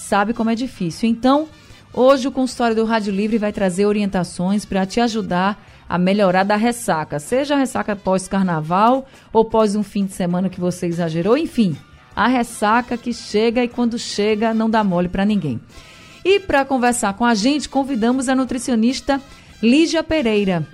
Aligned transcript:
sabe 0.07 0.33
como 0.33 0.51
é 0.51 0.55
difícil. 0.55 1.09
Então, 1.09 1.49
hoje 1.93 2.29
o 2.29 2.33
consultório 2.33 2.77
do 2.77 2.85
Rádio 2.85 3.13
Livre 3.13 3.39
vai 3.39 3.53
trazer 3.53 3.87
orientações 3.87 4.65
para 4.65 4.87
te 4.87 5.01
ajudar 5.01 5.61
a 5.89 5.99
melhorar 5.99 6.45
da 6.45 6.57
ressaca, 6.57 7.19
seja 7.19 7.55
a 7.55 7.59
ressaca 7.59 7.95
pós-carnaval 7.97 9.07
ou 9.33 9.45
pós 9.45 9.75
um 9.75 9.83
fim 9.83 10.07
de 10.07 10.13
semana 10.13 10.49
que 10.49 10.61
você 10.61 10.87
exagerou, 10.87 11.37
enfim, 11.37 11.77
a 12.15 12.29
ressaca 12.29 12.97
que 12.97 13.13
chega 13.13 13.63
e 13.63 13.69
quando 13.69 13.99
chega 13.99 14.55
não 14.55 14.71
dá 14.71 14.83
mole 14.83 15.09
para 15.09 15.25
ninguém. 15.25 15.61
E 16.25 16.41
para 16.41 16.65
conversar 16.65 17.15
com 17.15 17.25
a 17.25 17.35
gente, 17.35 17.69
convidamos 17.69 18.29
a 18.29 18.35
nutricionista 18.35 19.21
Lígia 19.63 20.03
Pereira. 20.03 20.67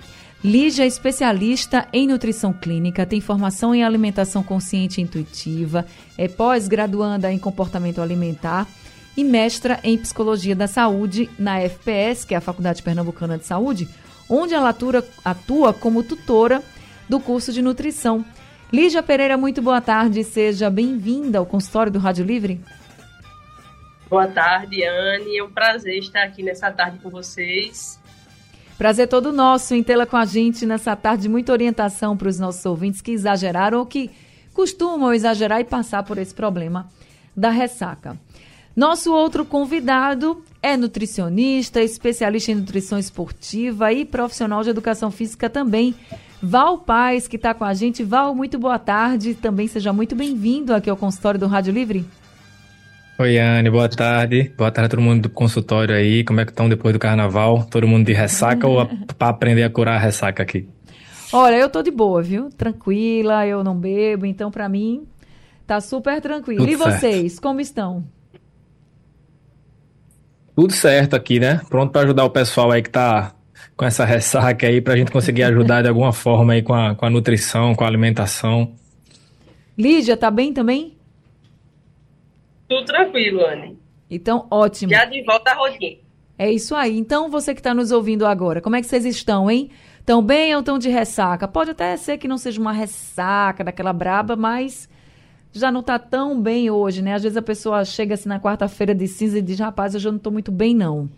Lígia 0.43 0.83
é 0.83 0.87
especialista 0.87 1.87
em 1.93 2.07
nutrição 2.07 2.51
clínica, 2.51 3.05
tem 3.05 3.21
formação 3.21 3.73
em 3.73 3.83
alimentação 3.83 4.43
consciente 4.43 4.99
e 4.99 5.03
intuitiva, 5.03 5.85
é 6.17 6.27
pós-graduanda 6.27 7.31
em 7.31 7.39
comportamento 7.39 8.01
alimentar 8.01 8.67
e 9.15 9.23
mestra 9.23 9.79
em 9.83 9.97
Psicologia 9.97 10.55
da 10.55 10.67
Saúde 10.67 11.29
na 11.37 11.59
FPS, 11.59 12.25
que 12.25 12.33
é 12.33 12.37
a 12.37 12.41
Faculdade 12.41 12.81
Pernambucana 12.81 13.37
de 13.37 13.45
Saúde, 13.45 13.87
onde 14.29 14.53
ela 14.53 14.69
atua, 14.69 15.05
atua 15.23 15.73
como 15.73 16.03
tutora 16.03 16.63
do 17.07 17.19
curso 17.19 17.51
de 17.51 17.61
nutrição. 17.61 18.25
Lígia 18.71 19.03
Pereira, 19.03 19.37
muito 19.37 19.61
boa 19.61 19.79
tarde, 19.79 20.23
seja 20.23 20.69
bem-vinda 20.69 21.37
ao 21.37 21.45
consultório 21.45 21.91
do 21.91 21.99
Rádio 21.99 22.25
Livre. 22.25 22.59
Boa 24.09 24.27
tarde, 24.27 24.83
Anne. 24.83 25.37
É 25.37 25.43
um 25.43 25.51
prazer 25.51 25.97
estar 25.97 26.23
aqui 26.23 26.43
nessa 26.43 26.71
tarde 26.71 26.99
com 26.99 27.09
vocês. 27.09 27.99
Prazer 28.77 29.07
todo 29.07 29.31
nosso 29.31 29.73
em 29.75 29.83
tê-la 29.83 30.05
com 30.05 30.17
a 30.17 30.25
gente 30.25 30.65
nessa 30.65 30.95
tarde. 30.95 31.29
Muita 31.29 31.51
orientação 31.51 32.17
para 32.17 32.27
os 32.27 32.39
nossos 32.39 32.65
ouvintes 32.65 33.01
que 33.01 33.11
exageraram 33.11 33.79
ou 33.79 33.85
que 33.85 34.11
costumam 34.53 35.13
exagerar 35.13 35.59
e 35.61 35.63
passar 35.63 36.03
por 36.03 36.17
esse 36.17 36.33
problema 36.33 36.89
da 37.35 37.49
ressaca. 37.49 38.17
Nosso 38.75 39.13
outro 39.13 39.45
convidado 39.45 40.43
é 40.61 40.75
nutricionista, 40.75 41.79
especialista 41.79 42.51
em 42.51 42.55
nutrição 42.55 42.97
esportiva 42.97 43.93
e 43.93 44.03
profissional 44.03 44.63
de 44.63 44.71
educação 44.71 45.11
física 45.11 45.47
também. 45.47 45.93
Val 46.41 46.79
Paz, 46.79 47.27
que 47.27 47.35
está 47.35 47.53
com 47.53 47.63
a 47.63 47.73
gente. 47.75 48.03
Val, 48.03 48.33
muito 48.33 48.57
boa 48.57 48.79
tarde. 48.79 49.35
Também 49.35 49.67
seja 49.67 49.93
muito 49.93 50.15
bem-vindo 50.15 50.73
aqui 50.73 50.89
ao 50.89 50.97
consultório 50.97 51.39
do 51.39 51.45
Rádio 51.45 51.71
Livre. 51.71 52.03
Oi, 53.19 53.37
Anne, 53.37 53.69
boa 53.69 53.87
tarde. 53.87 54.51
Boa 54.57 54.71
tarde 54.71 54.87
a 54.87 54.89
todo 54.89 55.01
mundo 55.01 55.21
do 55.21 55.29
consultório 55.29 55.95
aí. 55.95 56.23
Como 56.23 56.41
é 56.41 56.45
que 56.45 56.51
estão 56.51 56.67
depois 56.67 56.93
do 56.93 56.99
carnaval? 56.99 57.63
Todo 57.69 57.87
mundo 57.87 58.07
de 58.07 58.13
ressaca 58.13 58.67
ou 58.67 58.87
para 59.17 59.29
aprender 59.29 59.61
a 59.61 59.69
curar 59.69 59.97
a 59.97 59.99
ressaca 59.99 60.41
aqui? 60.41 60.67
Olha, 61.31 61.55
eu 61.55 61.69
tô 61.69 61.83
de 61.83 61.91
boa, 61.91 62.23
viu? 62.23 62.49
Tranquila, 62.49 63.45
eu 63.45 63.63
não 63.63 63.75
bebo, 63.75 64.25
então 64.25 64.49
para 64.49 64.67
mim 64.67 65.03
tá 65.67 65.79
super 65.79 66.19
tranquilo. 66.21 66.59
Tudo 66.59 66.71
e 66.71 66.77
certo. 66.77 66.99
vocês, 66.99 67.39
como 67.39 67.61
estão? 67.61 68.03
Tudo 70.55 70.73
certo 70.73 71.15
aqui, 71.15 71.39
né? 71.39 71.61
Pronto 71.69 71.91
para 71.91 72.01
ajudar 72.01 72.25
o 72.25 72.29
pessoal 72.29 72.71
aí 72.71 72.81
que 72.81 72.89
tá 72.89 73.33
com 73.75 73.85
essa 73.85 74.05
ressaca 74.05 74.67
aí, 74.67 74.81
para 74.81 74.93
a 74.93 74.97
gente 74.97 75.11
conseguir 75.11 75.43
ajudar 75.43 75.81
de 75.81 75.89
alguma 75.89 76.13
forma 76.13 76.53
aí 76.53 76.61
com 76.61 76.73
a, 76.73 76.93
com 76.93 77.05
a 77.05 77.09
nutrição, 77.09 77.73
com 77.73 77.83
a 77.83 77.87
alimentação. 77.87 78.71
Lígia, 79.77 80.15
tá 80.15 80.29
bem 80.29 80.53
também? 80.53 80.95
Tudo 82.67 82.85
tranquilo, 82.85 83.45
Anne. 83.45 83.77
Então, 84.09 84.47
ótimo. 84.51 84.91
Já 84.91 85.05
de 85.05 85.23
volta 85.23 85.51
à 85.51 85.55
rotina. 85.55 85.97
É 86.37 86.51
isso 86.51 86.75
aí. 86.75 86.97
Então, 86.97 87.29
você 87.29 87.53
que 87.53 87.59
está 87.59 87.73
nos 87.73 87.91
ouvindo 87.91 88.25
agora, 88.25 88.61
como 88.61 88.75
é 88.75 88.81
que 88.81 88.87
vocês 88.87 89.05
estão, 89.05 89.49
hein? 89.49 89.71
Estão 89.99 90.21
bem 90.21 90.53
ou 90.53 90.59
estão 90.59 90.77
de 90.77 90.89
ressaca? 90.89 91.47
Pode 91.47 91.71
até 91.71 91.95
ser 91.97 92.17
que 92.17 92.27
não 92.27 92.37
seja 92.37 92.59
uma 92.59 92.73
ressaca 92.73 93.63
daquela 93.63 93.93
braba, 93.93 94.35
mas 94.35 94.89
já 95.53 95.71
não 95.71 95.81
está 95.81 95.99
tão 95.99 96.41
bem 96.41 96.69
hoje, 96.69 97.01
né? 97.01 97.13
Às 97.13 97.23
vezes 97.23 97.37
a 97.37 97.41
pessoa 97.41 97.85
chega 97.85 98.15
assim 98.15 98.27
na 98.27 98.39
quarta-feira 98.39 98.93
de 98.93 99.07
cinza 99.07 99.37
e 99.37 99.41
diz, 99.41 99.59
rapaz, 99.59 99.93
eu 99.93 99.99
já 99.99 100.09
não 100.09 100.17
estou 100.17 100.33
muito 100.33 100.51
bem, 100.51 100.75
não. 100.75 101.09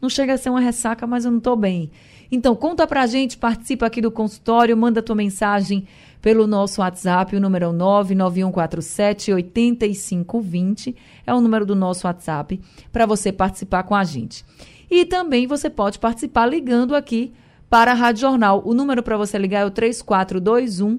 Não 0.00 0.08
chega 0.08 0.32
a 0.32 0.38
ser 0.38 0.50
uma 0.50 0.60
ressaca, 0.60 1.06
mas 1.06 1.24
eu 1.24 1.30
não 1.30 1.38
estou 1.38 1.54
bem. 1.54 1.90
Então, 2.30 2.56
conta 2.56 2.86
pra 2.86 3.06
gente, 3.06 3.36
participa 3.36 3.86
aqui 3.86 4.00
do 4.00 4.10
consultório, 4.10 4.76
manda 4.76 5.02
tua 5.02 5.14
mensagem 5.14 5.86
pelo 6.22 6.46
nosso 6.46 6.80
WhatsApp, 6.80 7.36
o 7.36 7.40
número 7.40 7.66
é 7.66 7.72
99147 7.72 9.32
8520, 9.32 10.96
é 11.26 11.34
o 11.34 11.40
número 11.40 11.66
do 11.66 11.74
nosso 11.74 12.06
WhatsApp, 12.06 12.58
para 12.90 13.04
você 13.04 13.30
participar 13.30 13.82
com 13.82 13.94
a 13.94 14.02
gente. 14.02 14.44
E 14.90 15.04
também 15.04 15.46
você 15.46 15.68
pode 15.68 15.98
participar 15.98 16.46
ligando 16.46 16.94
aqui 16.94 17.32
para 17.68 17.90
a 17.90 17.94
Rádio 17.94 18.20
Jornal. 18.20 18.62
O 18.64 18.72
número 18.72 19.02
para 19.02 19.16
você 19.16 19.36
ligar 19.36 19.60
é 19.60 19.64
o 19.64 19.70
3421 19.70 20.98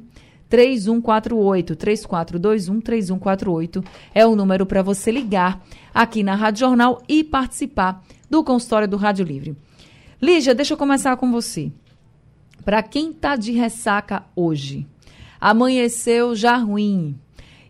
3148 0.54 1.76
3421 1.76 2.80
3148 2.80 3.84
é 4.14 4.24
o 4.24 4.36
número 4.36 4.68
para 4.68 4.84
você 4.84 5.10
ligar 5.10 5.60
aqui 5.92 6.22
na 6.22 6.36
Rádio 6.36 6.60
Jornal 6.60 7.02
e 7.10 7.24
participar 7.24 8.04
do 8.30 8.44
consultório 8.44 8.88
do 8.88 8.96
Rádio 8.96 9.26
Livre. 9.26 9.58
Lígia, 10.22 10.54
deixa 10.54 10.76
eu 10.76 10.78
começar 10.78 11.18
com 11.18 11.32
você. 11.32 11.72
Para 12.64 12.84
quem 12.84 13.10
está 13.10 13.36
de 13.36 13.52
ressaca 13.52 14.26
hoje, 14.36 14.86
amanheceu 15.42 16.36
já 16.36 16.56
ruim, 16.56 17.20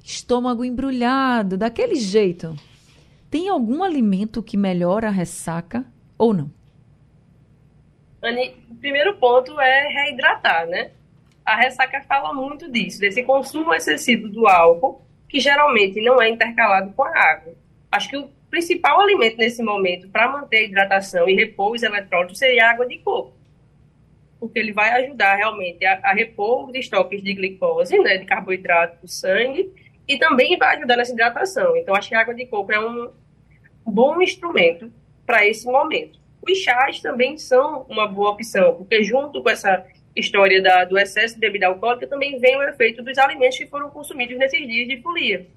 estômago 0.04 0.66
embrulhado, 0.66 1.58
daquele 1.58 1.96
jeito, 1.96 2.54
tem 3.30 3.48
algum 3.48 3.82
alimento 3.82 4.44
que 4.44 4.58
melhora 4.58 5.08
a 5.08 5.12
ressaca 5.12 5.86
ou 6.18 6.34
não? 6.34 6.52
Anny, 8.22 8.58
o 8.70 8.76
primeiro 8.76 9.16
ponto 9.16 9.58
é 9.58 9.88
reidratar, 9.88 10.68
né? 10.68 10.92
A 11.46 11.56
ressaca 11.56 12.02
fala 12.02 12.34
muito 12.34 12.72
disso, 12.72 13.00
desse 13.00 13.24
consumo 13.24 13.74
excessivo 13.74 14.30
do 14.30 14.48
álcool, 14.48 15.02
que 15.28 15.40
geralmente 15.40 16.02
não 16.02 16.22
é 16.22 16.30
intercalado 16.30 16.94
com 16.94 17.04
a 17.04 17.10
água. 17.10 17.54
Acho 17.92 18.10
que 18.10 18.18
o 18.18 18.30
principal 18.50 19.02
alimento 19.02 19.38
nesse 19.38 19.64
momento 19.64 20.08
para 20.10 20.32
manter 20.32 20.58
a 20.58 20.64
hidratação 20.64 21.28
e 21.28 21.34
repor 21.34 21.72
os 21.72 21.84
eletrólitos 21.84 22.38
seria 22.38 22.68
a 22.68 22.72
água 22.72 22.88
de 22.88 23.00
coco, 23.00 23.34
porque 24.40 24.60
ele 24.60 24.72
vai 24.72 24.92
ajudar 25.04 25.36
realmente 25.36 25.84
a, 25.86 26.00
a 26.04 26.14
repor 26.14 26.70
os 26.70 26.76
estoques 26.76 27.24
de 27.24 27.34
glicose, 27.34 27.98
né, 28.00 28.18
de 28.18 28.26
carboidrato 28.26 29.02
do 29.02 29.08
sangue, 29.08 29.72
e 30.08 30.18
também 30.18 30.58
vai 30.58 30.78
ajudar 30.78 30.98
nessa 30.98 31.14
hidratação. 31.14 31.76
Então, 31.78 31.96
acho 31.96 32.10
que 32.10 32.16
a 32.16 32.22
água 32.22 32.36
de 32.36 32.46
coco 32.46 32.72
é 32.72 32.80
um 32.80 33.10
bom 33.86 34.22
instrumento 34.22 34.92
para 35.26 35.46
esse 35.48 35.66
momento. 35.66 36.20
Os 36.48 36.58
chás 36.58 37.00
também 37.00 37.38
são 37.38 37.86
uma 37.90 38.06
boa 38.06 38.32
opção, 38.32 38.76
porque 38.76 39.04
junto 39.04 39.42
com 39.42 39.50
essa 39.50 39.86
história 40.16 40.62
da, 40.62 40.86
do 40.86 40.98
excesso 40.98 41.36
de 41.36 41.40
bebida 41.40 41.68
alcoólica 41.68 42.08
também 42.08 42.40
vem 42.40 42.56
o 42.58 42.64
efeito 42.64 43.02
dos 43.02 43.18
alimentos 43.18 43.58
que 43.58 43.68
foram 43.68 43.90
consumidos 43.90 44.38
nesses 44.38 44.66
dias 44.68 44.88
de 44.88 45.02
folia. 45.02 45.48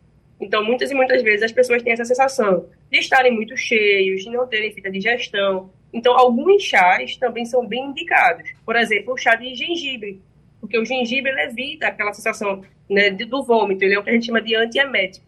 Então, 0.40 0.64
muitas 0.64 0.90
e 0.90 0.94
muitas 0.94 1.22
vezes 1.22 1.42
as 1.42 1.52
pessoas 1.52 1.82
têm 1.82 1.92
essa 1.92 2.04
sensação 2.04 2.68
de 2.90 2.98
estarem 2.98 3.32
muito 3.32 3.56
cheios, 3.56 4.22
de 4.22 4.30
não 4.30 4.46
terem 4.46 4.72
feita 4.72 4.90
digestão. 4.90 5.70
Então, 5.92 6.16
alguns 6.16 6.62
chás 6.62 7.16
também 7.16 7.44
são 7.44 7.66
bem 7.66 7.86
indicados. 7.86 8.50
Por 8.64 8.76
exemplo, 8.76 9.14
o 9.14 9.16
chá 9.16 9.34
de 9.34 9.54
gengibre, 9.54 10.20
porque 10.60 10.78
o 10.78 10.84
gengibre 10.84 11.32
evita 11.40 11.88
aquela 11.88 12.12
sensação 12.12 12.62
né, 12.88 13.10
do 13.10 13.42
vômito, 13.42 13.82
ele 13.84 13.94
é 13.94 13.98
o 13.98 14.02
que 14.02 14.10
a 14.10 14.12
gente 14.12 14.26
chama 14.26 14.42
de 14.42 14.54
antiemético. 14.54 15.24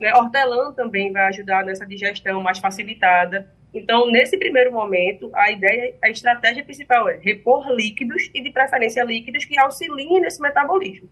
Né? 0.00 0.12
Hortelã 0.14 0.72
também 0.72 1.12
vai 1.12 1.28
ajudar 1.28 1.64
nessa 1.64 1.86
digestão 1.86 2.42
mais 2.42 2.58
facilitada. 2.58 3.48
Então, 3.72 4.10
nesse 4.10 4.36
primeiro 4.36 4.72
momento, 4.72 5.30
a 5.34 5.50
ideia, 5.52 5.94
a 6.02 6.10
estratégia 6.10 6.64
principal 6.64 7.08
é 7.08 7.18
repor 7.18 7.70
líquidos 7.70 8.28
e, 8.34 8.42
de 8.42 8.50
preferência, 8.50 9.04
líquidos 9.04 9.44
que 9.44 9.58
auxiliem 9.58 10.20
nesse 10.20 10.40
metabolismo. 10.42 11.08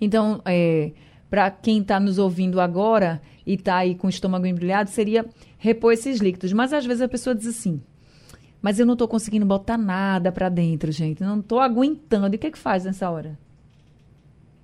Então, 0.00 0.40
é, 0.46 0.92
para 1.28 1.50
quem 1.50 1.80
está 1.80 2.00
nos 2.00 2.18
ouvindo 2.18 2.60
agora 2.60 3.20
e 3.46 3.54
está 3.54 3.76
aí 3.76 3.94
com 3.94 4.06
o 4.06 4.10
estômago 4.10 4.46
embrulhado, 4.46 4.88
seria 4.88 5.26
repor 5.58 5.92
esses 5.92 6.20
líquidos. 6.20 6.52
Mas 6.52 6.72
às 6.72 6.86
vezes 6.86 7.02
a 7.02 7.08
pessoa 7.08 7.34
diz 7.34 7.46
assim: 7.46 7.82
mas 8.64 8.80
eu 8.80 8.86
não 8.86 8.94
estou 8.94 9.06
conseguindo 9.06 9.44
botar 9.44 9.76
nada 9.76 10.32
para 10.32 10.48
dentro, 10.48 10.90
gente, 10.90 11.22
não 11.22 11.40
estou 11.40 11.60
aguentando. 11.60 12.34
E 12.34 12.36
o 12.36 12.38
que, 12.38 12.50
que 12.50 12.58
faz 12.58 12.86
nessa 12.86 13.10
hora? 13.10 13.38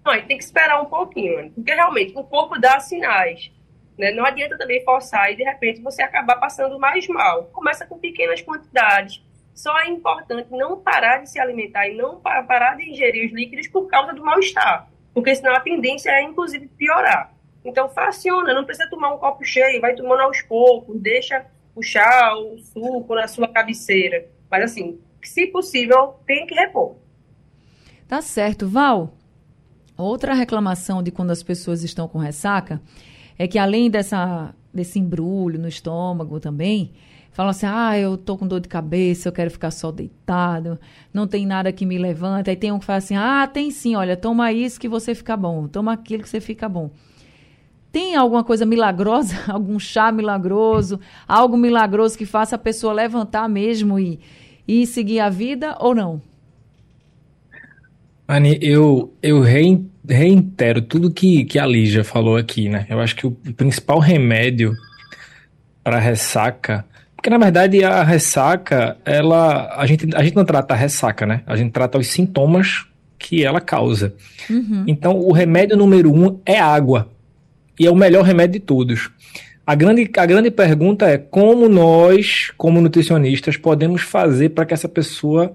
Não, 0.02 0.12
tem 0.22 0.38
que 0.38 0.44
esperar 0.44 0.80
um 0.80 0.86
pouquinho, 0.86 1.50
porque 1.50 1.74
realmente 1.74 2.14
o 2.16 2.24
corpo 2.24 2.58
dá 2.58 2.80
sinais. 2.80 3.52
Né? 3.98 4.12
Não 4.12 4.24
adianta 4.24 4.56
também 4.56 4.84
forçar 4.84 5.30
e 5.30 5.36
de 5.36 5.42
repente 5.42 5.82
você 5.82 6.02
acabar 6.02 6.36
passando 6.36 6.78
mais 6.78 7.06
mal. 7.08 7.44
Começa 7.52 7.86
com 7.86 7.98
pequenas 7.98 8.40
quantidades. 8.40 9.22
Só 9.54 9.78
é 9.80 9.88
importante 9.88 10.50
não 10.50 10.80
parar 10.80 11.18
de 11.18 11.28
se 11.28 11.38
alimentar 11.38 11.86
e 11.88 11.94
não 11.94 12.20
parar 12.20 12.76
de 12.76 12.88
ingerir 12.88 13.26
os 13.26 13.32
líquidos 13.32 13.68
por 13.68 13.86
causa 13.88 14.14
do 14.14 14.24
mal-estar, 14.24 14.88
porque 15.12 15.34
senão 15.34 15.54
a 15.54 15.60
tendência 15.60 16.10
é 16.10 16.22
inclusive 16.22 16.66
piorar. 16.68 17.34
Então, 17.64 17.88
fraciona, 17.88 18.54
não 18.54 18.64
precisa 18.64 18.88
tomar 18.88 19.12
um 19.12 19.18
copo 19.18 19.44
cheio, 19.44 19.80
vai 19.80 19.94
tomando 19.94 20.22
aos 20.22 20.40
poucos, 20.42 20.98
deixa 20.98 21.44
o 21.74 21.82
chá, 21.82 22.34
o 22.34 22.58
suco 22.58 23.14
na 23.14 23.28
sua 23.28 23.48
cabeceira. 23.48 24.26
Mas, 24.50 24.64
assim, 24.64 24.98
se 25.22 25.46
possível, 25.48 26.14
tem 26.26 26.46
que 26.46 26.54
repor. 26.54 26.96
Tá 28.08 28.22
certo. 28.22 28.66
Val, 28.66 29.12
outra 29.96 30.32
reclamação 30.32 31.02
de 31.02 31.10
quando 31.10 31.30
as 31.30 31.42
pessoas 31.42 31.82
estão 31.82 32.08
com 32.08 32.18
ressaca 32.18 32.80
é 33.40 33.48
que, 33.48 33.58
além 33.58 33.88
dessa, 33.88 34.54
desse 34.70 34.98
embrulho 34.98 35.58
no 35.58 35.66
estômago 35.66 36.38
também, 36.38 36.92
falam 37.32 37.48
assim: 37.48 37.64
ah, 37.64 37.98
eu 37.98 38.18
tô 38.18 38.36
com 38.36 38.46
dor 38.46 38.60
de 38.60 38.68
cabeça, 38.68 39.28
eu 39.28 39.32
quero 39.32 39.50
ficar 39.50 39.70
só 39.70 39.90
deitado, 39.90 40.78
não 41.10 41.26
tem 41.26 41.46
nada 41.46 41.72
que 41.72 41.86
me 41.86 41.96
levanta. 41.96 42.50
Aí 42.50 42.56
tem 42.56 42.70
um 42.70 42.78
que 42.78 42.84
fala 42.84 42.98
assim: 42.98 43.16
ah, 43.16 43.48
tem 43.50 43.70
sim, 43.70 43.96
olha, 43.96 44.14
toma 44.14 44.52
isso 44.52 44.78
que 44.78 44.86
você 44.86 45.14
fica 45.14 45.38
bom, 45.38 45.66
toma 45.66 45.94
aquilo 45.94 46.22
que 46.22 46.28
você 46.28 46.38
fica 46.38 46.68
bom. 46.68 46.90
Tem 47.90 48.14
alguma 48.14 48.44
coisa 48.44 48.66
milagrosa, 48.66 49.34
algum 49.50 49.78
chá 49.78 50.12
milagroso, 50.12 51.00
algo 51.26 51.56
milagroso 51.56 52.18
que 52.18 52.26
faça 52.26 52.56
a 52.56 52.58
pessoa 52.58 52.92
levantar 52.92 53.48
mesmo 53.48 53.98
e, 53.98 54.20
e 54.68 54.86
seguir 54.86 55.20
a 55.20 55.30
vida 55.30 55.78
ou 55.80 55.94
não? 55.94 56.20
Anne, 58.36 58.58
eu, 58.62 59.14
eu 59.22 59.40
reitero 59.40 60.82
tudo 60.82 61.10
que, 61.10 61.44
que 61.44 61.58
a 61.58 61.66
Lígia 61.66 62.04
falou 62.04 62.36
aqui, 62.36 62.68
né? 62.68 62.86
Eu 62.88 63.00
acho 63.00 63.16
que 63.16 63.26
o 63.26 63.32
principal 63.32 63.98
remédio 63.98 64.72
para 65.82 65.98
ressaca 65.98 66.84
porque, 67.20 67.28
na 67.28 67.36
verdade, 67.36 67.84
a 67.84 68.02
ressaca, 68.02 68.96
ela. 69.04 69.74
A 69.76 69.84
gente, 69.84 70.08
a 70.16 70.22
gente 70.22 70.34
não 70.34 70.44
trata 70.44 70.72
a 70.72 70.76
ressaca, 70.76 71.26
né? 71.26 71.42
A 71.46 71.54
gente 71.54 71.70
trata 71.70 71.98
os 71.98 72.06
sintomas 72.06 72.86
que 73.18 73.44
ela 73.44 73.60
causa. 73.60 74.14
Uhum. 74.48 74.84
Então, 74.86 75.18
o 75.18 75.30
remédio 75.30 75.76
número 75.76 76.10
um 76.10 76.40
é 76.46 76.58
água. 76.58 77.10
E 77.78 77.86
é 77.86 77.90
o 77.90 77.94
melhor 77.94 78.24
remédio 78.24 78.54
de 78.54 78.60
todos. 78.60 79.10
A 79.66 79.74
grande, 79.74 80.10
a 80.16 80.24
grande 80.24 80.50
pergunta 80.50 81.10
é 81.10 81.18
como 81.18 81.68
nós, 81.68 82.50
como 82.56 82.80
nutricionistas, 82.80 83.58
podemos 83.58 84.00
fazer 84.00 84.48
para 84.50 84.64
que 84.64 84.72
essa 84.72 84.88
pessoa 84.88 85.54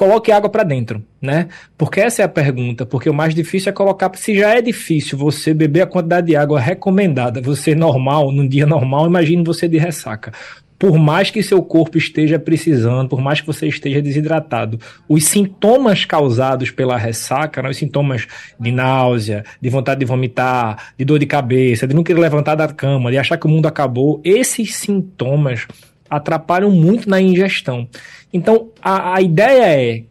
coloque 0.00 0.32
água 0.32 0.48
para 0.48 0.62
dentro, 0.62 1.04
né? 1.20 1.48
Porque 1.76 2.00
essa 2.00 2.22
é 2.22 2.24
a 2.24 2.28
pergunta, 2.28 2.86
porque 2.86 3.10
o 3.10 3.12
mais 3.12 3.34
difícil 3.34 3.68
é 3.68 3.72
colocar, 3.72 4.10
se 4.14 4.34
já 4.34 4.56
é 4.56 4.62
difícil 4.62 5.18
você 5.18 5.52
beber 5.52 5.82
a 5.82 5.86
quantidade 5.86 6.28
de 6.28 6.34
água 6.34 6.58
recomendada, 6.58 7.42
você 7.42 7.74
normal, 7.74 8.32
num 8.32 8.48
dia 8.48 8.64
normal, 8.64 9.06
imagine 9.06 9.44
você 9.44 9.68
de 9.68 9.76
ressaca 9.76 10.32
por 10.78 10.96
mais 10.98 11.30
que 11.30 11.42
seu 11.42 11.62
corpo 11.62 11.98
esteja 11.98 12.38
precisando, 12.38 13.10
por 13.10 13.20
mais 13.20 13.42
que 13.42 13.46
você 13.46 13.66
esteja 13.66 14.00
desidratado, 14.00 14.80
os 15.06 15.26
sintomas 15.26 16.06
causados 16.06 16.70
pela 16.70 16.96
ressaca, 16.96 17.60
né, 17.60 17.68
os 17.68 17.76
sintomas 17.76 18.26
de 18.58 18.72
náusea, 18.72 19.44
de 19.60 19.68
vontade 19.68 20.00
de 20.00 20.06
vomitar, 20.06 20.94
de 20.96 21.04
dor 21.04 21.18
de 21.18 21.26
cabeça, 21.26 21.86
de 21.86 21.94
não 21.94 22.02
querer 22.02 22.20
levantar 22.20 22.54
da 22.54 22.66
cama, 22.66 23.10
de 23.10 23.18
achar 23.18 23.36
que 23.36 23.44
o 23.44 23.50
mundo 23.50 23.66
acabou, 23.66 24.22
esses 24.24 24.74
sintomas 24.76 25.66
atrapalham 26.10 26.70
muito 26.70 27.08
na 27.08 27.20
ingestão. 27.20 27.86
Então, 28.32 28.68
a, 28.80 29.14
a 29.16 29.20
ideia 29.20 29.64
é 29.64 30.04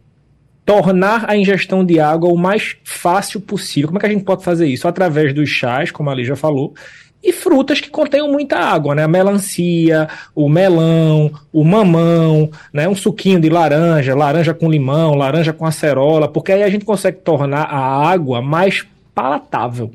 tornar 0.64 1.24
a 1.28 1.36
ingestão 1.36 1.84
de 1.84 1.98
água 1.98 2.30
o 2.30 2.36
mais 2.36 2.76
fácil 2.84 3.40
possível. 3.40 3.88
Como 3.88 3.98
é 3.98 4.00
que 4.00 4.06
a 4.06 4.10
gente 4.10 4.24
pode 4.24 4.44
fazer 4.44 4.66
isso? 4.66 4.86
Através 4.86 5.34
dos 5.34 5.48
chás, 5.48 5.90
como 5.90 6.10
a 6.10 6.22
já 6.22 6.36
falou, 6.36 6.74
e 7.22 7.32
frutas 7.32 7.80
que 7.80 7.90
contenham 7.90 8.30
muita 8.30 8.58
água, 8.58 8.94
né? 8.94 9.04
A 9.04 9.08
melancia, 9.08 10.08
o 10.34 10.48
melão, 10.48 11.30
o 11.52 11.64
mamão, 11.64 12.50
né? 12.72 12.88
Um 12.88 12.94
suquinho 12.94 13.40
de 13.40 13.48
laranja, 13.48 14.14
laranja 14.14 14.54
com 14.54 14.70
limão, 14.70 15.14
laranja 15.14 15.52
com 15.52 15.66
acerola, 15.66 16.28
porque 16.28 16.52
aí 16.52 16.62
a 16.62 16.70
gente 16.70 16.84
consegue 16.84 17.18
tornar 17.18 17.64
a 17.64 18.08
água 18.08 18.40
mais 18.40 18.86
palatável. 19.14 19.90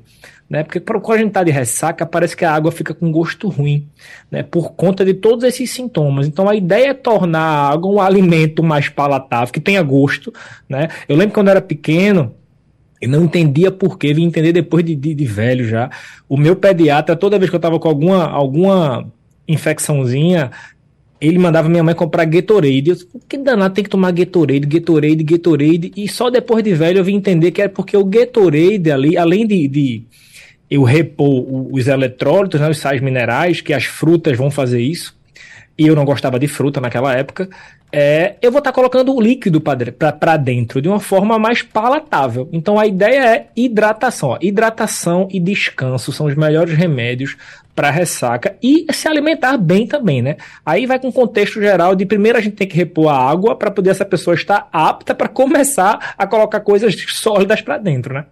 Né? 0.56 0.63
Porque 0.63 0.80
quando 0.80 1.12
a 1.12 1.18
gente 1.18 1.28
está 1.28 1.44
de 1.44 1.52
ressaca, 1.52 2.06
parece 2.06 2.34
que 2.34 2.46
a 2.46 2.54
água 2.54 2.72
fica 2.72 2.94
com 2.94 3.12
gosto 3.12 3.50
ruim, 3.50 3.90
né? 4.31 4.42
Por 4.42 4.72
conta 4.72 5.04
de 5.04 5.13
todos 5.13 5.44
esses 5.44 5.69
sintomas. 5.69 6.28
Então 6.28 6.48
a 6.48 6.56
ideia 6.56 6.92
é 6.92 6.94
tornar 6.94 7.42
a 7.42 7.69
água 7.74 7.92
um 7.92 8.00
alimento 8.00 8.63
mais 8.63 8.88
palatável, 8.88 9.52
que 9.52 9.60
tenha 9.60 9.84
gosto, 9.84 10.34
né? 10.69 10.88
Eu 11.10 11.18
lembro 11.18 11.34
quando 11.34 11.48
eu 11.48 11.52
era 11.52 11.62
pequeno, 11.62 12.34
e 13.02 13.06
não 13.06 13.25
entendia 13.25 13.69
por 13.69 13.98
quê, 13.98 14.13
vim 14.13 14.24
entender 14.24 14.54
depois 14.54 14.86
de, 14.86 14.96
de, 14.96 15.13
de, 15.13 15.25
velho 15.25 15.68
já. 15.68 15.90
O 16.30 16.38
meu 16.38 16.56
pediatra, 16.56 17.18
toda 17.18 17.38
vez 17.38 17.50
que 17.50 17.58
eu 17.58 17.60
tava 17.60 17.78
com 17.78 17.90
alguma, 17.90 18.24
alguma 18.24 19.12
infecçãozinha, 19.46 20.51
ele 21.19 21.38
mandava 21.38 21.68
minha 21.68 21.84
mãe 21.84 21.94
comprar 21.94 22.24
Gatorade. 22.24 22.92
Eu 22.92 22.96
disse, 22.96 23.08
que 23.28 23.38
danado 23.38 23.74
tem 23.74 23.84
que 23.84 23.90
tomar 23.90 24.12
Gatorade, 24.12 24.66
Gatorade, 24.66 25.22
Gatorade. 25.22 25.92
E 25.98 26.08
só 26.08 26.30
depois 26.30 26.63
de 26.63 26.74
velho 26.74 27.00
eu 27.00 27.04
vim 27.04 27.16
entender 27.16 27.51
que 27.51 27.62
é 27.62 27.68
porque 27.68 27.98
o 27.98 28.06
Gatorade 28.06 28.90
ali, 28.90 29.18
além 29.18 29.46
de, 29.46 29.68
de 29.68 30.06
eu 30.70 30.84
repor 30.84 31.46
os 31.72 31.88
eletrólitos, 31.88 32.60
né, 32.60 32.70
os 32.70 32.78
sais 32.78 33.02
minerais, 33.02 33.62
que 33.62 33.74
as 33.74 33.86
frutas 33.86 34.38
vão 34.38 34.50
fazer 34.50 34.82
isso, 34.82 35.16
e 35.78 35.88
eu 35.88 35.96
não 35.96 36.06
gostava 36.06 36.40
de 36.40 36.48
fruta 36.48 36.80
naquela 36.80 37.14
época, 37.14 37.50
é, 37.92 38.36
eu 38.42 38.52
vou 38.52 38.60
estar 38.60 38.72
tá 38.72 38.76
colocando 38.76 39.16
o 39.16 39.22
líquido 39.22 39.62
para 39.62 40.38
dentro 40.38 40.82
de 40.82 40.90
uma 40.90 41.00
forma 41.00 41.40
mais 41.40 41.62
palatável. 41.62 42.50
Então 42.52 42.78
a 42.78 42.86
ideia 42.86 43.36
é 43.36 43.48
hidratação. 43.56 44.30
Ó. 44.30 44.38
Hidratação 44.42 45.30
e 45.32 45.40
descanso 45.40 46.12
são 46.12 46.26
os 46.26 46.36
melhores 46.36 46.78
remédios 46.78 47.38
para 47.74 47.90
ressaca 47.90 48.56
e 48.62 48.86
se 48.92 49.08
alimentar 49.08 49.58
bem 49.58 49.86
também, 49.86 50.22
né? 50.22 50.38
Aí 50.66 50.86
vai 50.86 50.98
com 51.00 51.10
o 51.10 51.14
contexto 51.14 51.62
geral 51.62 51.96
de 51.96 52.06
primeiro 52.06 52.38
a 52.38 52.42
gente 52.42 52.56
tem 52.56 52.68
que 52.68 52.76
repor 52.76 53.10
a 53.10 53.18
água 53.18 53.56
para 53.56 53.72
poder 53.72 53.92
essa 53.92 54.06
pessoa 54.06 54.34
estar 54.34 54.68
apta 54.72 55.14
para 55.14 55.28
começar 55.28 56.16
a 56.18 56.26
colocar 56.26 56.62
coisas 56.62 56.96
sólidas 57.10 57.62
para 57.62 57.78
dentro, 57.78 58.14
né? 58.14 58.26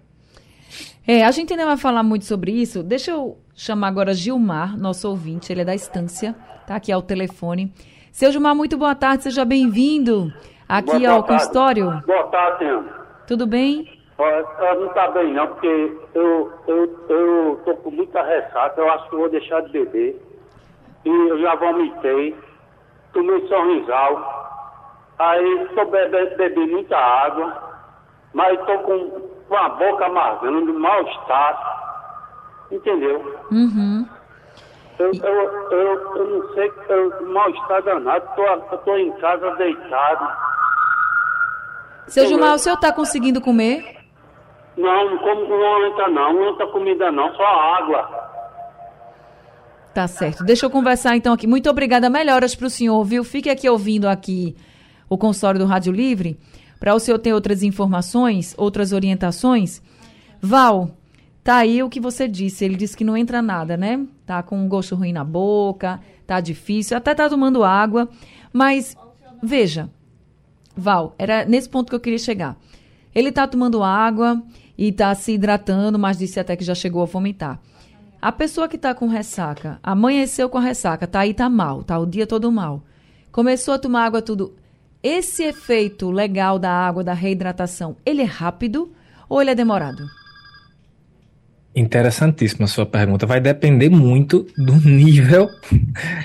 É, 1.05 1.25
a 1.25 1.31
gente 1.31 1.51
ainda 1.51 1.65
vai 1.65 1.77
falar 1.77 2.01
muito 2.01 2.23
sobre 2.23 2.51
isso. 2.51 2.81
Deixa 2.81 3.11
eu 3.11 3.37
chamar 3.53 3.89
agora 3.89 4.13
Gilmar, 4.13 4.77
nosso 4.77 5.09
ouvinte, 5.09 5.51
ele 5.51 5.61
é 5.61 5.65
da 5.65 5.75
estância, 5.75 6.33
tá 6.65 6.75
aqui 6.75 6.91
ao 6.91 7.01
telefone. 7.01 7.73
Seu 8.11 8.31
Gilmar, 8.31 8.55
muito 8.55 8.77
boa 8.77 8.95
tarde, 8.95 9.23
seja 9.23 9.43
bem-vindo 9.43 10.31
aqui 10.67 10.99
boa 10.99 11.11
ao 11.11 11.23
tarde. 11.23 11.27
consultório. 11.27 12.01
Boa 12.07 12.23
tarde, 12.27 12.59
senhor. 12.59 13.05
Tudo 13.27 13.45
bem? 13.45 14.01
não 14.17 14.85
está 14.87 15.11
bem 15.11 15.33
não, 15.33 15.47
porque 15.47 15.97
eu, 16.13 16.51
eu, 16.67 17.05
eu 17.09 17.61
tô 17.65 17.75
com 17.77 17.91
muita 17.91 18.21
ressaca, 18.23 18.79
eu 18.79 18.89
acho 18.91 19.09
que 19.09 19.15
vou 19.15 19.29
deixar 19.29 19.61
de 19.61 19.71
beber. 19.71 20.21
E 21.03 21.09
eu 21.09 21.41
já 21.41 21.55
vomitei, 21.55 22.33
tomei 23.11 23.45
sorrisal, 23.47 25.11
aí 25.19 25.63
estou 25.63 25.85
bebendo, 25.91 26.37
bebi 26.37 26.65
muita 26.67 26.95
água, 26.95 27.61
mas 28.33 28.57
estou 28.57 28.77
com, 28.79 29.32
com 29.47 29.55
a 29.55 29.69
boca 29.69 30.05
amargando, 30.05 30.73
mal-estar, 30.73 32.67
entendeu? 32.71 33.19
Uhum. 33.51 34.07
Eu, 34.99 35.11
eu, 35.11 35.71
eu, 35.71 36.15
eu 36.15 36.27
não 36.29 36.53
sei, 36.53 36.71
eu, 36.89 37.33
mal-estar 37.33 37.83
danado, 37.83 38.25
tô, 38.35 38.77
tô 38.77 38.97
em 38.97 39.11
casa 39.13 39.51
deitado. 39.55 40.27
Seu 42.07 42.27
Gilmar, 42.27 42.53
o 42.53 42.57
senhor 42.59 42.75
está 42.75 42.91
conseguindo 42.91 43.41
comer? 43.41 44.03
Não, 44.77 45.09
não 45.11 45.17
como 45.19 45.47
com 45.47 45.79
muita 45.79 46.07
não, 46.09 46.33
muita 46.33 46.67
comida 46.67 47.11
não, 47.11 47.33
só 47.35 47.45
água. 47.45 48.23
Tá 49.93 50.07
certo. 50.07 50.43
Deixa 50.43 50.65
eu 50.65 50.71
conversar 50.71 51.15
então 51.15 51.33
aqui. 51.33 51.45
Muito 51.45 51.69
obrigada. 51.69 52.09
Melhoras 52.09 52.55
para 52.55 52.65
o 52.65 52.69
senhor, 52.69 53.03
viu? 53.03 53.23
Fique 53.23 53.49
aqui 53.49 53.69
ouvindo 53.69 54.07
aqui 54.07 54.55
o 55.07 55.17
consultório 55.17 55.59
do 55.59 55.67
Rádio 55.67 55.93
Livre, 55.93 56.39
para 56.83 56.93
o 56.93 56.99
senhor 56.99 57.17
ter 57.17 57.33
outras 57.33 57.63
informações, 57.63 58.53
outras 58.57 58.91
orientações. 58.91 59.81
Val, 60.41 60.91
Tá 61.41 61.57
aí 61.57 61.81
o 61.81 61.89
que 61.89 61.99
você 61.99 62.27
disse. 62.27 62.65
Ele 62.65 62.75
disse 62.75 62.95
que 62.95 63.05
não 63.05 63.15
entra 63.15 63.41
nada, 63.41 63.77
né? 63.77 64.05
Tá 64.25 64.43
com 64.43 64.57
um 64.57 64.67
gosto 64.67 64.93
ruim 64.93 65.13
na 65.13 65.23
boca, 65.23 66.01
tá 66.27 66.41
difícil, 66.41 66.95
até 66.95 67.15
tá 67.15 67.29
tomando 67.29 67.63
água. 67.63 68.09
Mas, 68.51 68.97
veja, 69.41 69.89
Val, 70.75 71.15
era 71.17 71.45
nesse 71.45 71.69
ponto 71.69 71.89
que 71.89 71.95
eu 71.95 72.01
queria 72.01 72.19
chegar. 72.19 72.57
Ele 73.15 73.31
tá 73.31 73.47
tomando 73.47 73.81
água 73.81 74.43
e 74.77 74.91
tá 74.91 75.15
se 75.15 75.33
hidratando, 75.33 75.97
mas 75.97 76.17
disse 76.17 76.37
até 76.37 76.55
que 76.55 76.65
já 76.65 76.75
chegou 76.75 77.01
a 77.01 77.05
vomitar. 77.05 77.61
A 78.21 78.31
pessoa 78.31 78.67
que 78.67 78.77
tá 78.77 78.93
com 78.93 79.07
ressaca, 79.07 79.79
amanheceu 79.81 80.49
com 80.49 80.57
a 80.57 80.61
ressaca, 80.61 81.07
tá 81.07 81.21
aí, 81.21 81.33
tá 81.33 81.49
mal, 81.49 81.81
tá 81.81 81.97
o 81.97 82.05
dia 82.05 82.27
todo 82.27 82.51
mal. 82.51 82.83
Começou 83.31 83.73
a 83.73 83.79
tomar 83.79 84.03
água 84.03 84.21
tudo. 84.21 84.53
Esse 85.03 85.43
efeito 85.43 86.09
legal 86.09 86.57
da 86.57 86.71
água, 86.71 87.03
da 87.03 87.13
reidratação, 87.13 87.97
ele 88.05 88.21
é 88.21 88.25
rápido 88.25 88.93
ou 89.27 89.41
ele 89.41 89.51
é 89.51 89.55
demorado? 89.55 90.05
Interessantíssima 91.75 92.67
sua 92.67 92.85
pergunta. 92.85 93.25
Vai 93.25 93.41
depender 93.41 93.89
muito 93.89 94.47
do 94.57 94.75
nível 94.87 95.49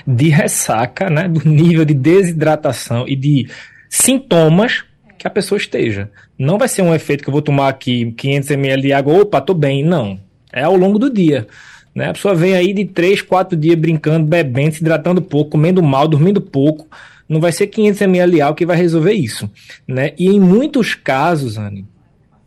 de 0.07 0.29
ressaca, 0.29 1.09
né? 1.09 1.27
do 1.27 1.45
nível 1.45 1.83
de 1.83 1.93
desidratação 1.93 3.05
e 3.05 3.17
de 3.17 3.49
sintomas 3.89 4.85
que 5.17 5.27
a 5.27 5.29
pessoa 5.29 5.57
esteja. 5.57 6.09
Não 6.37 6.57
vai 6.57 6.69
ser 6.69 6.81
um 6.81 6.95
efeito 6.95 7.21
que 7.21 7.29
eu 7.29 7.33
vou 7.33 7.41
tomar 7.41 7.67
aqui 7.67 8.13
500 8.13 8.51
ml 8.51 8.81
de 8.81 8.93
água, 8.93 9.21
opa, 9.21 9.41
tô 9.41 9.53
bem. 9.53 9.83
Não. 9.83 10.17
É 10.53 10.63
ao 10.63 10.77
longo 10.77 10.97
do 10.97 11.11
dia. 11.11 11.47
Né? 11.93 12.07
A 12.07 12.13
pessoa 12.13 12.33
vem 12.33 12.53
aí 12.53 12.71
de 12.71 12.85
3, 12.85 13.23
4 13.23 13.57
dias 13.57 13.75
brincando, 13.75 14.25
bebendo, 14.25 14.75
se 14.75 14.81
hidratando 14.81 15.21
pouco, 15.21 15.51
comendo 15.51 15.83
mal, 15.83 16.07
dormindo 16.07 16.39
pouco. 16.39 16.87
Não 17.29 17.39
vai 17.39 17.51
ser 17.51 17.67
500 17.67 18.01
ml 18.01 18.41
álcool 18.41 18.55
que 18.57 18.65
vai 18.65 18.75
resolver 18.75 19.13
isso. 19.13 19.49
Né? 19.87 20.13
E 20.17 20.27
em 20.27 20.39
muitos 20.39 20.95
casos, 20.95 21.57
Anne, 21.57 21.85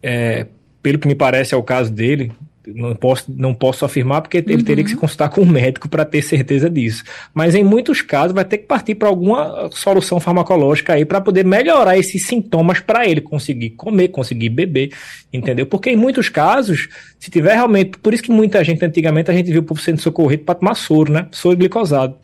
é, 0.02 0.46
pelo 0.82 0.98
que 0.98 1.06
me 1.06 1.14
parece 1.14 1.54
é 1.54 1.56
o 1.56 1.62
caso 1.62 1.92
dele, 1.92 2.32
não 2.66 2.94
posso, 2.94 3.24
não 3.36 3.52
posso 3.54 3.84
afirmar 3.84 4.22
porque 4.22 4.36
ele 4.38 4.54
Uhum. 4.54 4.62
teria 4.62 4.84
que 4.84 4.90
se 4.90 4.96
consultar 4.96 5.28
com 5.28 5.40
o 5.40 5.46
médico 5.46 5.88
para 5.88 6.04
ter 6.04 6.22
certeza 6.22 6.70
disso. 6.70 7.02
Mas 7.34 7.54
em 7.56 7.64
muitos 7.64 8.02
casos 8.02 8.32
vai 8.32 8.44
ter 8.44 8.58
que 8.58 8.66
partir 8.66 8.94
para 8.94 9.08
alguma 9.08 9.68
solução 9.72 10.20
farmacológica 10.20 10.92
aí 10.92 11.04
para 11.04 11.20
poder 11.20 11.44
melhorar 11.44 11.98
esses 11.98 12.24
sintomas 12.24 12.78
para 12.80 13.06
ele 13.06 13.20
conseguir 13.20 13.70
comer, 13.70 14.08
conseguir 14.08 14.48
beber, 14.48 14.92
entendeu? 15.32 15.66
Porque 15.66 15.90
em 15.90 15.96
muitos 15.96 16.28
casos, 16.28 16.88
se 17.18 17.30
tiver 17.30 17.54
realmente, 17.54 17.98
por 17.98 18.14
isso 18.14 18.22
que 18.22 18.30
muita 18.30 18.62
gente 18.62 18.84
antigamente 18.84 19.30
a 19.30 19.34
gente 19.34 19.50
viu 19.50 19.60
o 19.60 19.64
povo 19.64 19.80
sendo 19.80 20.00
socorrido 20.00 20.44
para 20.44 20.54
tomar 20.54 20.74
soro, 20.74 21.12
né? 21.12 21.26
Soro 21.32 21.56
glicosado. 21.56 22.16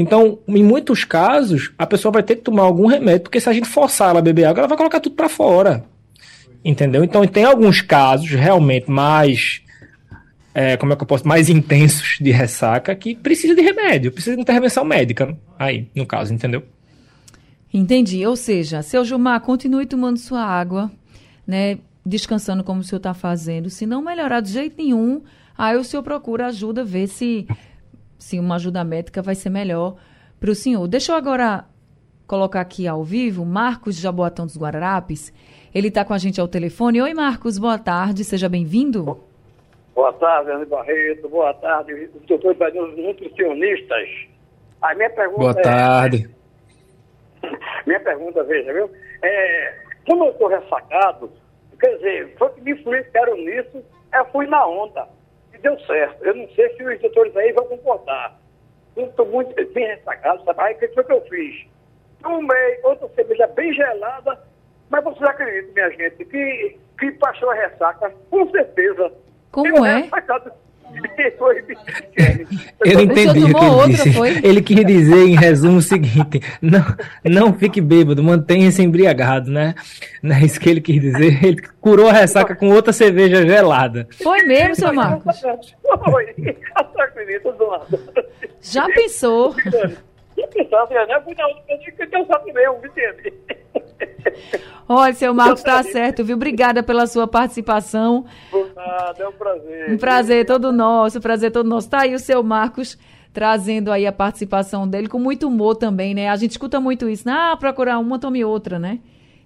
Então, 0.00 0.38
em 0.46 0.62
muitos 0.62 1.02
casos, 1.02 1.72
a 1.76 1.84
pessoa 1.84 2.12
vai 2.12 2.22
ter 2.22 2.36
que 2.36 2.42
tomar 2.42 2.62
algum 2.62 2.86
remédio, 2.86 3.22
porque 3.22 3.40
se 3.40 3.48
a 3.48 3.52
gente 3.52 3.66
forçar 3.66 4.10
ela 4.10 4.20
a 4.20 4.22
beber 4.22 4.44
água, 4.44 4.60
ela 4.60 4.68
vai 4.68 4.76
colocar 4.78 5.00
tudo 5.00 5.16
para 5.16 5.28
fora. 5.28 5.84
Entendeu? 6.64 7.02
Então, 7.02 7.26
tem 7.26 7.42
alguns 7.44 7.80
casos 7.80 8.30
realmente 8.30 8.88
mais. 8.88 9.60
é, 10.54 10.76
como 10.76 10.92
é 10.92 10.96
que 10.96 11.02
eu 11.02 11.06
posso. 11.06 11.26
Mais 11.26 11.48
intensos 11.48 12.16
de 12.20 12.30
ressaca 12.30 12.94
que 12.94 13.16
precisa 13.16 13.56
de 13.56 13.60
remédio, 13.60 14.12
precisa 14.12 14.36
de 14.36 14.42
intervenção 14.42 14.84
médica. 14.84 15.26
né? 15.26 15.36
Aí, 15.58 15.88
no 15.96 16.06
caso, 16.06 16.32
entendeu? 16.32 16.62
Entendi. 17.74 18.24
Ou 18.24 18.36
seja, 18.36 18.82
seu 18.82 19.04
Gilmar, 19.04 19.40
continue 19.40 19.84
tomando 19.84 20.16
sua 20.18 20.44
água, 20.44 20.92
né? 21.44 21.78
Descansando 22.06 22.62
como 22.62 22.82
o 22.82 22.84
senhor 22.84 22.98
está 22.98 23.14
fazendo. 23.14 23.68
Se 23.68 23.84
não 23.84 24.00
melhorar 24.00 24.40
de 24.40 24.52
jeito 24.52 24.76
nenhum, 24.78 25.22
aí 25.56 25.76
o 25.76 25.82
senhor 25.82 26.04
procura 26.04 26.46
ajuda, 26.46 26.84
ver 26.84 27.08
se, 27.08 27.46
se 28.18 28.38
uma 28.38 28.56
ajuda 28.56 28.82
médica 28.84 29.22
vai 29.22 29.34
ser 29.34 29.50
melhor 29.50 29.96
para 30.40 30.50
o 30.50 30.54
senhor. 30.54 30.86
Deixa 30.88 31.12
eu 31.12 31.16
agora 31.16 31.64
colocar 32.26 32.60
aqui 32.60 32.86
ao 32.86 33.02
vivo 33.02 33.44
Marcos 33.44 33.96
Jaboatão 33.96 34.44
dos 34.44 34.56
Guararapes. 34.58 35.32
Ele 35.74 35.88
está 35.88 36.04
com 36.04 36.12
a 36.12 36.18
gente 36.18 36.40
ao 36.40 36.48
telefone. 36.48 37.00
Oi, 37.00 37.14
Marcos, 37.14 37.58
boa 37.58 37.78
tarde, 37.78 38.24
seja 38.24 38.48
bem-vindo. 38.48 39.20
Boa 39.94 40.12
tarde, 40.12 40.50
Ana 40.50 40.64
Barreto. 40.66 41.28
Boa 41.28 41.54
tarde, 41.54 42.08
doutor 42.26 42.54
Danilo, 42.54 42.96
nutricionistas. 42.96 44.08
A 44.80 44.94
minha 44.94 45.10
pergunta 45.10 45.40
Boa 45.40 45.58
é- 45.58 45.62
tarde. 45.62 46.30
minha 47.86 48.00
pergunta, 48.00 48.44
veja, 48.44 48.72
viu? 48.72 48.90
É, 49.22 49.74
como 50.06 50.24
eu 50.24 50.30
estou 50.30 50.48
ressacado, 50.48 51.30
quer 51.80 51.96
dizer, 51.96 52.34
foi 52.38 52.48
que 52.50 52.60
me 52.60 52.72
influenciaram 52.72 53.36
nisso, 53.36 53.82
eu 54.14 54.24
fui 54.26 54.46
na 54.46 54.66
onda. 54.66 55.08
E 55.58 55.62
deu 55.62 55.78
certo. 55.80 56.24
Eu 56.24 56.34
não 56.34 56.48
sei 56.50 56.68
se 56.76 56.82
os 56.84 57.00
doutores 57.00 57.36
aí 57.36 57.52
vão 57.52 57.66
concordar. 57.66 58.38
Estou 58.96 59.26
muito 59.26 59.54
bem 59.72 59.86
ressacado, 59.86 60.44
sabe? 60.44 60.60
Aí 60.60 60.74
o 60.74 60.78
que 60.78 60.88
foi 60.88 61.04
que 61.04 61.12
eu 61.12 61.20
fiz? 61.22 61.66
Tomei 62.22 62.80
outra 62.82 63.08
cerveja 63.14 63.46
bem 63.48 63.72
gelada, 63.72 64.40
mas 64.90 65.04
vocês 65.04 65.22
acreditam, 65.28 65.74
minha 65.74 65.90
gente, 65.90 66.24
que, 66.24 66.78
que 66.98 67.12
passou 67.12 67.50
a 67.50 67.54
ressaca, 67.54 68.12
com 68.30 68.50
certeza. 68.50 69.12
Como 69.52 69.68
Eu 69.68 69.84
é? 69.84 69.96
ressacado. 69.98 70.52
Eu 72.84 73.00
entendi 73.00 73.44
o 73.44 73.54
que 73.54 73.64
ele 73.64 73.70
outra, 73.70 73.88
disse. 73.88 74.12
foi? 74.12 74.38
Ele 74.42 74.62
quis 74.62 74.84
dizer, 74.84 75.26
em 75.26 75.34
resumo, 75.34 75.78
o 75.78 75.82
seguinte: 75.82 76.40
não, 76.60 76.84
não 77.24 77.52
fique 77.52 77.80
bêbado, 77.80 78.22
mantenha-se 78.22 78.82
embriagado, 78.82 79.50
né? 79.50 79.74
Não 80.22 80.36
é 80.36 80.40
isso 80.44 80.60
que 80.60 80.68
ele 80.68 80.80
quis 80.80 81.00
dizer. 81.00 81.44
Ele 81.44 81.60
curou 81.80 82.08
a 82.08 82.12
ressaca 82.12 82.54
com 82.54 82.68
outra 82.70 82.92
cerveja 82.92 83.46
gelada. 83.46 84.08
Foi 84.22 84.42
mesmo, 84.42 84.74
seu 84.74 84.92
Marcos? 84.92 85.40
Foi. 86.04 86.34
Já 88.60 88.86
pensou? 88.88 89.54
Olha, 94.88 95.12
seu 95.12 95.34
Marcos 95.34 95.58
está 95.58 95.82
certo, 95.82 96.24
viu? 96.24 96.36
Obrigada 96.36 96.82
pela 96.82 97.06
sua 97.06 97.26
participação. 97.28 98.24
Por 98.50 98.67
nada, 98.88 99.22
é 99.22 99.28
um 99.28 99.32
prazer. 99.32 99.90
Um 99.92 99.96
prazer 99.98 100.46
todo 100.46 100.72
nosso, 100.72 101.20
prazer 101.20 101.50
todo 101.52 101.68
nosso. 101.68 101.88
Tá 101.88 102.02
aí 102.02 102.14
o 102.14 102.18
seu 102.18 102.42
Marcos 102.42 102.98
trazendo 103.32 103.92
aí 103.92 104.06
a 104.06 104.12
participação 104.12 104.88
dele 104.88 105.06
com 105.08 105.18
muito 105.18 105.46
humor 105.46 105.76
também, 105.76 106.14
né? 106.14 106.28
A 106.28 106.36
gente 106.36 106.52
escuta 106.52 106.80
muito 106.80 107.08
isso, 107.08 107.26
né? 107.28 107.32
Ah, 107.32 107.56
procurar 107.56 107.98
uma, 107.98 108.18
tome 108.18 108.44
outra, 108.44 108.78
né? 108.78 108.98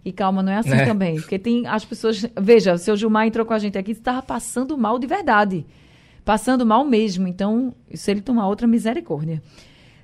E 0.04 0.10
calma, 0.10 0.42
não 0.42 0.52
é 0.52 0.56
assim 0.56 0.72
É. 0.72 0.84
também. 0.84 1.16
Porque 1.16 1.38
tem 1.38 1.66
as 1.66 1.84
pessoas. 1.84 2.26
Veja, 2.40 2.74
o 2.74 2.78
seu 2.78 2.96
Gilmar 2.96 3.26
entrou 3.26 3.44
com 3.46 3.52
a 3.52 3.58
gente 3.58 3.76
aqui, 3.78 3.92
estava 3.92 4.22
passando 4.22 4.76
mal 4.78 4.98
de 4.98 5.06
verdade. 5.06 5.66
Passando 6.24 6.64
mal 6.64 6.84
mesmo. 6.84 7.28
Então, 7.28 7.74
se 7.92 8.10
ele 8.10 8.20
tomar 8.20 8.46
outra, 8.48 8.66
misericórdia. 8.66 9.42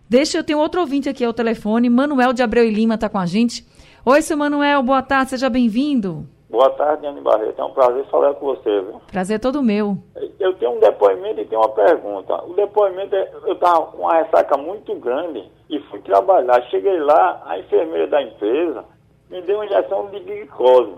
Deixa, 0.08 0.38
eu 0.38 0.44
tenho 0.44 0.58
outro 0.58 0.80
ouvinte 0.80 1.08
aqui 1.08 1.24
ao 1.24 1.32
telefone. 1.32 1.88
Manuel 1.90 2.32
de 2.32 2.42
Abreu 2.42 2.64
e 2.64 2.70
Lima 2.70 2.94
está 2.94 3.08
com 3.08 3.18
a 3.18 3.26
gente. 3.26 3.66
Oi, 4.04 4.22
seu 4.22 4.36
Manuel, 4.36 4.82
boa 4.82 5.02
tarde, 5.02 5.30
seja 5.30 5.50
bem-vindo. 5.50 6.26
Boa 6.50 6.70
tarde, 6.70 7.06
Anne 7.06 7.20
Barreto. 7.20 7.60
É 7.60 7.64
um 7.64 7.72
prazer 7.72 8.06
falar 8.06 8.32
com 8.34 8.46
você, 8.46 8.80
viu? 8.80 9.00
Prazer 9.12 9.36
é 9.36 9.38
todo 9.38 9.62
meu. 9.62 9.98
Eu 10.40 10.54
tenho 10.54 10.72
um 10.72 10.80
depoimento 10.80 11.40
e 11.40 11.44
tenho 11.44 11.60
uma 11.60 11.68
pergunta. 11.68 12.42
O 12.44 12.54
depoimento 12.54 13.14
é, 13.14 13.30
eu 13.44 13.52
estava 13.52 13.86
com 13.86 13.98
uma 14.02 14.14
ressaca 14.14 14.56
muito 14.56 14.94
grande 14.94 15.44
e 15.68 15.78
fui 15.90 16.00
trabalhar. 16.00 16.62
Cheguei 16.70 16.98
lá, 17.00 17.42
a 17.44 17.58
enfermeira 17.58 18.06
da 18.06 18.22
empresa 18.22 18.84
me 19.30 19.42
deu 19.42 19.56
uma 19.58 19.66
injeção 19.66 20.06
de 20.06 20.20
glicose. 20.20 20.94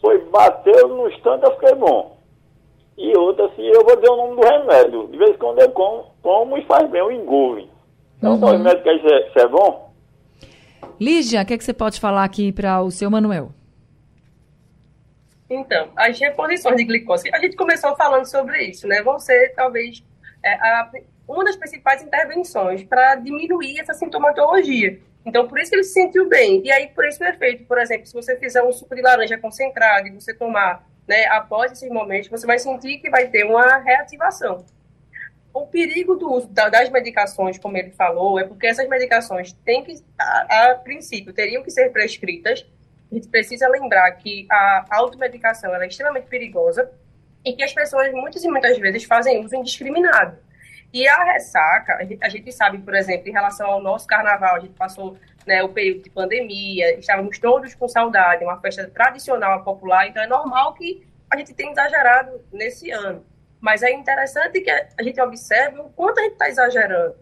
Foi, 0.00 0.18
bateu 0.30 0.88
no 0.88 1.08
instante, 1.10 1.44
eu 1.44 1.52
fiquei 1.56 1.74
bom. 1.74 2.16
E 2.96 3.16
outra, 3.16 3.44
assim, 3.46 3.62
eu 3.62 3.84
vou 3.84 3.94
dizer 3.94 4.08
o 4.10 4.16
nome 4.16 4.36
do 4.40 4.48
remédio. 4.48 5.06
De 5.08 5.18
vez 5.18 5.30
em 5.32 5.38
quando 5.38 5.58
eu 5.60 5.70
como, 5.70 6.04
como 6.22 6.56
e 6.56 6.64
faz 6.64 6.88
bem, 6.90 7.02
o 7.02 7.12
engove. 7.12 7.68
Então, 8.16 8.32
Uhum. 8.34 8.42
o 8.42 8.50
remédio 8.52 8.82
que 8.82 8.88
é, 8.88 9.28
isso 9.28 9.38
é 9.38 9.46
bom? 9.46 9.90
Lígia, 10.98 11.42
o 11.42 11.46
que, 11.46 11.54
é 11.54 11.58
que 11.58 11.64
você 11.64 11.74
pode 11.74 12.00
falar 12.00 12.24
aqui 12.24 12.50
para 12.52 12.82
o 12.82 12.90
seu 12.90 13.10
Manuel? 13.10 13.50
Então, 15.50 15.90
as 15.96 16.18
reposições 16.18 16.76
de 16.76 16.84
glicose, 16.84 17.30
a 17.32 17.38
gente 17.40 17.56
começou 17.56 17.96
falando 17.96 18.26
sobre 18.26 18.62
isso, 18.64 18.86
né? 18.86 19.02
Vão 19.02 19.18
ser, 19.18 19.54
talvez, 19.54 20.04
é, 20.42 20.52
a- 20.54 20.90
uma 21.26 21.44
das 21.44 21.56
principais 21.56 22.02
intervenções 22.02 22.82
para 22.84 23.14
diminuir 23.16 23.80
essa 23.80 23.94
sintomatologia. 23.94 24.98
Então, 25.24 25.46
por 25.48 25.58
isso 25.58 25.70
que 25.70 25.76
ele 25.76 25.84
se 25.84 25.92
sentiu 25.92 26.28
bem. 26.28 26.62
E 26.64 26.70
aí, 26.70 26.88
por 26.88 27.06
isso 27.06 27.22
efeito, 27.24 27.64
por 27.64 27.78
exemplo, 27.78 28.06
se 28.06 28.12
você 28.14 28.36
fizer 28.36 28.62
um 28.62 28.72
suco 28.72 28.94
de 28.94 29.02
laranja 29.02 29.36
concentrado 29.38 30.06
e 30.06 30.10
você 30.10 30.32
tomar 30.34 30.86
né, 31.06 31.24
após 31.28 31.72
esses 31.72 31.88
momentos, 31.90 32.28
você 32.28 32.46
vai 32.46 32.58
sentir 32.58 32.98
que 32.98 33.08
vai 33.08 33.28
ter 33.28 33.44
uma 33.44 33.78
reativação. 33.78 34.64
O 35.54 35.66
perigo 35.66 36.14
do 36.16 36.30
uso 36.30 36.48
da- 36.48 36.68
das 36.68 36.90
medicações, 36.90 37.58
como 37.58 37.78
ele 37.78 37.90
falou, 37.90 38.38
é 38.38 38.44
porque 38.44 38.66
essas 38.66 38.86
medicações 38.88 39.52
têm 39.64 39.82
que, 39.82 39.94
a, 40.18 40.70
a 40.72 40.74
princípio, 40.74 41.32
teriam 41.32 41.62
que 41.62 41.70
ser 41.70 41.90
prescritas. 41.90 42.66
A 43.10 43.14
gente 43.14 43.28
precisa 43.28 43.68
lembrar 43.68 44.10
que 44.12 44.46
a 44.50 44.84
automedicação 44.90 45.74
é 45.74 45.86
extremamente 45.86 46.26
perigosa 46.26 46.90
e 47.44 47.52
que 47.52 47.62
as 47.62 47.72
pessoas 47.72 48.12
muitas 48.12 48.44
e 48.44 48.48
muitas 48.48 48.78
vezes 48.78 49.04
fazem 49.04 49.44
uso 49.44 49.56
indiscriminado. 49.56 50.36
E 50.92 51.06
a 51.06 51.24
ressaca, 51.24 51.98
a 52.20 52.28
gente 52.28 52.50
sabe, 52.52 52.78
por 52.78 52.94
exemplo, 52.94 53.28
em 53.28 53.32
relação 53.32 53.66
ao 53.70 53.82
nosso 53.82 54.06
carnaval, 54.06 54.56
a 54.56 54.60
gente 54.60 54.72
passou 54.72 55.18
né, 55.46 55.62
o 55.62 55.68
período 55.68 56.02
de 56.02 56.10
pandemia, 56.10 56.98
estávamos 56.98 57.38
todos 57.38 57.74
com 57.74 57.86
saudade, 57.88 58.44
uma 58.44 58.60
festa 58.60 58.88
tradicional 58.88 59.62
popular, 59.62 60.08
então 60.08 60.22
é 60.22 60.26
normal 60.26 60.74
que 60.74 61.06
a 61.30 61.36
gente 61.36 61.54
tenha 61.54 61.72
exagerado 61.72 62.42
nesse 62.52 62.90
ano. 62.90 63.24
Mas 63.60 63.82
é 63.82 63.90
interessante 63.90 64.60
que 64.60 64.70
a 64.70 65.02
gente 65.02 65.20
observe 65.20 65.78
o 65.80 65.90
quanto 65.90 66.20
a 66.20 66.22
gente 66.22 66.32
está 66.32 66.48
exagerando. 66.48 67.16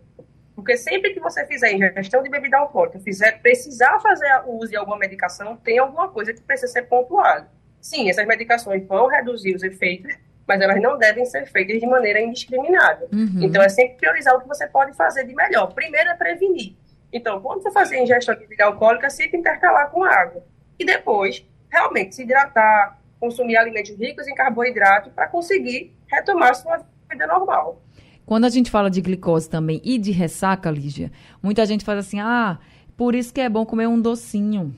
Porque 0.56 0.74
sempre 0.78 1.12
que 1.12 1.20
você 1.20 1.46
fizer 1.46 1.74
ingestão 1.74 2.22
de 2.22 2.30
bebida 2.30 2.56
alcoólica, 2.56 2.98
fizer 2.98 3.42
precisar 3.42 4.00
fazer 4.00 4.26
o 4.46 4.56
uso 4.56 4.70
de 4.70 4.76
alguma 4.76 4.96
medicação, 4.96 5.54
tem 5.58 5.78
alguma 5.78 6.08
coisa 6.08 6.32
que 6.32 6.40
precisa 6.40 6.72
ser 6.72 6.84
pontuada. 6.84 7.46
Sim, 7.78 8.08
essas 8.08 8.26
medicações 8.26 8.84
vão 8.86 9.06
reduzir 9.06 9.54
os 9.54 9.62
efeitos, 9.62 10.16
mas 10.48 10.58
elas 10.60 10.80
não 10.80 10.96
devem 10.96 11.26
ser 11.26 11.46
feitas 11.46 11.78
de 11.78 11.86
maneira 11.86 12.20
indiscriminada. 12.22 13.06
Uhum. 13.12 13.42
Então, 13.42 13.62
é 13.62 13.68
sempre 13.68 13.98
priorizar 13.98 14.34
o 14.34 14.40
que 14.40 14.48
você 14.48 14.66
pode 14.66 14.96
fazer 14.96 15.24
de 15.26 15.34
melhor. 15.34 15.74
Primeiro 15.74 16.08
é 16.08 16.14
prevenir. 16.14 16.74
Então, 17.12 17.40
quando 17.40 17.62
você 17.62 17.70
fazer 17.70 17.98
ingestão 17.98 18.34
de 18.34 18.40
bebida 18.40 18.64
alcoólica, 18.64 19.10
sempre 19.10 19.38
intercalar 19.38 19.90
com 19.90 20.04
água. 20.04 20.42
E 20.78 20.86
depois, 20.86 21.44
realmente, 21.70 22.14
se 22.14 22.22
hidratar, 22.22 22.98
consumir 23.20 23.56
alimentos 23.58 23.94
ricos 23.96 24.26
em 24.26 24.34
carboidrato 24.34 25.10
para 25.10 25.28
conseguir 25.28 25.94
retomar 26.06 26.54
sua 26.54 26.84
vida 27.10 27.26
normal. 27.26 27.82
Quando 28.26 28.44
a 28.44 28.48
gente 28.48 28.72
fala 28.72 28.90
de 28.90 29.00
glicose 29.00 29.48
também 29.48 29.80
e 29.84 29.96
de 29.96 30.10
ressaca, 30.10 30.68
Lígia, 30.68 31.12
muita 31.40 31.64
gente 31.64 31.84
faz 31.84 32.00
assim, 32.00 32.18
ah, 32.18 32.58
por 32.96 33.14
isso 33.14 33.32
que 33.32 33.40
é 33.40 33.48
bom 33.48 33.64
comer 33.64 33.86
um 33.86 34.00
docinho. 34.00 34.76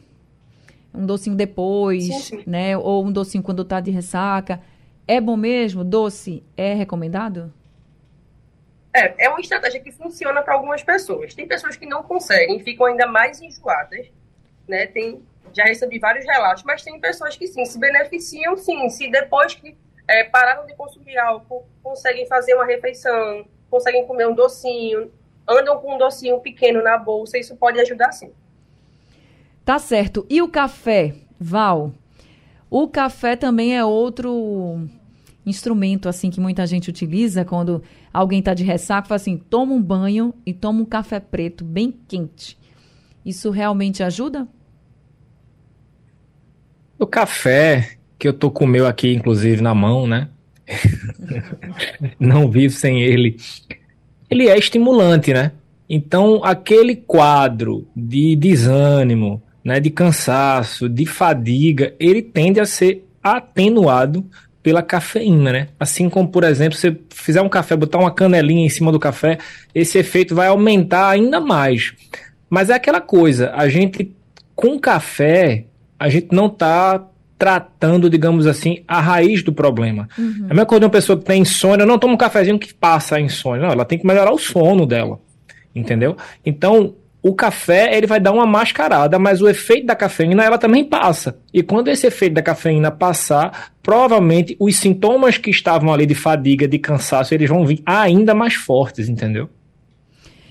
Um 0.94 1.06
docinho 1.06 1.34
depois, 1.34 2.04
Sim, 2.04 2.20
sim. 2.20 2.42
né? 2.46 2.76
Ou 2.76 3.06
um 3.06 3.10
docinho 3.10 3.42
quando 3.42 3.64
tá 3.64 3.80
de 3.80 3.90
ressaca. 3.90 4.60
É 5.06 5.18
bom 5.20 5.36
mesmo? 5.36 5.82
Doce 5.82 6.42
é 6.56 6.74
recomendado? 6.74 7.52
É, 8.92 9.26
é 9.26 9.28
uma 9.30 9.40
estratégia 9.40 9.80
que 9.80 9.92
funciona 9.92 10.42
para 10.42 10.54
algumas 10.54 10.82
pessoas. 10.82 11.32
Tem 11.34 11.46
pessoas 11.46 11.76
que 11.76 11.86
não 11.86 12.02
conseguem, 12.02 12.62
ficam 12.62 12.86
ainda 12.86 13.06
mais 13.06 13.40
enjoadas, 13.40 14.06
né? 14.66 14.86
Tem, 14.86 15.22
já 15.54 15.64
recebi 15.64 15.98
vários 15.98 16.26
relatos, 16.26 16.64
mas 16.64 16.82
tem 16.82 17.00
pessoas 17.00 17.36
que 17.36 17.46
sim, 17.46 17.64
se 17.64 17.78
beneficiam 17.78 18.56
sim, 18.56 18.88
se 18.90 19.10
depois 19.10 19.54
que 19.54 19.74
é, 20.08 20.24
pararam 20.24 20.66
de 20.66 20.74
consumir 20.74 21.18
álcool, 21.18 21.66
conseguem 21.82 22.26
fazer 22.26 22.54
uma 22.54 22.64
refeição, 22.64 23.44
conseguem 23.70 24.06
comer 24.06 24.26
um 24.26 24.34
docinho, 24.34 25.12
andam 25.46 25.78
com 25.78 25.94
um 25.94 25.98
docinho 25.98 26.40
pequeno 26.40 26.82
na 26.82 26.96
bolsa, 26.96 27.36
isso 27.38 27.54
pode 27.56 27.78
ajudar 27.78 28.12
sim. 28.12 28.32
Tá 29.64 29.78
certo. 29.78 30.26
E 30.30 30.40
o 30.40 30.48
café, 30.48 31.14
Val? 31.38 31.92
O 32.70 32.88
café 32.88 33.36
também 33.36 33.76
é 33.76 33.84
outro 33.84 34.88
instrumento 35.44 36.08
assim 36.08 36.30
que 36.30 36.40
muita 36.40 36.66
gente 36.66 36.90
utiliza 36.90 37.44
quando 37.44 37.82
alguém 38.12 38.38
está 38.38 38.54
de 38.54 38.64
ressaca, 38.64 39.08
fala 39.08 39.16
assim, 39.16 39.36
toma 39.36 39.72
um 39.74 39.82
banho 39.82 40.34
e 40.44 40.52
toma 40.52 40.80
um 40.80 40.84
café 40.84 41.20
preto 41.20 41.64
bem 41.64 41.92
quente. 42.06 42.58
Isso 43.24 43.50
realmente 43.50 44.02
ajuda? 44.02 44.48
O 46.98 47.06
café, 47.06 47.97
que 48.18 48.26
eu 48.26 48.32
tô 48.32 48.50
com 48.50 48.64
o 48.64 48.68
meu 48.68 48.86
aqui, 48.86 49.14
inclusive, 49.14 49.62
na 49.62 49.74
mão, 49.74 50.06
né? 50.06 50.28
Não 52.18 52.50
vivo 52.50 52.74
sem 52.74 53.02
ele. 53.02 53.36
Ele 54.28 54.48
é 54.48 54.58
estimulante, 54.58 55.32
né? 55.32 55.52
Então, 55.88 56.44
aquele 56.44 56.96
quadro 56.96 57.86
de 57.96 58.36
desânimo, 58.36 59.42
né, 59.64 59.80
de 59.80 59.90
cansaço, 59.90 60.88
de 60.88 61.06
fadiga, 61.06 61.94
ele 61.98 62.20
tende 62.20 62.60
a 62.60 62.66
ser 62.66 63.06
atenuado 63.22 64.24
pela 64.62 64.82
cafeína, 64.82 65.52
né? 65.52 65.68
Assim 65.80 66.10
como, 66.10 66.28
por 66.28 66.44
exemplo, 66.44 66.76
você 66.76 66.94
fizer 67.08 67.40
um 67.40 67.48
café, 67.48 67.74
botar 67.74 67.98
uma 67.98 68.10
canelinha 68.10 68.66
em 68.66 68.68
cima 68.68 68.92
do 68.92 68.98
café, 68.98 69.38
esse 69.74 69.98
efeito 69.98 70.34
vai 70.34 70.48
aumentar 70.48 71.08
ainda 71.08 71.40
mais. 71.40 71.94
Mas 72.50 72.68
é 72.68 72.74
aquela 72.74 73.00
coisa, 73.00 73.50
a 73.54 73.68
gente 73.68 74.14
com 74.54 74.78
café, 74.78 75.64
a 75.98 76.08
gente 76.08 76.28
não 76.32 76.46
está 76.46 77.06
tratando, 77.38 78.10
digamos 78.10 78.46
assim, 78.46 78.82
a 78.86 79.00
raiz 79.00 79.42
do 79.42 79.52
problema. 79.52 80.08
Uhum. 80.18 80.46
A 80.46 80.48
mesma 80.48 80.66
coisa 80.66 80.80
de 80.80 80.86
uma 80.86 80.90
pessoa 80.90 81.18
que 81.18 81.24
tem 81.24 81.42
insônia, 81.42 81.86
não 81.86 81.98
toma 81.98 82.14
um 82.14 82.18
cafezinho 82.18 82.58
que 82.58 82.74
passa 82.74 83.16
a 83.16 83.20
insônia. 83.20 83.66
Não, 83.66 83.72
ela 83.72 83.84
tem 83.84 83.98
que 83.98 84.06
melhorar 84.06 84.32
o 84.32 84.38
sono 84.38 84.84
dela. 84.84 85.20
Entendeu? 85.74 86.16
Então, 86.44 86.94
o 87.22 87.34
café 87.34 87.96
ele 87.96 88.06
vai 88.06 88.18
dar 88.18 88.32
uma 88.32 88.46
mascarada, 88.46 89.18
mas 89.18 89.40
o 89.40 89.48
efeito 89.48 89.86
da 89.86 89.94
cafeína 89.94 90.44
ela 90.44 90.58
também 90.58 90.84
passa. 90.84 91.38
E 91.52 91.62
quando 91.62 91.88
esse 91.88 92.06
efeito 92.06 92.34
da 92.34 92.42
cafeína 92.42 92.90
passar, 92.90 93.70
provavelmente 93.82 94.56
os 94.58 94.76
sintomas 94.76 95.38
que 95.38 95.50
estavam 95.50 95.92
ali 95.92 96.06
de 96.06 96.14
fadiga, 96.14 96.66
de 96.66 96.78
cansaço, 96.78 97.34
eles 97.34 97.48
vão 97.48 97.64
vir 97.64 97.82
ainda 97.84 98.34
mais 98.34 98.54
fortes, 98.54 99.08
entendeu? 99.08 99.48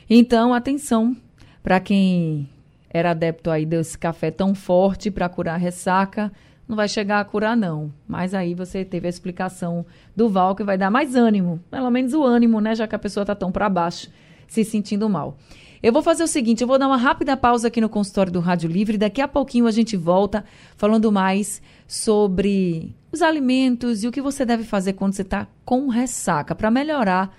Então, 0.10 0.54
atenção 0.54 1.16
para 1.62 1.80
quem 1.80 2.48
era 2.90 3.12
adepto 3.12 3.50
aí 3.50 3.66
desse 3.66 3.98
café 3.98 4.32
tão 4.32 4.56
forte 4.56 5.12
para 5.12 5.28
curar 5.28 5.58
ressaca, 5.58 6.32
não 6.68 6.76
vai 6.76 6.88
chegar 6.88 7.20
a 7.20 7.26
curar 7.26 7.56
não. 7.56 7.92
Mas 8.08 8.34
aí 8.34 8.54
você 8.54 8.84
teve 8.84 9.08
a 9.08 9.10
explicação 9.10 9.86
do 10.16 10.30
Val 10.30 10.56
que 10.56 10.64
vai 10.64 10.78
dar 10.78 10.92
mais 10.92 11.16
ânimo, 11.16 11.60
pelo 11.72 11.90
menos 11.90 12.14
o 12.14 12.24
ânimo, 12.24 12.60
né, 12.60 12.76
já 12.76 12.88
que 12.88 12.96
a 12.96 13.00
pessoa 13.00 13.24
está 13.24 13.34
tão 13.34 13.52
para 13.52 13.70
baixo, 13.70 14.10
se 14.48 14.64
sentindo 14.64 15.10
mal. 15.10 15.38
Eu 15.82 15.94
vou 15.94 16.02
fazer 16.02 16.24
o 16.24 16.28
seguinte, 16.28 16.62
eu 16.62 16.68
vou 16.68 16.80
dar 16.80 16.88
uma 16.88 16.98
rápida 16.98 17.38
pausa 17.38 17.68
aqui 17.68 17.80
no 17.80 17.88
consultório 17.88 18.32
do 18.32 18.40
Rádio 18.40 18.70
Livre, 18.70 18.98
daqui 18.98 19.22
a 19.22 19.28
pouquinho 19.28 19.68
a 19.68 19.72
gente 19.72 19.96
volta 19.96 20.44
falando 20.76 21.12
mais 21.12 21.62
sobre 21.88 22.96
os 23.12 23.22
alimentos 23.22 24.04
e 24.04 24.08
o 24.08 24.12
que 24.12 24.22
você 24.22 24.44
deve 24.44 24.64
fazer 24.64 24.94
quando 24.94 25.14
você 25.14 25.22
está 25.22 25.48
com 25.64 25.88
ressaca 25.88 26.56
para 26.56 26.72
melhorar. 26.72 27.32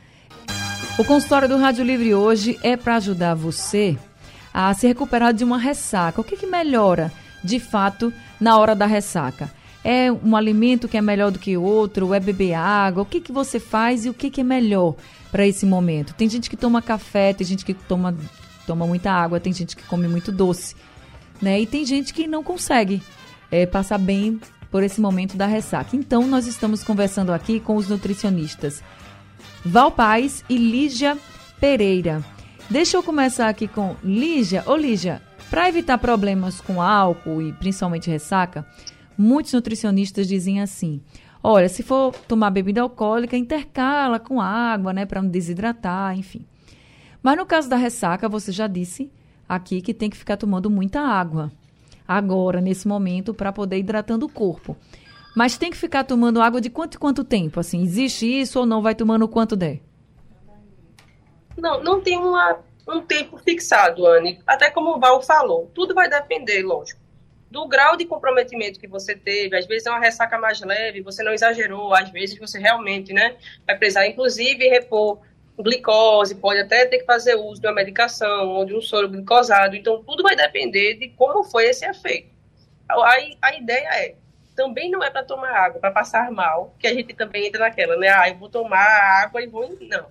O 0.97 1.04
consultório 1.04 1.49
do 1.49 1.56
Rádio 1.56 1.85
Livre 1.85 2.14
hoje 2.14 2.58
é 2.62 2.76
para 2.76 2.97
ajudar 2.97 3.35
você 3.35 3.99
a 4.54 4.73
se 4.73 4.87
recuperar 4.87 5.32
de 5.32 5.44
uma 5.44 5.58
ressaca. 5.58 6.20
O 6.20 6.25
que, 6.25 6.37
que 6.37 6.47
melhora, 6.47 7.12
de 7.42 7.61
fato, 7.61 8.12
na 8.40 8.59
hora 8.59 8.75
da 8.75 8.87
ressaca? 8.87 9.50
É 9.85 10.11
um 10.11 10.37
alimento 10.37 10.88
que 10.88 10.97
é 10.97 11.00
melhor 11.00 11.30
do 11.30 11.38
que 11.38 11.57
outro? 11.57 12.12
É 12.12 12.21
beber 12.21 12.54
água? 12.54 13.02
O 13.02 13.07
que, 13.07 13.21
que 13.21 13.33
você 13.33 13.61
faz 13.61 14.04
e 14.04 14.11
o 14.11 14.14
que, 14.14 14.30
que 14.30 14.40
é 14.40 14.45
melhor 14.45 14.97
para 15.30 15.47
esse 15.47 15.64
momento? 15.64 16.14
Tem 16.14 16.28
gente 16.28 16.50
que 16.50 16.57
toma 16.57 16.83
café, 16.83 17.33
tem 17.33 17.47
gente 17.47 17.64
que 17.64 17.75
toma, 17.75 18.14
toma 18.66 18.87
muita 18.87 19.11
água, 19.11 19.40
tem 19.40 19.52
gente 19.52 19.76
que 19.76 19.83
come 19.85 20.09
muito 20.09 20.33
doce, 20.33 20.75
né? 21.40 21.61
E 21.61 21.66
tem 21.66 21.85
gente 21.85 22.12
que 22.12 22.26
não 22.26 22.42
consegue 22.42 23.00
é, 23.50 23.66
passar 23.66 23.99
bem 23.99 24.40
por 24.71 24.83
esse 24.83 25.00
momento 25.00 25.37
da 25.37 25.47
ressaca. 25.47 25.97
Então, 25.97 26.26
nós 26.26 26.47
estamos 26.47 26.83
conversando 26.83 27.33
aqui 27.33 27.61
com 27.61 27.76
os 27.76 27.88
nutricionistas 27.88 28.83
Val 29.64 29.90
Paz 29.90 30.45
e 30.49 30.57
Lígia 30.57 31.16
Pereira. 31.61 32.23
Deixa 32.71 32.97
eu 32.97 33.02
começar 33.02 33.49
aqui 33.49 33.66
com 33.66 33.97
Lígia. 34.04 34.62
Ô, 34.66 34.76
Lígia, 34.76 35.23
para 35.50 35.69
evitar 35.69 35.99
problemas 35.99 36.61
com 36.61 36.81
álcool 36.81 37.40
e 37.40 37.53
principalmente 37.53 38.11
ressaca, 38.11 38.66
muitos 39.16 39.53
nutricionistas 39.53 40.29
dizem 40.29 40.61
assim: 40.61 41.01
olha, 41.42 41.68
se 41.68 41.83
for 41.83 42.14
tomar 42.27 42.51
bebida 42.51 42.83
alcoólica, 42.83 43.37
intercala 43.37 44.18
com 44.18 44.40
água, 44.40 44.92
né, 44.92 45.07
para 45.07 45.22
não 45.22 45.29
desidratar, 45.29 46.16
enfim. 46.16 46.44
Mas 47.22 47.37
no 47.37 47.46
caso 47.46 47.68
da 47.68 47.77
ressaca, 47.77 48.29
você 48.29 48.53
já 48.53 48.66
disse 48.66 49.11
aqui 49.49 49.81
que 49.81 49.94
tem 49.94 50.11
que 50.11 50.16
ficar 50.16 50.37
tomando 50.37 50.70
muita 50.70 51.01
água 51.01 51.51
agora, 52.07 52.61
nesse 52.61 52.87
momento, 52.87 53.35
para 53.35 53.53
poder 53.53 53.79
hidratando 53.79 54.27
o 54.27 54.33
corpo. 54.33 54.77
Mas 55.37 55.59
tem 55.59 55.70
que 55.70 55.77
ficar 55.77 56.05
tomando 56.05 56.40
água 56.40 56.61
de 56.61 56.70
quanto 56.70 56.99
quanto 56.99 57.22
tempo? 57.22 57.61
Assim, 57.61 57.83
existe 57.83 58.27
isso 58.27 58.59
ou 58.59 58.66
não? 58.66 58.83
Vai 58.83 58.94
tomando 58.94 59.29
quanto 59.29 59.57
der? 59.57 59.81
Não, 61.57 61.83
não 61.83 62.01
tem 62.01 62.16
uma, 62.16 62.59
um 62.88 63.03
tempo 63.03 63.37
fixado, 63.38 64.07
Anne. 64.07 64.40
Até 64.46 64.70
como 64.70 64.96
o 64.96 65.01
Val 65.01 65.22
falou, 65.22 65.70
tudo 65.74 65.94
vai 65.94 66.09
depender, 66.09 66.62
lógico 66.62 67.09
do 67.51 67.66
grau 67.66 67.96
de 67.96 68.05
comprometimento 68.05 68.79
que 68.79 68.87
você 68.87 69.14
teve. 69.14 69.57
Às 69.57 69.66
vezes 69.66 69.87
é 69.87 69.90
uma 69.90 70.01
ressaca 70.01 70.38
mais 70.38 70.61
leve, 70.61 71.01
você 71.01 71.22
não 71.22 71.33
exagerou, 71.33 71.94
às 71.94 72.11
vezes 72.11 72.38
você 72.38 72.59
realmente 72.59 73.12
né, 73.12 73.37
vai 73.66 73.77
precisar, 73.77 74.07
inclusive, 74.07 74.68
repor 74.68 75.20
glicose, 75.59 76.37
pode 76.37 76.61
até 76.61 76.87
ter 76.87 76.98
que 76.98 77.05
fazer 77.05 77.35
uso 77.35 77.61
de 77.61 77.66
uma 77.66 77.74
medicação 77.74 78.48
ou 78.48 78.64
de 78.64 78.74
um 78.74 78.81
soro 78.81 79.09
glicosado. 79.09 79.74
Então, 79.74 80.03
tudo 80.05 80.22
vai 80.22 80.37
depender 80.37 80.94
de 80.94 81.09
como 81.11 81.42
foi 81.42 81.66
esse 81.66 81.85
efeito. 81.85 82.31
A, 82.88 83.16
a 83.42 83.57
ideia 83.57 83.88
é, 83.94 84.14
também 84.55 84.90
não 84.90 85.03
é 85.03 85.11
para 85.11 85.24
tomar 85.24 85.51
água, 85.51 85.81
para 85.81 85.90
passar 85.90 86.31
mal, 86.31 86.74
que 86.79 86.87
a 86.87 86.94
gente 86.94 87.12
também 87.12 87.46
entra 87.46 87.61
naquela, 87.61 87.96
né? 87.96 88.09
Ah, 88.09 88.29
eu 88.29 88.37
vou 88.37 88.48
tomar 88.48 88.79
água 89.24 89.42
e 89.42 89.46
vou... 89.46 89.77
Não. 89.81 90.07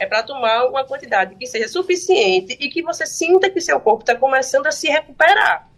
É 0.00 0.06
para 0.06 0.22
tomar 0.22 0.64
uma 0.64 0.82
quantidade 0.82 1.34
que 1.34 1.46
seja 1.46 1.68
suficiente 1.68 2.56
e 2.58 2.70
que 2.70 2.82
você 2.82 3.04
sinta 3.04 3.50
que 3.50 3.60
seu 3.60 3.78
corpo 3.78 4.00
está 4.00 4.16
começando 4.16 4.66
a 4.66 4.72
se 4.72 4.88
recuperar. 4.88 5.68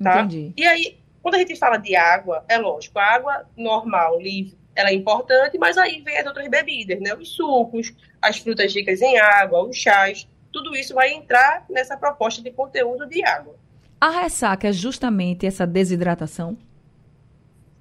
Tá? 0.00 0.20
Entendi. 0.20 0.52
E 0.54 0.66
aí, 0.66 0.98
quando 1.22 1.36
a 1.36 1.38
gente 1.38 1.56
fala 1.56 1.78
de 1.78 1.96
água, 1.96 2.44
é 2.46 2.58
lógico, 2.58 2.98
a 2.98 3.14
água 3.14 3.46
normal, 3.56 4.20
livre, 4.20 4.58
ela 4.74 4.90
é 4.90 4.94
importante, 4.94 5.56
mas 5.56 5.78
aí 5.78 6.02
vem 6.02 6.18
as 6.18 6.26
outras 6.26 6.46
bebidas, 6.48 7.00
né? 7.00 7.14
Os 7.14 7.30
sucos, 7.30 7.94
as 8.20 8.36
frutas 8.36 8.74
ricas 8.74 9.00
em 9.00 9.18
água, 9.18 9.64
os 9.64 9.74
chás, 9.74 10.28
tudo 10.52 10.76
isso 10.76 10.92
vai 10.92 11.10
entrar 11.10 11.64
nessa 11.70 11.96
proposta 11.96 12.42
de 12.42 12.50
conteúdo 12.50 13.06
de 13.06 13.24
água. 13.24 13.56
A 13.98 14.10
ressaca 14.10 14.68
é 14.68 14.72
justamente 14.72 15.46
essa 15.46 15.66
desidratação? 15.66 16.58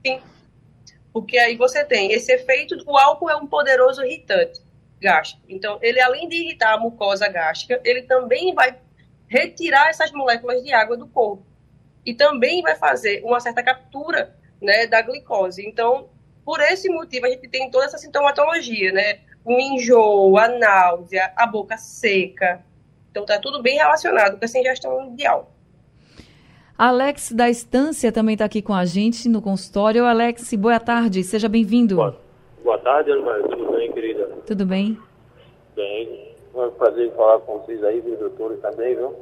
Sim. 0.07 0.21
Porque 1.11 1.37
aí 1.37 1.57
você 1.57 1.83
tem 1.83 2.13
esse 2.13 2.31
efeito, 2.31 2.81
o 2.87 2.97
álcool 2.97 3.29
é 3.29 3.35
um 3.35 3.45
poderoso 3.45 4.01
irritante 4.05 4.68
gástrico. 4.99 5.43
Então, 5.47 5.79
ele 5.81 5.99
além 5.99 6.27
de 6.27 6.35
irritar 6.35 6.73
a 6.73 6.79
mucosa 6.79 7.27
gástrica, 7.27 7.81
ele 7.83 8.03
também 8.03 8.53
vai 8.53 8.75
retirar 9.27 9.89
essas 9.89 10.11
moléculas 10.11 10.63
de 10.63 10.73
água 10.73 10.97
do 10.97 11.07
corpo 11.07 11.45
e 12.05 12.13
também 12.13 12.61
vai 12.61 12.75
fazer 12.75 13.21
uma 13.23 13.39
certa 13.39 13.61
captura 13.61 14.35
né, 14.61 14.87
da 14.87 15.01
glicose. 15.01 15.65
Então, 15.65 16.09
por 16.43 16.59
esse 16.61 16.89
motivo, 16.89 17.27
a 17.27 17.29
gente 17.29 17.47
tem 17.47 17.69
toda 17.69 17.85
essa 17.85 17.97
sintomatologia, 17.97 18.91
né? 18.91 19.19
O 19.45 19.59
enjoo, 19.59 20.37
a 20.37 20.47
náusea, 20.47 21.31
a 21.35 21.45
boca 21.45 21.77
seca. 21.77 22.63
Então, 23.11 23.25
tá 23.25 23.39
tudo 23.39 23.61
bem 23.61 23.77
relacionado 23.77 24.37
com 24.37 24.43
essa 24.43 24.57
ingestão 24.57 25.15
de 25.15 25.25
álcool. 25.25 25.59
Alex 26.75 27.33
da 27.33 27.49
Estância 27.49 28.09
também 28.09 28.33
está 28.33 28.45
aqui 28.45 28.61
com 28.61 28.73
a 28.73 28.85
gente 28.85 29.27
no 29.27 29.41
consultório. 29.41 30.05
Alex, 30.05 30.53
boa 30.53 30.79
tarde, 30.79 31.23
seja 31.23 31.49
bem-vindo. 31.49 31.97
Boa, 31.97 32.17
boa 32.63 32.77
tarde, 32.77 33.11
Ana 33.11 33.47
Tudo 33.49 33.71
bem, 33.73 33.91
querida? 33.91 34.08
Tudo 34.49 34.65
bem? 34.65 34.97
Bem. 35.75 36.33
É 36.55 36.57
um 36.57 36.71
prazer 36.71 37.11
falar 37.11 37.37
com 37.41 37.59
vocês 37.59 37.83
aí, 37.83 38.01
viu, 38.01 38.17
doutores, 38.17 38.59
também, 38.59 38.95
viu? 38.95 39.15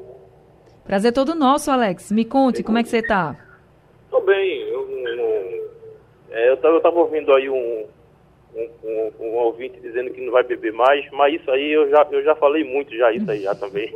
Prazer 0.85 1.11
todo 1.11 1.35
nosso, 1.35 1.69
Alex. 1.69 2.13
Me 2.13 2.23
conte, 2.23 2.63
como 2.63 2.77
é 2.77 2.83
que 2.83 2.87
você 2.87 2.99
está? 2.99 3.35
Tô 4.09 4.21
bem. 4.21 4.61
Eu, 4.69 4.89
eu, 4.89 5.71
é, 6.29 6.49
eu, 6.49 6.55
tava, 6.55 6.75
eu 6.75 6.79
tava 6.79 6.99
ouvindo 6.99 7.33
aí 7.33 7.49
um, 7.49 7.85
um, 8.55 8.69
um, 8.85 9.11
um, 9.19 9.35
ouvinte 9.35 9.81
dizendo 9.81 10.11
que 10.11 10.21
não 10.21 10.31
vai 10.31 10.43
beber 10.43 10.71
mais, 10.71 11.05
mas 11.11 11.41
isso 11.41 11.51
aí 11.51 11.73
eu 11.73 11.89
já, 11.89 12.07
eu 12.09 12.23
já 12.23 12.33
falei 12.33 12.63
muito 12.63 12.95
já 12.95 13.11
isso 13.11 13.29
aí 13.29 13.41
já 13.41 13.53
também. 13.53 13.93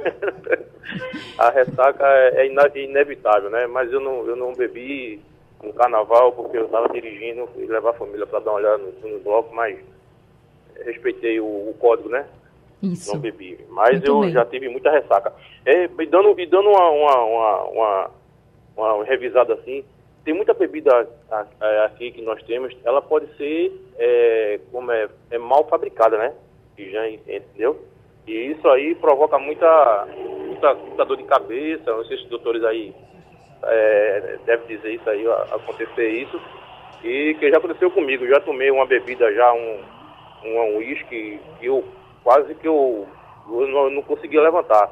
a 1.39 1.49
ressaca 1.49 2.05
é, 2.05 2.45
é 2.45 2.77
inevitável, 2.83 3.49
né? 3.49 3.67
Mas 3.67 3.89
eu 3.89 4.01
não, 4.01 4.27
eu 4.27 4.35
não 4.35 4.51
bebi 4.51 5.21
no 5.63 5.71
carnaval 5.71 6.33
porque 6.33 6.57
eu 6.57 6.65
estava 6.65 6.89
dirigindo 6.89 7.47
e 7.55 7.65
levar 7.67 7.91
a 7.91 7.93
família 7.93 8.27
para 8.27 8.39
dar 8.39 8.51
uma 8.51 8.57
olhada 8.57 8.77
no, 8.79 9.09
no 9.11 9.19
bloco, 9.19 9.55
mas 9.55 9.79
respeitei 10.85 11.39
o, 11.39 11.45
o 11.45 11.75
código, 11.79 12.09
né? 12.09 12.25
Isso. 12.81 13.13
Não 13.13 13.19
bebi. 13.19 13.59
Mas 13.69 13.91
Muito 13.91 14.07
eu 14.07 14.21
bem. 14.21 14.31
já 14.31 14.45
tive 14.45 14.67
muita 14.67 14.91
ressaca. 14.91 15.33
É, 15.65 15.85
e 15.85 16.05
dando, 16.07 16.39
e 16.39 16.45
dando 16.45 16.69
uma, 16.69 16.89
uma, 16.89 17.63
uma, 17.65 18.11
uma, 18.75 19.03
revisada 19.03 19.53
assim, 19.53 19.85
tem 20.25 20.33
muita 20.33 20.53
bebida 20.53 21.07
aqui 21.85 22.11
que 22.11 22.21
nós 22.21 22.41
temos, 22.43 22.75
ela 22.83 23.01
pode 23.01 23.27
ser 23.37 23.71
é, 23.97 24.59
como 24.71 24.91
é, 24.91 25.07
é 25.29 25.37
mal 25.37 25.67
fabricada, 25.67 26.17
né? 26.17 26.33
Já, 26.77 27.07
entendeu? 27.07 27.79
E 28.25 28.31
isso 28.51 28.67
aí 28.69 28.95
provoca 28.95 29.37
muita, 29.37 30.07
muita, 30.47 30.73
muita 30.73 31.05
dor 31.05 31.17
de 31.17 31.23
cabeça, 31.23 31.91
não 31.91 32.05
sei 32.05 32.17
se 32.17 32.23
os 32.23 32.29
doutores 32.29 32.63
aí 32.63 32.93
é, 33.63 34.37
devem 34.45 34.67
dizer 34.67 34.93
isso 34.93 35.09
aí, 35.09 35.27
acontecer 35.27 36.09
isso. 36.09 36.41
E 37.03 37.35
que 37.39 37.49
já 37.49 37.57
aconteceu 37.57 37.89
comigo, 37.91 38.27
já 38.27 38.39
tomei 38.39 38.69
uma 38.69 38.85
bebida 38.85 39.31
já, 39.33 39.53
um, 39.53 39.79
um 40.43 40.77
uísque, 40.77 41.39
que 41.59 41.65
eu 41.65 41.83
quase 42.23 42.53
que 42.55 42.67
eu, 42.67 43.07
eu 43.49 43.67
não, 43.67 43.89
não 43.89 44.01
conseguia 44.01 44.41
levantar. 44.41 44.89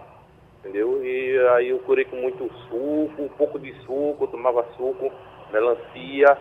Entendeu? 0.59 1.03
E 1.03 1.37
aí 1.55 1.69
eu 1.69 1.79
curei 1.79 2.03
com 2.05 2.17
muito 2.17 2.49
suco, 2.67 3.21
um 3.21 3.29
pouco 3.29 3.57
de 3.57 3.73
suco, 3.85 4.17
eu 4.21 4.27
tomava 4.27 4.65
suco, 4.75 5.09
melancia, 5.51 6.37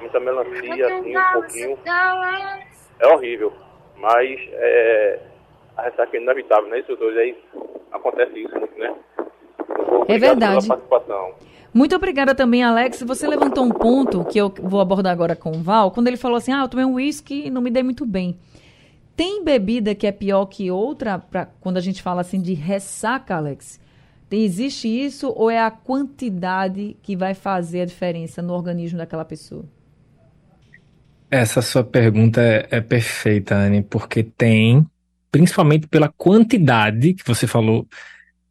muita 0.00 0.18
melancia, 0.18 0.86
assim, 0.86 1.16
um 1.16 1.32
pouquinho. 1.32 1.78
É 2.98 3.06
horrível. 3.08 3.52
Mas 3.96 4.40
é, 4.52 5.20
a 5.76 5.82
ressaca 5.82 6.16
é 6.16 6.20
inevitável, 6.20 6.68
né, 6.68 6.80
instrutores? 6.80 7.16
Aí 7.16 7.44
acontece 7.92 8.42
isso 8.42 8.58
muito, 8.58 8.76
né? 8.76 8.94
É 10.08 10.18
verdade. 10.18 10.66
Pela 10.66 10.76
participação. 10.76 11.34
Muito 11.74 11.96
obrigada 11.96 12.36
também, 12.36 12.62
Alex. 12.62 13.02
Você 13.02 13.26
levantou 13.26 13.64
um 13.64 13.70
ponto 13.70 14.24
que 14.24 14.38
eu 14.38 14.48
vou 14.62 14.80
abordar 14.80 15.12
agora 15.12 15.34
com 15.34 15.50
o 15.50 15.60
Val, 15.60 15.90
quando 15.90 16.06
ele 16.06 16.16
falou 16.16 16.36
assim: 16.36 16.52
ah, 16.52 16.62
eu 16.62 16.68
tomei 16.68 16.86
um 16.86 16.94
uísque 16.94 17.46
e 17.46 17.50
não 17.50 17.60
me 17.60 17.70
dei 17.70 17.82
muito 17.82 18.06
bem. 18.06 18.38
Tem 19.16 19.44
bebida 19.44 19.94
que 19.94 20.06
é 20.06 20.12
pior 20.12 20.46
que 20.46 20.70
outra, 20.70 21.18
pra, 21.18 21.46
quando 21.60 21.76
a 21.76 21.80
gente 21.80 22.00
fala 22.00 22.20
assim 22.20 22.40
de 22.40 22.54
ressaca, 22.54 23.34
Alex? 23.34 23.80
Existe 24.30 24.88
isso 24.88 25.32
ou 25.36 25.48
é 25.48 25.60
a 25.60 25.70
quantidade 25.70 26.96
que 27.02 27.14
vai 27.14 27.34
fazer 27.34 27.82
a 27.82 27.84
diferença 27.84 28.42
no 28.42 28.52
organismo 28.52 28.98
daquela 28.98 29.24
pessoa? 29.24 29.64
Essa 31.30 31.62
sua 31.62 31.84
pergunta 31.84 32.40
é, 32.40 32.66
é 32.70 32.80
perfeita, 32.80 33.54
Anne, 33.54 33.82
porque 33.82 34.24
tem, 34.24 34.84
principalmente 35.30 35.86
pela 35.86 36.08
quantidade 36.08 37.14
que 37.14 37.24
você 37.24 37.46
falou, 37.46 37.86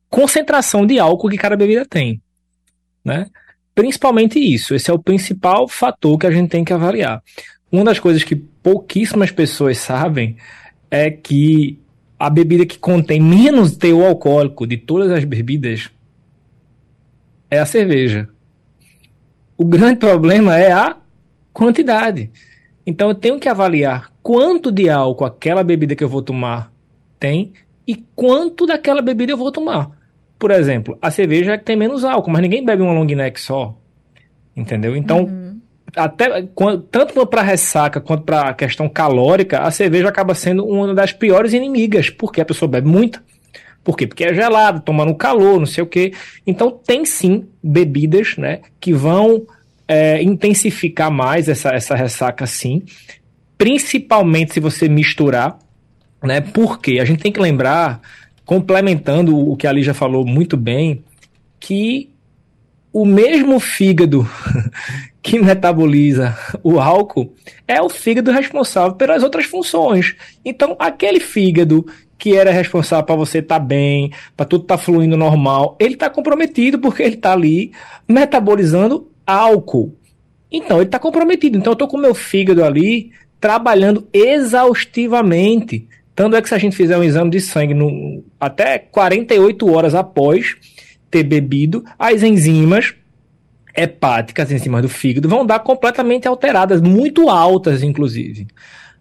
concentração 0.09 0.85
de 0.85 0.99
álcool 0.99 1.29
que 1.29 1.37
cada 1.37 1.57
bebida 1.57 1.85
tem, 1.85 2.21
né? 3.03 3.27
Principalmente 3.75 4.39
isso, 4.39 4.75
esse 4.75 4.89
é 4.89 4.93
o 4.93 4.99
principal 4.99 5.67
fator 5.67 6.17
que 6.17 6.27
a 6.27 6.31
gente 6.31 6.49
tem 6.49 6.63
que 6.63 6.73
avaliar. 6.73 7.23
Uma 7.71 7.85
das 7.85 7.99
coisas 7.99 8.23
que 8.23 8.35
pouquíssimas 8.35 9.31
pessoas 9.31 9.79
sabem 9.79 10.37
é 10.91 11.09
que 11.09 11.79
a 12.19 12.29
bebida 12.29 12.65
que 12.65 12.77
contém 12.77 13.19
menos 13.19 13.75
teor 13.75 14.05
alcoólico 14.05 14.67
de 14.67 14.77
todas 14.77 15.11
as 15.11 15.23
bebidas 15.23 15.89
é 17.49 17.59
a 17.59 17.65
cerveja. 17.65 18.29
O 19.57 19.65
grande 19.65 19.99
problema 19.99 20.57
é 20.57 20.71
a 20.71 20.97
quantidade. 21.51 22.31
Então 22.85 23.09
eu 23.09 23.15
tenho 23.15 23.39
que 23.39 23.49
avaliar 23.49 24.11
quanto 24.21 24.71
de 24.71 24.89
álcool 24.89 25.25
aquela 25.25 25.63
bebida 25.63 25.95
que 25.95 26.03
eu 26.03 26.09
vou 26.09 26.21
tomar 26.21 26.71
tem 27.19 27.53
e 27.87 27.95
quanto 28.15 28.65
daquela 28.65 29.01
bebida 29.01 29.31
eu 29.31 29.37
vou 29.37 29.51
tomar. 29.51 29.91
Por 30.43 30.51
exemplo, 30.51 30.97
a 31.01 31.09
cerveja 31.09 31.57
tem 31.57 31.77
menos 31.77 32.03
álcool, 32.03 32.29
mas 32.29 32.41
ninguém 32.41 32.65
bebe 32.65 32.83
uma 32.83 32.91
long 32.91 33.05
neck 33.05 33.39
só. 33.39 33.73
Entendeu? 34.53 34.93
Então, 34.93 35.19
uhum. 35.19 35.57
até 35.95 36.45
tanto 36.91 37.25
para 37.25 37.41
ressaca 37.41 38.01
quanto 38.01 38.23
para 38.25 38.49
a 38.49 38.53
questão 38.53 38.89
calórica, 38.89 39.61
a 39.61 39.71
cerveja 39.71 40.09
acaba 40.09 40.35
sendo 40.35 40.65
uma 40.65 40.93
das 40.93 41.13
piores 41.13 41.53
inimigas, 41.53 42.09
porque 42.09 42.41
a 42.41 42.45
pessoa 42.45 42.67
bebe 42.67 42.89
muito. 42.89 43.23
Por 43.85 43.95
quê? 43.95 44.05
Porque 44.05 44.25
é 44.25 44.33
gelado, 44.33 44.81
toma 44.81 45.05
no 45.05 45.15
calor, 45.15 45.59
não 45.59 45.65
sei 45.65 45.81
o 45.81 45.87
quê. 45.87 46.11
Então, 46.45 46.69
tem 46.69 47.05
sim 47.05 47.47
bebidas 47.63 48.35
né, 48.35 48.59
que 48.81 48.91
vão 48.91 49.47
é, 49.87 50.21
intensificar 50.21 51.09
mais 51.09 51.47
essa, 51.47 51.69
essa 51.69 51.95
ressaca, 51.95 52.45
sim. 52.45 52.83
Principalmente 53.57 54.55
se 54.55 54.59
você 54.59 54.89
misturar, 54.89 55.57
né? 56.21 56.41
Porque 56.41 56.99
a 56.99 57.05
gente 57.05 57.23
tem 57.23 57.31
que 57.31 57.39
lembrar, 57.39 58.01
complementando 58.45 59.37
o 59.37 59.55
que 59.55 59.67
a 59.67 59.71
Lígia 59.71 59.93
falou 59.93 60.25
muito 60.25 60.57
bem, 60.57 61.03
que 61.59 62.09
o 62.91 63.05
mesmo 63.05 63.59
fígado 63.59 64.29
que 65.21 65.39
metaboliza 65.39 66.37
o 66.61 66.79
álcool 66.79 67.33
é 67.67 67.81
o 67.81 67.89
fígado 67.89 68.31
responsável 68.31 68.93
pelas 68.95 69.23
outras 69.23 69.45
funções. 69.45 70.15
Então, 70.45 70.75
aquele 70.77 71.19
fígado 71.19 71.85
que 72.17 72.35
era 72.35 72.51
responsável 72.51 73.05
para 73.05 73.15
você 73.15 73.39
estar 73.39 73.59
tá 73.59 73.65
bem, 73.65 74.11
para 74.37 74.45
tudo 74.45 74.61
estar 74.61 74.77
tá 74.77 74.83
fluindo 74.83 75.17
normal, 75.17 75.75
ele 75.79 75.95
está 75.95 76.09
comprometido 76.09 76.79
porque 76.79 77.01
ele 77.01 77.15
está 77.15 77.33
ali 77.33 77.71
metabolizando 78.07 79.09
álcool. 79.25 79.95
Então, 80.51 80.77
ele 80.77 80.85
está 80.85 80.99
comprometido. 80.99 81.57
Então, 81.57 81.71
eu 81.71 81.73
estou 81.73 81.87
com 81.87 81.97
meu 81.97 82.13
fígado 82.13 82.63
ali 82.63 83.11
trabalhando 83.39 84.07
exaustivamente. 84.13 85.87
Tanto 86.15 86.35
é 86.35 86.41
que 86.41 86.47
se 86.47 86.55
a 86.55 86.59
gente 86.59 86.75
fizer 86.75 86.97
um 86.97 87.03
exame 87.03 87.29
de 87.29 87.41
sangue 87.41 87.73
no, 87.73 88.23
até 88.39 88.77
48 88.77 89.71
horas 89.71 89.95
após 89.95 90.55
ter 91.09 91.23
bebido, 91.23 91.83
as 91.97 92.23
enzimas 92.23 92.93
hepáticas, 93.75 94.45
as 94.45 94.51
enzimas 94.51 94.81
do 94.83 94.89
fígado, 94.89 95.27
vão 95.27 95.45
dar 95.45 95.59
completamente 95.59 96.27
alteradas, 96.27 96.81
muito 96.81 97.29
altas, 97.29 97.81
inclusive. 97.81 98.47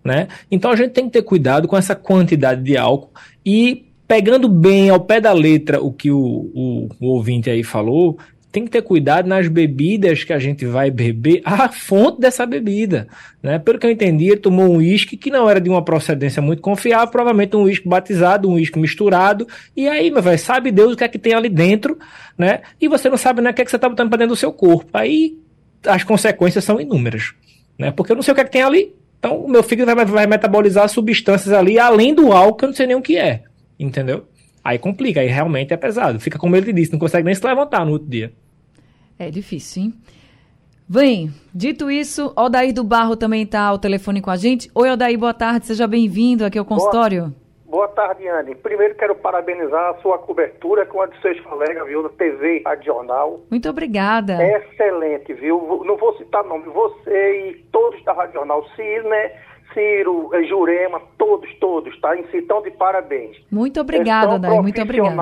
Né? 0.03 0.29
Então 0.51 0.71
a 0.71 0.77
gente 0.77 0.93
tem 0.93 1.07
que 1.07 1.13
ter 1.13 1.23
cuidado 1.23 1.69
com 1.69 1.77
essa 1.77 1.95
quantidade 1.95 2.63
de 2.63 2.77
álcool 2.77 3.13
e 3.45 3.87
pegando 4.09 4.49
bem 4.49 4.91
ao 4.91 5.01
pé 5.01 5.21
da 5.21 5.33
letra 5.33 5.81
o 5.81 5.93
que 5.93 6.11
o, 6.11 6.19
o, 6.19 6.89
o 7.01 7.07
ouvinte 7.07 7.49
aí 7.49 7.63
falou, 7.63 8.19
tem 8.53 8.67
que 8.67 8.71
ter 8.71 8.83
cuidado 8.83 9.27
nas 9.27 9.49
bebidas 9.49 10.25
que 10.25 10.33
a 10.33 10.39
gente 10.39 10.67
vai 10.67 10.91
beber, 10.91 11.41
a 11.43 11.71
fonte 11.71 12.21
dessa 12.21 12.45
bebida. 12.45 13.09
Né? 13.43 13.59
Pelo 13.59 13.79
que 13.79 13.87
eu 13.87 13.91
entendi, 13.91 14.27
ele 14.27 14.37
tomou 14.37 14.67
um 14.67 14.77
uísque 14.77 15.17
que 15.17 15.31
não 15.31 15.49
era 15.49 15.59
de 15.59 15.71
uma 15.71 15.83
procedência 15.83 16.43
muito 16.43 16.61
confiável, 16.61 17.09
provavelmente 17.09 17.57
um 17.57 17.63
uísque 17.63 17.89
batizado, 17.89 18.49
um 18.49 18.53
uísque 18.53 18.79
misturado, 18.79 19.49
e 19.75 19.89
aí, 19.89 20.11
meu 20.11 20.21
velho, 20.21 20.39
sabe 20.39 20.71
Deus 20.71 20.93
o 20.93 20.97
que 20.97 21.03
é 21.03 21.09
que 21.09 21.19
tem 21.19 21.33
ali 21.33 21.49
dentro, 21.49 21.99
né? 22.37 22.61
E 22.79 22.89
você 22.89 23.09
não 23.09 23.17
sabe 23.17 23.41
nem 23.41 23.51
o 23.51 23.55
que 23.55 23.63
é 23.63 23.65
que 23.65 23.71
você 23.71 23.77
está 23.77 23.89
botando 23.89 24.11
para 24.11 24.19
dentro 24.19 24.35
do 24.35 24.39
seu 24.39 24.53
corpo. 24.53 24.91
Aí 24.93 25.39
as 25.87 26.05
consequências 26.05 26.63
são 26.63 26.79
inúmeras, 26.79 27.33
né? 27.79 27.91
Porque 27.91 28.13
eu 28.13 28.17
não 28.17 28.23
sei 28.23 28.33
o 28.33 28.35
que 28.35 28.43
é 28.43 28.45
que 28.45 28.53
tem 28.53 28.63
ali. 28.63 28.95
Então, 29.19 29.39
o 29.39 29.49
meu 29.49 29.63
fígado 29.63 29.95
vai, 29.95 30.05
vai 30.05 30.27
metabolizar 30.27 30.87
substâncias 30.91 31.55
ali, 31.55 31.79
além 31.79 32.15
do 32.15 32.33
álcool, 32.33 32.59
que 32.59 32.65
eu 32.65 32.69
não 32.69 32.75
sei 32.75 32.87
nem 32.87 32.97
o 32.97 33.01
que 33.01 33.17
é. 33.17 33.45
Entendeu? 33.79 34.27
Aí 34.65 34.79
complica, 34.79 35.21
aí 35.21 35.29
realmente 35.29 35.73
é 35.73 35.77
pesado. 35.77 36.21
Fica 36.21 36.39
como 36.39 36.55
ele 36.55 36.73
disse, 36.73 36.93
não 36.93 36.99
consegue 36.99 37.25
nem 37.25 37.35
se 37.35 37.45
levantar 37.45 37.85
no 37.85 37.93
outro 37.93 38.09
dia. 38.09 38.33
É 39.19 39.31
difícil, 39.31 39.85
hein? 39.85 39.95
Vem, 40.89 41.31
dito 41.55 41.91
isso, 41.91 42.33
Odair 42.37 42.75
do 42.75 42.85
Barro 42.85 43.17
também 43.17 43.45
está 43.45 43.63
ao 43.63 43.79
telefone 43.79 44.21
com 44.21 44.31
a 44.31 44.37
gente. 44.37 44.71
Oi, 44.75 44.91
Odair, 44.91 45.19
boa 45.19 45.33
tarde, 45.33 45.67
seja 45.67 45.87
bem-vindo 45.87 46.45
aqui 46.45 46.59
ao 46.59 46.65
consultório. 46.65 47.33
Boa, 47.65 47.87
boa 47.87 47.89
tarde, 47.89 48.29
Anne. 48.29 48.55
Primeiro 48.57 48.95
quero 48.97 49.15
parabenizar 49.15 49.95
a 49.95 50.03
sua 50.03 50.19
cobertura 50.19 50.85
com 50.85 51.01
a 51.01 51.07
de 51.07 51.19
seus 51.23 51.41
colegas, 51.41 51.87
viu, 51.87 52.03
na 52.03 52.11
TV, 52.11 52.63
Rádio 52.67 52.85
Jornal. 52.85 53.41
Muito 53.51 53.71
obrigada. 53.71 54.37
Excelente, 54.45 55.33
viu? 55.33 55.83
Não 55.87 55.97
vou 55.97 56.15
citar 56.19 56.45
nome, 56.45 56.65
você 56.65 57.51
e 57.51 57.55
todos 57.73 58.05
da 58.05 58.13
Rádio 58.13 58.35
Jornal, 58.35 58.63
Ciro, 59.73 60.29
eh, 60.35 60.45
Jurema, 60.45 61.01
todos, 61.17 61.49
todos, 61.59 61.99
tá? 62.01 62.17
Em 62.17 62.25
si, 62.27 62.43
de 62.43 62.71
parabéns. 62.73 63.37
Muito 63.51 63.81
obrigada, 63.81 64.35
Odair, 64.35 64.63
muito 64.63 64.83
obrigada 64.83 65.17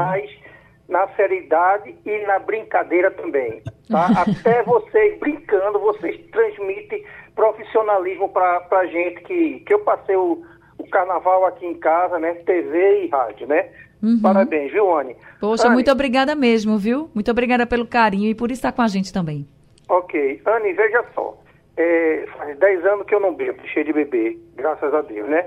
na 0.90 1.07
seriedade 1.14 1.94
e 2.05 2.26
na 2.26 2.38
brincadeira 2.40 3.11
também. 3.12 3.62
Tá? 3.88 4.09
Até 4.26 4.62
vocês 4.64 5.18
brincando, 5.18 5.79
vocês 5.79 6.20
transmitem 6.31 7.05
profissionalismo 7.35 8.29
para 8.29 8.66
a 8.70 8.87
gente 8.87 9.22
que, 9.22 9.61
que 9.61 9.72
eu 9.72 9.79
passei 9.79 10.16
o, 10.16 10.44
o 10.76 10.87
carnaval 10.90 11.46
aqui 11.46 11.64
em 11.64 11.74
casa, 11.74 12.18
né? 12.18 12.35
TV 12.35 13.05
e 13.05 13.09
rádio, 13.09 13.46
né? 13.46 13.68
Uhum. 14.03 14.20
Parabéns, 14.20 14.72
viu, 14.72 14.94
Anne? 14.94 15.16
Poxa, 15.40 15.66
Anne, 15.66 15.74
muito 15.74 15.90
obrigada 15.90 16.35
mesmo, 16.35 16.76
viu? 16.76 17.11
Muito 17.14 17.31
obrigada 17.31 17.66
pelo 17.66 17.87
carinho 17.87 18.29
e 18.29 18.35
por 18.35 18.50
estar 18.50 18.72
com 18.72 18.83
a 18.83 18.88
gente 18.88 19.12
também. 19.12 19.46
Ok. 19.88 20.42
Anne, 20.44 20.72
veja 20.72 21.05
só. 21.14 21.38
É, 21.76 22.26
faz 22.37 22.59
10 22.59 22.85
anos 22.85 23.07
que 23.07 23.14
eu 23.14 23.20
não 23.20 23.35
bebo, 23.35 23.61
deixei 23.62 23.85
de 23.85 23.92
beber, 23.92 24.38
graças 24.57 24.92
a 24.92 25.00
Deus, 25.03 25.29
né? 25.29 25.46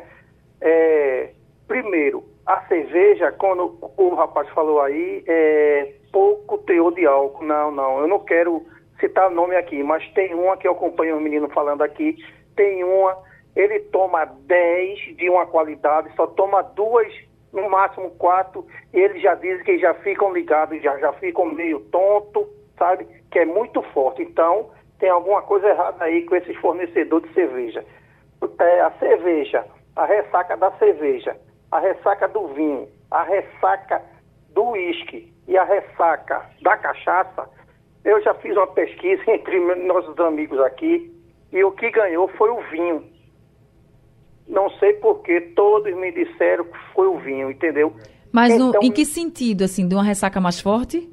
É, 0.61 1.29
primeiro, 1.67 2.23
a 2.45 2.61
cerveja, 2.67 3.31
quando 3.31 3.77
o 3.97 4.15
rapaz 4.15 4.49
falou 4.49 4.81
aí, 4.81 5.23
é 5.27 5.93
pouco 6.11 6.57
teor 6.59 6.93
de 6.93 7.05
álcool. 7.05 7.45
Não, 7.45 7.71
não, 7.71 7.99
eu 7.99 8.07
não 8.07 8.19
quero 8.19 8.65
citar 8.99 9.29
nome 9.29 9.55
aqui, 9.55 9.81
mas 9.81 10.07
tem 10.13 10.33
uma 10.33 10.57
que 10.57 10.67
eu 10.67 10.73
acompanho 10.73 11.17
o 11.17 11.21
menino 11.21 11.49
falando 11.49 11.81
aqui, 11.81 12.17
tem 12.55 12.83
uma, 12.83 13.17
ele 13.55 13.79
toma 13.79 14.25
10 14.25 15.17
de 15.17 15.29
uma 15.29 15.45
qualidade, 15.45 16.13
só 16.15 16.27
toma 16.27 16.61
duas, 16.61 17.11
no 17.51 17.69
máximo 17.69 18.09
quatro, 18.11 18.65
e 18.93 18.99
ele 18.99 19.19
já 19.19 19.35
diz 19.35 19.61
que 19.61 19.77
já 19.77 19.93
ficam 19.95 20.33
ligados, 20.33 20.81
já, 20.81 20.97
já 20.97 21.13
ficam 21.13 21.45
meio 21.45 21.79
tonto, 21.91 22.47
sabe? 22.77 23.05
Que 23.31 23.39
é 23.39 23.45
muito 23.45 23.81
forte. 23.93 24.21
Então, 24.21 24.71
tem 24.99 25.09
alguma 25.09 25.41
coisa 25.43 25.69
errada 25.69 26.03
aí 26.03 26.25
com 26.25 26.35
esses 26.35 26.55
fornecedores 26.57 27.27
de 27.29 27.33
cerveja. 27.35 27.85
É, 28.59 28.81
a 28.81 28.91
cerveja, 28.99 29.65
a 29.95 30.05
ressaca 30.05 30.57
da 30.57 30.71
cerveja 30.73 31.37
a 31.73 31.79
ressaca 31.79 32.27
do 32.27 32.47
vinho, 32.49 32.87
a 33.09 33.23
ressaca 33.23 33.99
do 34.53 34.63
uísque 34.69 35.33
e 35.47 35.57
a 35.57 35.63
ressaca 35.63 36.47
da 36.61 36.77
cachaça, 36.77 37.49
eu 38.05 38.21
já 38.21 38.35
fiz 38.35 38.55
uma 38.55 38.67
pesquisa 38.67 39.23
entre 39.31 39.59
nossos 39.87 40.17
amigos 40.19 40.59
aqui 40.59 41.11
e 41.51 41.63
o 41.63 41.71
que 41.71 41.89
ganhou 41.89 42.27
foi 42.27 42.51
o 42.51 42.61
vinho. 42.69 43.03
Não 44.47 44.69
sei 44.71 44.93
porquê, 44.93 45.41
todos 45.55 45.95
me 45.95 46.11
disseram 46.11 46.65
que 46.65 46.77
foi 46.93 47.07
o 47.07 47.17
vinho, 47.17 47.49
entendeu? 47.49 47.93
Mas 48.31 48.53
então, 48.53 48.71
no, 48.73 48.83
em 48.83 48.91
que 48.91 49.03
sentido, 49.03 49.63
assim, 49.63 49.87
de 49.87 49.95
uma 49.95 50.03
ressaca 50.03 50.39
mais 50.39 50.59
forte? 50.59 51.09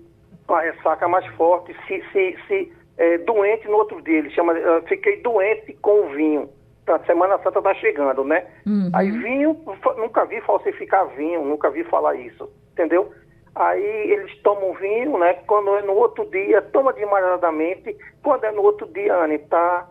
Uma 0.46 0.60
ressaca 0.60 1.08
mais 1.08 1.24
forte, 1.36 1.74
se, 1.86 2.02
se, 2.12 2.36
se 2.46 2.72
é, 2.98 3.18
doente 3.18 3.66
no 3.66 3.76
outro 3.76 4.02
dia. 4.02 4.18
Ele 4.18 4.30
chama, 4.30 4.52
uh, 4.52 4.82
fiquei 4.88 5.22
doente 5.22 5.72
com 5.80 6.06
o 6.06 6.10
vinho. 6.10 6.50
A 6.86 6.98
Semana 7.00 7.38
Santa 7.38 7.62
tá 7.62 7.74
chegando, 7.74 8.24
né? 8.24 8.46
Uhum. 8.66 8.90
Aí 8.92 9.10
vinho, 9.10 9.56
nunca 9.96 10.24
vi 10.24 10.40
falsificar 10.40 11.06
vinho, 11.14 11.44
nunca 11.44 11.70
vi 11.70 11.84
falar 11.84 12.14
isso, 12.16 12.50
entendeu? 12.72 13.12
Aí 13.54 14.10
eles 14.10 14.36
tomam 14.42 14.74
vinho, 14.74 15.18
né? 15.18 15.34
Quando 15.46 15.74
é 15.76 15.82
no 15.82 15.94
outro 15.94 16.24
dia, 16.30 16.62
toma 16.62 16.92
demasiadamente. 16.92 17.96
Quando 18.22 18.44
é 18.44 18.52
no 18.52 18.62
outro 18.62 18.86
dia, 18.88 19.14
Anne, 19.14 19.38
tá 19.38 19.88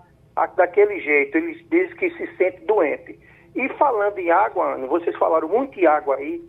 daquele 0.55 0.99
jeito. 0.99 1.37
Eles 1.37 1.57
dizem 1.69 1.95
que 1.95 2.09
se 2.11 2.37
sente 2.37 2.65
doente. 2.65 3.19
E 3.55 3.69
falando 3.77 4.17
em 4.17 4.31
água, 4.31 4.75
Anne, 4.75 4.87
vocês 4.87 5.15
falaram 5.17 5.47
muito 5.47 5.79
em 5.79 5.85
água 5.85 6.15
aí. 6.15 6.41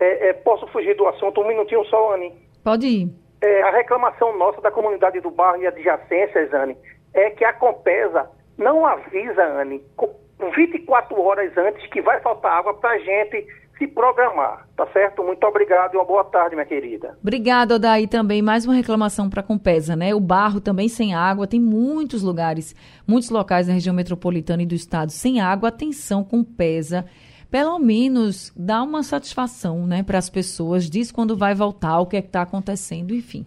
É, 0.00 0.28
é, 0.28 0.32
posso 0.32 0.66
fugir 0.68 0.96
do 0.96 1.06
assunto 1.06 1.40
um 1.40 1.48
minutinho 1.48 1.84
só, 1.86 2.14
Anne? 2.14 2.32
Pode 2.64 2.86
ir. 2.86 3.10
É, 3.40 3.62
a 3.62 3.70
reclamação 3.70 4.36
nossa 4.38 4.60
da 4.60 4.70
comunidade 4.70 5.20
do 5.20 5.30
bairro 5.30 5.62
e 5.62 5.66
adjacências, 5.66 6.52
Anne, 6.54 6.76
é 7.12 7.30
que 7.30 7.44
a 7.44 7.52
Compesa 7.52 8.30
não 8.62 8.86
avisa, 8.86 9.42
Anne, 9.60 9.82
24 10.54 11.20
horas 11.20 11.56
antes 11.56 11.86
que 11.88 12.00
vai 12.00 12.20
faltar 12.20 12.58
água 12.58 12.74
para 12.74 12.90
a 12.90 12.98
gente 12.98 13.46
se 13.78 13.86
programar, 13.86 14.68
tá 14.76 14.86
certo? 14.92 15.24
Muito 15.24 15.44
obrigado 15.44 15.94
e 15.94 15.96
uma 15.96 16.04
boa 16.04 16.24
tarde, 16.24 16.54
minha 16.54 16.66
querida. 16.66 17.16
Obrigada, 17.20 17.76
Odaí, 17.76 18.06
também. 18.06 18.40
Mais 18.40 18.64
uma 18.64 18.74
reclamação 18.74 19.28
para 19.28 19.42
Compesa, 19.42 19.96
né? 19.96 20.14
O 20.14 20.20
barro 20.20 20.60
também 20.60 20.88
sem 20.88 21.14
água, 21.14 21.46
tem 21.46 21.60
muitos 21.60 22.22
lugares, 22.22 22.76
muitos 23.06 23.30
locais 23.30 23.66
na 23.66 23.74
região 23.74 23.94
metropolitana 23.94 24.62
e 24.62 24.66
do 24.66 24.74
estado 24.74 25.10
sem 25.10 25.40
água. 25.40 25.68
Atenção, 25.68 26.22
Compesa. 26.22 27.06
Pelo 27.50 27.78
menos 27.78 28.52
dá 28.56 28.82
uma 28.82 29.02
satisfação, 29.02 29.86
né, 29.86 30.02
para 30.02 30.16
as 30.16 30.30
pessoas, 30.30 30.88
diz 30.88 31.12
quando 31.12 31.36
vai 31.36 31.54
voltar, 31.54 31.98
o 31.98 32.06
que 32.06 32.16
é 32.16 32.22
que 32.22 32.28
está 32.28 32.40
acontecendo, 32.40 33.14
enfim. 33.14 33.44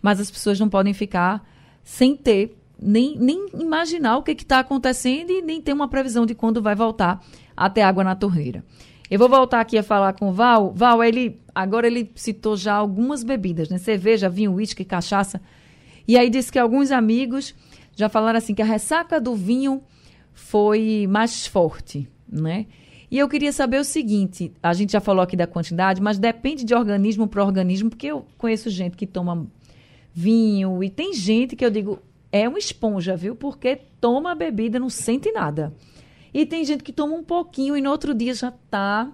Mas 0.00 0.20
as 0.20 0.30
pessoas 0.30 0.58
não 0.58 0.70
podem 0.70 0.94
ficar 0.94 1.46
sem 1.84 2.16
ter 2.16 2.56
nem, 2.80 3.16
nem 3.18 3.46
imaginar 3.54 4.18
o 4.18 4.22
que 4.22 4.32
está 4.32 4.60
acontecendo 4.60 5.30
e 5.30 5.42
nem 5.42 5.60
ter 5.60 5.72
uma 5.72 5.88
previsão 5.88 6.26
de 6.26 6.34
quando 6.34 6.62
vai 6.62 6.74
voltar 6.74 7.22
a 7.56 7.70
ter 7.70 7.82
água 7.82 8.04
na 8.04 8.14
torneira. 8.14 8.64
Eu 9.10 9.18
vou 9.18 9.28
voltar 9.28 9.60
aqui 9.60 9.78
a 9.78 9.82
falar 9.82 10.14
com 10.14 10.28
o 10.28 10.32
Val. 10.32 10.72
Val, 10.74 11.02
ele 11.02 11.40
agora 11.54 11.86
ele 11.86 12.10
citou 12.14 12.56
já 12.56 12.74
algumas 12.74 13.22
bebidas, 13.22 13.68
né? 13.68 13.78
Cerveja, 13.78 14.28
vinho, 14.28 14.54
uísque, 14.54 14.84
cachaça. 14.84 15.40
E 16.06 16.18
aí 16.18 16.28
disse 16.28 16.50
que 16.50 16.58
alguns 16.58 16.90
amigos 16.90 17.54
já 17.94 18.08
falaram 18.08 18.38
assim 18.38 18.54
que 18.54 18.62
a 18.62 18.66
ressaca 18.66 19.20
do 19.20 19.34
vinho 19.34 19.82
foi 20.34 21.06
mais 21.08 21.46
forte, 21.46 22.08
né? 22.28 22.66
E 23.08 23.18
eu 23.18 23.28
queria 23.28 23.52
saber 23.52 23.80
o 23.80 23.84
seguinte: 23.84 24.52
a 24.62 24.74
gente 24.74 24.92
já 24.92 25.00
falou 25.00 25.22
aqui 25.22 25.36
da 25.36 25.46
quantidade, 25.46 26.02
mas 26.02 26.18
depende 26.18 26.64
de 26.64 26.74
organismo 26.74 27.28
para 27.28 27.44
organismo, 27.44 27.88
porque 27.88 28.08
eu 28.08 28.26
conheço 28.36 28.68
gente 28.68 28.96
que 28.96 29.06
toma 29.06 29.46
vinho 30.12 30.82
e 30.82 30.90
tem 30.90 31.12
gente 31.12 31.54
que 31.54 31.64
eu 31.64 31.70
digo, 31.70 32.00
é 32.30 32.48
uma 32.48 32.58
esponja, 32.58 33.16
viu? 33.16 33.34
Porque 33.34 33.78
toma 34.00 34.32
a 34.32 34.34
bebida, 34.34 34.78
não 34.78 34.90
sente 34.90 35.30
nada. 35.32 35.72
E 36.32 36.44
tem 36.44 36.64
gente 36.64 36.82
que 36.82 36.92
toma 36.92 37.14
um 37.14 37.22
pouquinho 37.22 37.76
e 37.76 37.80
no 37.80 37.90
outro 37.90 38.14
dia 38.14 38.34
já 38.34 38.52
tá 38.70 39.10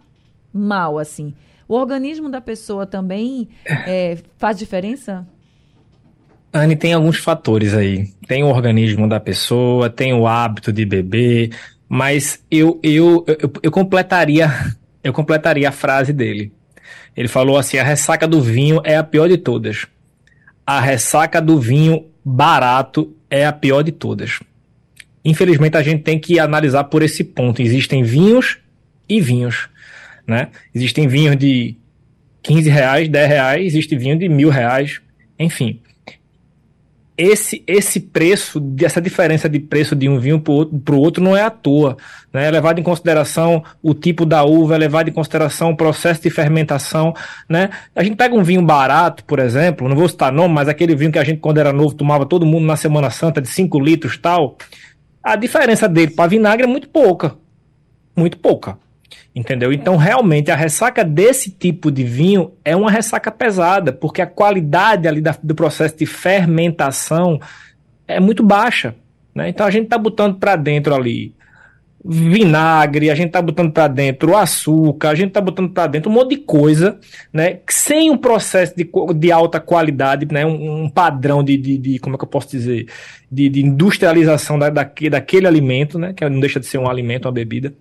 mal, 0.52 0.98
assim. 0.98 1.34
O 1.68 1.74
organismo 1.74 2.28
da 2.28 2.40
pessoa 2.40 2.86
também 2.86 3.48
é, 3.86 4.18
faz 4.36 4.58
diferença? 4.58 5.26
Anne, 6.52 6.76
tem 6.76 6.92
alguns 6.92 7.18
fatores 7.18 7.74
aí. 7.74 8.08
Tem 8.26 8.42
o 8.42 8.48
organismo 8.48 9.08
da 9.08 9.20
pessoa, 9.20 9.88
tem 9.88 10.12
o 10.12 10.26
hábito 10.26 10.72
de 10.72 10.84
beber, 10.84 11.56
mas 11.88 12.44
eu, 12.50 12.78
eu, 12.82 13.24
eu, 13.26 13.52
eu 13.62 13.70
completaria 13.70 14.50
eu 15.02 15.12
completaria 15.12 15.68
a 15.68 15.72
frase 15.72 16.12
dele. 16.12 16.52
Ele 17.16 17.28
falou 17.28 17.56
assim: 17.56 17.78
a 17.78 17.84
ressaca 17.84 18.26
do 18.26 18.40
vinho 18.40 18.80
é 18.84 18.96
a 18.96 19.04
pior 19.04 19.28
de 19.28 19.36
todas. 19.36 19.86
A 20.66 20.80
ressaca 20.80 21.40
do 21.40 21.58
vinho 21.58 22.06
barato 22.24 23.14
é 23.30 23.46
a 23.46 23.52
pior 23.52 23.82
de 23.82 23.92
todas. 23.92 24.40
Infelizmente, 25.24 25.76
a 25.76 25.82
gente 25.82 26.02
tem 26.02 26.18
que 26.18 26.38
analisar 26.38 26.84
por 26.84 27.02
esse 27.02 27.22
ponto. 27.22 27.62
Existem 27.62 28.02
vinhos 28.02 28.58
e 29.08 29.20
vinhos. 29.20 29.68
Né? 30.26 30.48
Existem 30.74 31.06
vinhos 31.06 31.36
de 31.36 31.76
15 32.42 32.68
reais, 32.68 33.08
10 33.08 33.28
reais, 33.28 33.66
existe 33.66 33.96
vinho 33.96 34.18
de 34.18 34.28
mil 34.28 34.48
reais, 34.48 35.00
enfim. 35.38 35.80
Esse, 37.16 37.62
esse 37.66 38.00
preço, 38.00 38.62
essa 38.82 39.00
diferença 39.00 39.48
de 39.48 39.60
preço 39.60 39.94
de 39.94 40.08
um 40.08 40.18
vinho 40.18 40.40
para 40.40 40.94
o 40.94 40.98
outro, 40.98 41.22
não 41.22 41.36
é 41.36 41.42
à 41.42 41.50
toa. 41.50 41.96
Né? 42.32 42.46
É 42.46 42.50
levado 42.50 42.78
em 42.78 42.82
consideração 42.82 43.62
o 43.82 43.92
tipo 43.92 44.24
da 44.24 44.42
uva, 44.44 44.74
é 44.74 44.78
levado 44.78 45.08
em 45.08 45.12
consideração 45.12 45.70
o 45.70 45.76
processo 45.76 46.22
de 46.22 46.30
fermentação. 46.30 47.14
Né? 47.48 47.68
A 47.94 48.02
gente 48.02 48.16
pega 48.16 48.34
um 48.34 48.42
vinho 48.42 48.62
barato, 48.62 49.24
por 49.24 49.38
exemplo, 49.38 49.88
não 49.88 49.96
vou 49.96 50.08
citar 50.08 50.32
nome, 50.32 50.54
mas 50.54 50.68
aquele 50.68 50.94
vinho 50.94 51.12
que 51.12 51.18
a 51.18 51.24
gente, 51.24 51.38
quando 51.38 51.58
era 51.58 51.72
novo, 51.72 51.94
tomava 51.94 52.24
todo 52.24 52.46
mundo 52.46 52.64
na 52.64 52.76
Semana 52.76 53.10
Santa 53.10 53.42
de 53.42 53.48
5 53.48 53.78
litros 53.78 54.16
tal 54.16 54.56
a 55.22 55.36
diferença 55.36 55.88
dele 55.88 56.12
para 56.12 56.28
vinagre 56.28 56.64
é 56.64 56.66
muito 56.66 56.88
pouca. 56.88 57.36
Muito 58.16 58.36
pouca. 58.38 58.76
Entendeu? 59.34 59.72
Então, 59.72 59.96
realmente, 59.96 60.50
a 60.50 60.56
ressaca 60.56 61.02
desse 61.02 61.50
tipo 61.50 61.90
de 61.90 62.04
vinho 62.04 62.52
é 62.62 62.76
uma 62.76 62.90
ressaca 62.90 63.30
pesada, 63.30 63.90
porque 63.90 64.20
a 64.20 64.26
qualidade 64.26 65.08
ali 65.08 65.22
da, 65.22 65.34
do 65.42 65.54
processo 65.54 65.96
de 65.96 66.04
fermentação 66.04 67.40
é 68.06 68.20
muito 68.20 68.42
baixa. 68.42 68.94
Né? 69.34 69.48
Então, 69.48 69.66
a 69.66 69.70
gente 69.70 69.84
está 69.84 69.96
botando 69.96 70.36
para 70.36 70.54
dentro 70.56 70.94
ali 70.94 71.34
vinagre, 72.04 73.10
a 73.10 73.14
gente 73.14 73.30
tá 73.30 73.40
botando 73.40 73.70
para 73.70 73.86
dentro 73.86 74.36
açúcar, 74.36 75.10
a 75.10 75.14
gente 75.14 75.30
tá 75.30 75.40
botando 75.40 75.70
para 75.70 75.86
dentro 75.86 76.10
um 76.10 76.14
monte 76.14 76.30
de 76.30 76.38
coisa, 76.38 76.98
né? 77.32 77.60
Sem 77.68 78.10
um 78.10 78.18
processo 78.18 78.74
de, 78.76 78.88
de 79.14 79.30
alta 79.30 79.60
qualidade, 79.60 80.26
né? 80.30 80.44
Um, 80.44 80.84
um 80.84 80.90
padrão 80.90 81.44
de, 81.44 81.56
de, 81.56 81.78
de, 81.78 81.98
como 82.00 82.16
é 82.16 82.18
que 82.18 82.24
eu 82.24 82.28
posso 82.28 82.50
dizer, 82.50 82.88
de, 83.30 83.48
de 83.48 83.64
industrialização 83.64 84.58
da, 84.58 84.68
daquele, 84.68 85.10
daquele 85.10 85.46
alimento, 85.46 85.98
né? 85.98 86.12
Que 86.12 86.28
não 86.28 86.40
deixa 86.40 86.58
de 86.58 86.66
ser 86.66 86.78
um 86.78 86.88
alimento, 86.88 87.26
uma 87.26 87.32
bebida. 87.32 87.72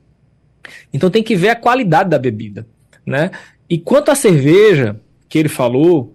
Então 0.94 1.10
tem 1.10 1.24
que 1.24 1.36
ver 1.36 1.50
a 1.50 1.56
qualidade 1.56 2.10
da 2.10 2.20
bebida, 2.20 2.68
né? 3.06 3.32
E 3.70 3.78
quanto 3.78 4.12
à 4.12 4.16
cerveja 4.16 5.00
que 5.30 5.38
ele 5.38 5.50
falou, 5.50 6.14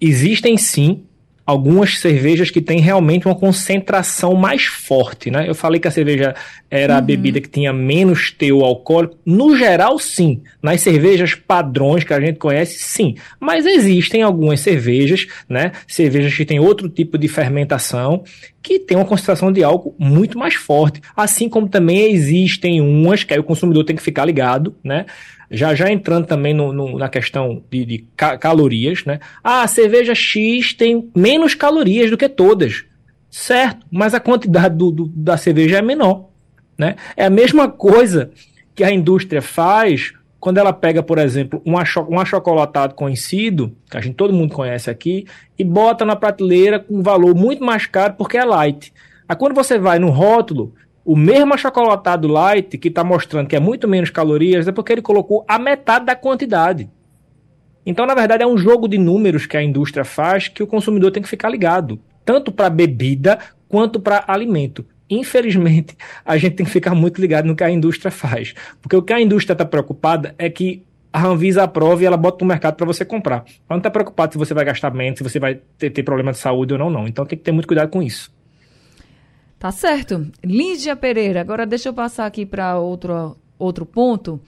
existem 0.00 0.56
sim 0.56 1.04
algumas 1.46 1.98
cervejas 1.98 2.50
que 2.50 2.60
têm 2.60 2.80
realmente 2.80 3.26
uma 3.26 3.34
concentração 3.34 4.34
mais 4.34 4.64
forte, 4.64 5.30
né? 5.30 5.48
Eu 5.48 5.54
falei 5.54 5.78
que 5.78 5.86
a 5.86 5.90
cerveja 5.90 6.34
era 6.70 6.94
uhum. 6.94 6.98
a 6.98 7.02
bebida 7.02 7.40
que 7.40 7.48
tinha 7.48 7.72
menos 7.72 8.30
teor 8.30 8.64
alcoólico. 8.64 9.18
No 9.26 9.56
geral, 9.56 9.98
sim. 9.98 10.40
Nas 10.62 10.80
cervejas 10.80 11.34
padrões 11.34 12.02
que 12.02 12.14
a 12.14 12.20
gente 12.20 12.38
conhece, 12.38 12.78
sim. 12.78 13.16
Mas 13.38 13.66
existem 13.66 14.22
algumas 14.22 14.60
cervejas, 14.60 15.26
né? 15.48 15.72
Cervejas 15.86 16.34
que 16.34 16.46
têm 16.46 16.58
outro 16.58 16.88
tipo 16.88 17.18
de 17.18 17.28
fermentação 17.28 18.24
que 18.62 18.78
tem 18.78 18.96
uma 18.96 19.04
concentração 19.04 19.52
de 19.52 19.62
álcool 19.62 19.94
muito 19.98 20.38
mais 20.38 20.54
forte. 20.54 21.00
Assim 21.14 21.50
como 21.50 21.68
também 21.68 22.10
existem 22.10 22.80
umas 22.80 23.22
que 23.22 23.34
aí 23.34 23.38
o 23.38 23.44
consumidor 23.44 23.84
tem 23.84 23.94
que 23.94 24.02
ficar 24.02 24.24
ligado, 24.24 24.74
né? 24.82 25.04
Já 25.56 25.74
já 25.74 25.90
entrando 25.90 26.26
também 26.26 26.52
no, 26.52 26.72
no, 26.72 26.98
na 26.98 27.08
questão 27.08 27.62
de, 27.70 27.84
de 27.84 27.98
ca 28.16 28.36
calorias, 28.36 29.04
né? 29.04 29.20
Ah, 29.42 29.62
a 29.62 29.68
cerveja 29.68 30.14
X 30.14 30.74
tem 30.74 31.10
menos 31.14 31.54
calorias 31.54 32.10
do 32.10 32.16
que 32.16 32.28
todas. 32.28 32.84
Certo, 33.30 33.84
mas 33.90 34.14
a 34.14 34.20
quantidade 34.20 34.76
do, 34.76 34.90
do, 34.90 35.06
da 35.08 35.36
cerveja 35.36 35.78
é 35.78 35.82
menor. 35.82 36.28
Né? 36.78 36.96
É 37.16 37.24
a 37.24 37.30
mesma 37.30 37.68
coisa 37.68 38.30
que 38.74 38.84
a 38.84 38.90
indústria 38.92 39.42
faz 39.42 40.12
quando 40.44 40.58
ela 40.58 40.74
pega, 40.74 41.02
por 41.02 41.16
exemplo, 41.16 41.62
um, 41.64 41.78
acho 41.78 42.02
um 42.02 42.20
achocolatado 42.20 42.94
conhecido, 42.94 43.74
que 43.90 43.96
a 43.96 44.00
gente 44.02 44.14
todo 44.14 44.34
mundo 44.34 44.54
conhece 44.54 44.90
aqui, 44.90 45.26
e 45.58 45.64
bota 45.64 46.04
na 46.04 46.14
prateleira 46.14 46.78
com 46.78 46.98
um 46.98 47.02
valor 47.02 47.34
muito 47.34 47.64
mais 47.64 47.86
caro 47.86 48.12
porque 48.18 48.36
é 48.36 48.44
light. 48.44 48.92
Aí 49.26 49.34
quando 49.36 49.54
você 49.54 49.78
vai 49.78 49.98
no 49.98 50.10
rótulo, 50.10 50.74
o 51.04 51.14
mesmo 51.14 51.52
achocolatado 51.52 52.26
light, 52.26 52.78
que 52.78 52.88
está 52.88 53.04
mostrando 53.04 53.46
que 53.46 53.56
é 53.56 53.60
muito 53.60 53.86
menos 53.86 54.10
calorias, 54.10 54.66
é 54.66 54.72
porque 54.72 54.92
ele 54.92 55.02
colocou 55.02 55.44
a 55.46 55.58
metade 55.58 56.06
da 56.06 56.16
quantidade. 56.16 56.88
Então, 57.84 58.06
na 58.06 58.14
verdade, 58.14 58.42
é 58.42 58.46
um 58.46 58.56
jogo 58.56 58.88
de 58.88 58.96
números 58.96 59.44
que 59.44 59.56
a 59.56 59.62
indústria 59.62 60.04
faz 60.04 60.48
que 60.48 60.62
o 60.62 60.66
consumidor 60.66 61.10
tem 61.10 61.22
que 61.22 61.28
ficar 61.28 61.50
ligado, 61.50 62.00
tanto 62.24 62.50
para 62.50 62.70
bebida 62.70 63.38
quanto 63.68 64.00
para 64.00 64.24
alimento. 64.26 64.86
Infelizmente, 65.10 65.94
a 66.24 66.38
gente 66.38 66.56
tem 66.56 66.64
que 66.64 66.72
ficar 66.72 66.94
muito 66.94 67.20
ligado 67.20 67.44
no 67.44 67.54
que 67.54 67.62
a 67.62 67.70
indústria 67.70 68.10
faz. 68.10 68.54
Porque 68.80 68.96
o 68.96 69.02
que 69.02 69.12
a 69.12 69.20
indústria 69.20 69.52
está 69.52 69.66
preocupada 69.66 70.34
é 70.38 70.48
que 70.48 70.82
a 71.12 71.26
Anvisa 71.26 71.62
aprove 71.62 72.04
e 72.04 72.06
ela 72.06 72.16
bota 72.16 72.42
no 72.42 72.48
mercado 72.48 72.74
para 72.74 72.86
você 72.86 73.04
comprar. 73.04 73.44
Ela 73.46 73.46
não 73.70 73.76
está 73.76 73.90
preocupada 73.90 74.32
se 74.32 74.38
você 74.38 74.54
vai 74.54 74.64
gastar 74.64 74.92
menos, 74.92 75.18
se 75.18 75.22
você 75.22 75.38
vai 75.38 75.60
ter, 75.78 75.90
ter 75.90 76.02
problema 76.02 76.32
de 76.32 76.38
saúde 76.38 76.72
ou 76.72 76.78
não, 76.78 76.90
não. 76.90 77.06
Então 77.06 77.26
tem 77.26 77.38
que 77.38 77.44
ter 77.44 77.52
muito 77.52 77.68
cuidado 77.68 77.90
com 77.90 78.02
isso. 78.02 78.33
Tá 79.64 79.72
certo. 79.72 80.30
Lígia 80.44 80.94
Pereira, 80.94 81.40
agora 81.40 81.64
deixa 81.64 81.88
eu 81.88 81.94
passar 81.94 82.26
aqui 82.26 82.44
para 82.44 82.78
outro, 82.78 83.34
outro 83.58 83.86
ponto. 83.86 84.38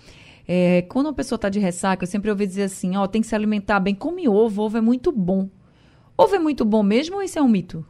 É, 0.46 0.82
quando 0.90 1.06
uma 1.06 1.14
pessoa 1.14 1.36
está 1.36 1.48
de 1.48 1.58
ressaca, 1.58 2.04
eu 2.04 2.06
sempre 2.06 2.28
ouvi 2.28 2.46
dizer 2.46 2.64
assim, 2.64 2.98
ó, 2.98 3.06
tem 3.06 3.22
que 3.22 3.26
se 3.26 3.34
alimentar 3.34 3.80
bem, 3.80 3.94
come 3.94 4.28
ovo, 4.28 4.64
ovo 4.64 4.76
é 4.76 4.80
muito 4.82 5.10
bom. 5.10 5.48
Ovo 6.18 6.36
é 6.36 6.38
muito 6.38 6.66
bom 6.66 6.82
mesmo 6.82 7.16
ou 7.16 7.22
isso 7.22 7.38
é 7.38 7.40
um 7.40 7.48
mito? 7.48 7.82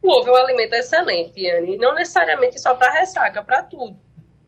O 0.00 0.12
ovo 0.12 0.28
é 0.28 0.32
um 0.32 0.36
alimento 0.36 0.74
excelente, 0.74 1.44
Anne, 1.50 1.76
não 1.76 1.92
necessariamente 1.92 2.60
só 2.60 2.76
para 2.76 2.92
ressaca, 2.92 3.42
para 3.42 3.64
tudo. 3.64 3.98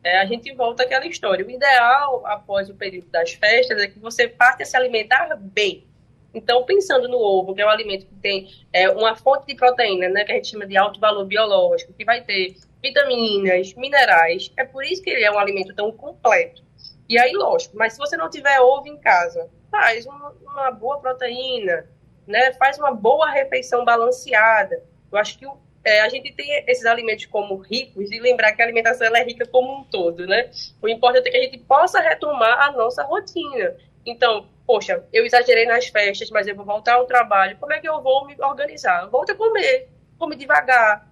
É, 0.04 0.20
a 0.20 0.26
gente 0.26 0.54
volta 0.54 0.84
àquela 0.84 1.06
história. 1.06 1.44
O 1.44 1.50
ideal, 1.50 2.24
após 2.24 2.70
o 2.70 2.74
período 2.76 3.08
das 3.08 3.32
festas, 3.32 3.82
é 3.82 3.88
que 3.88 3.98
você 3.98 4.28
parte 4.28 4.62
a 4.62 4.66
se 4.66 4.76
alimentar 4.76 5.36
bem. 5.40 5.84
Então, 6.34 6.64
pensando 6.64 7.08
no 7.08 7.16
ovo, 7.16 7.54
que 7.54 7.62
é 7.62 7.66
um 7.66 7.70
alimento 7.70 8.06
que 8.06 8.14
tem 8.16 8.48
é, 8.72 8.90
uma 8.90 9.14
fonte 9.14 9.46
de 9.46 9.54
proteína, 9.54 10.08
né, 10.08 10.24
que 10.24 10.32
a 10.32 10.34
gente 10.34 10.48
chama 10.48 10.66
de 10.66 10.76
alto 10.76 10.98
valor 10.98 11.24
biológico, 11.24 11.92
que 11.92 12.04
vai 12.04 12.22
ter 12.22 12.56
vitaminas, 12.82 13.72
minerais, 13.74 14.52
é 14.56 14.64
por 14.64 14.84
isso 14.84 15.02
que 15.02 15.10
ele 15.10 15.24
é 15.24 15.30
um 15.30 15.38
alimento 15.38 15.74
tão 15.74 15.92
completo. 15.92 16.62
E 17.08 17.18
aí, 17.18 17.32
lógico, 17.32 17.76
mas 17.76 17.92
se 17.92 17.98
você 17.98 18.16
não 18.16 18.28
tiver 18.28 18.60
ovo 18.60 18.88
em 18.88 18.98
casa, 18.98 19.48
faz 19.70 20.04
uma, 20.06 20.34
uma 20.42 20.70
boa 20.72 20.98
proteína, 20.98 21.88
né, 22.26 22.52
faz 22.54 22.78
uma 22.78 22.92
boa 22.92 23.30
refeição 23.30 23.84
balanceada. 23.84 24.82
Eu 25.12 25.18
acho 25.18 25.38
que 25.38 25.46
o 25.46 25.56
é, 25.84 26.00
a 26.00 26.08
gente 26.08 26.32
tem 26.32 26.64
esses 26.66 26.86
alimentos 26.86 27.26
como 27.26 27.56
ricos 27.58 28.10
e 28.10 28.18
lembrar 28.18 28.52
que 28.52 28.62
a 28.62 28.64
alimentação 28.64 29.14
é 29.14 29.22
rica 29.22 29.46
como 29.46 29.80
um 29.80 29.84
todo, 29.84 30.26
né? 30.26 30.50
O 30.80 30.88
importante 30.88 31.28
é 31.28 31.30
que 31.30 31.36
a 31.36 31.42
gente 31.42 31.58
possa 31.58 32.00
retomar 32.00 32.58
a 32.62 32.72
nossa 32.72 33.02
rotina. 33.02 33.76
Então, 34.06 34.48
poxa, 34.66 35.04
eu 35.12 35.24
exagerei 35.24 35.66
nas 35.66 35.86
festas, 35.86 36.30
mas 36.30 36.46
eu 36.46 36.54
vou 36.54 36.64
voltar 36.64 36.94
ao 36.94 37.06
trabalho. 37.06 37.56
Como 37.58 37.72
é 37.72 37.80
que 37.80 37.88
eu 37.88 38.02
vou 38.02 38.26
me 38.26 38.36
organizar? 38.40 39.06
Volta 39.08 39.32
a 39.32 39.36
comer, 39.36 39.88
come 40.18 40.36
devagar. 40.36 41.08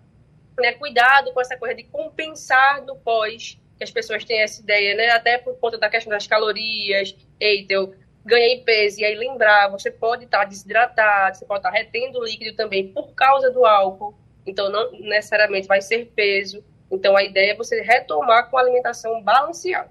Né? 0.59 0.73
Cuidado 0.73 1.33
com 1.33 1.41
essa 1.41 1.57
coisa 1.57 1.75
de 1.75 1.85
compensar 1.85 2.83
no 2.83 2.97
pós, 2.97 3.59
que 3.79 3.85
as 3.85 3.91
pessoas 3.91 4.25
têm 4.25 4.41
essa 4.41 4.61
ideia, 4.61 4.95
né? 4.95 5.11
Até 5.11 5.39
por 5.39 5.57
conta 5.59 5.79
da 5.79 5.89
questão 5.89 6.11
das 6.11 6.27
calorias. 6.27 7.17
Eita, 7.41 7.73
eu 7.73 7.95
ganhei 8.25 8.63
peso. 8.63 9.01
E 9.01 9.05
aí 9.05 9.15
lembrar, 9.15 9.69
você 9.69 9.91
pode 9.91 10.25
estar 10.25 10.45
desidratado, 10.45 11.37
você 11.37 11.45
pode 11.45 11.61
estar 11.61 11.71
retendo 11.71 12.23
líquido 12.23 12.57
também 12.57 12.89
por 12.89 13.15
causa 13.15 13.51
do 13.51 13.65
álcool. 13.65 14.15
Então, 14.47 14.71
não 14.71 14.93
necessariamente 14.93 15.67
vai 15.67 15.81
ser 15.81 16.07
peso. 16.15 16.65
Então, 16.91 17.17
a 17.17 17.23
ideia 17.23 17.53
é 17.53 17.57
você 17.57 17.81
retomar 17.81 18.51
com 18.51 18.59
alimentação 18.59 19.23
balanceada. 19.23 19.91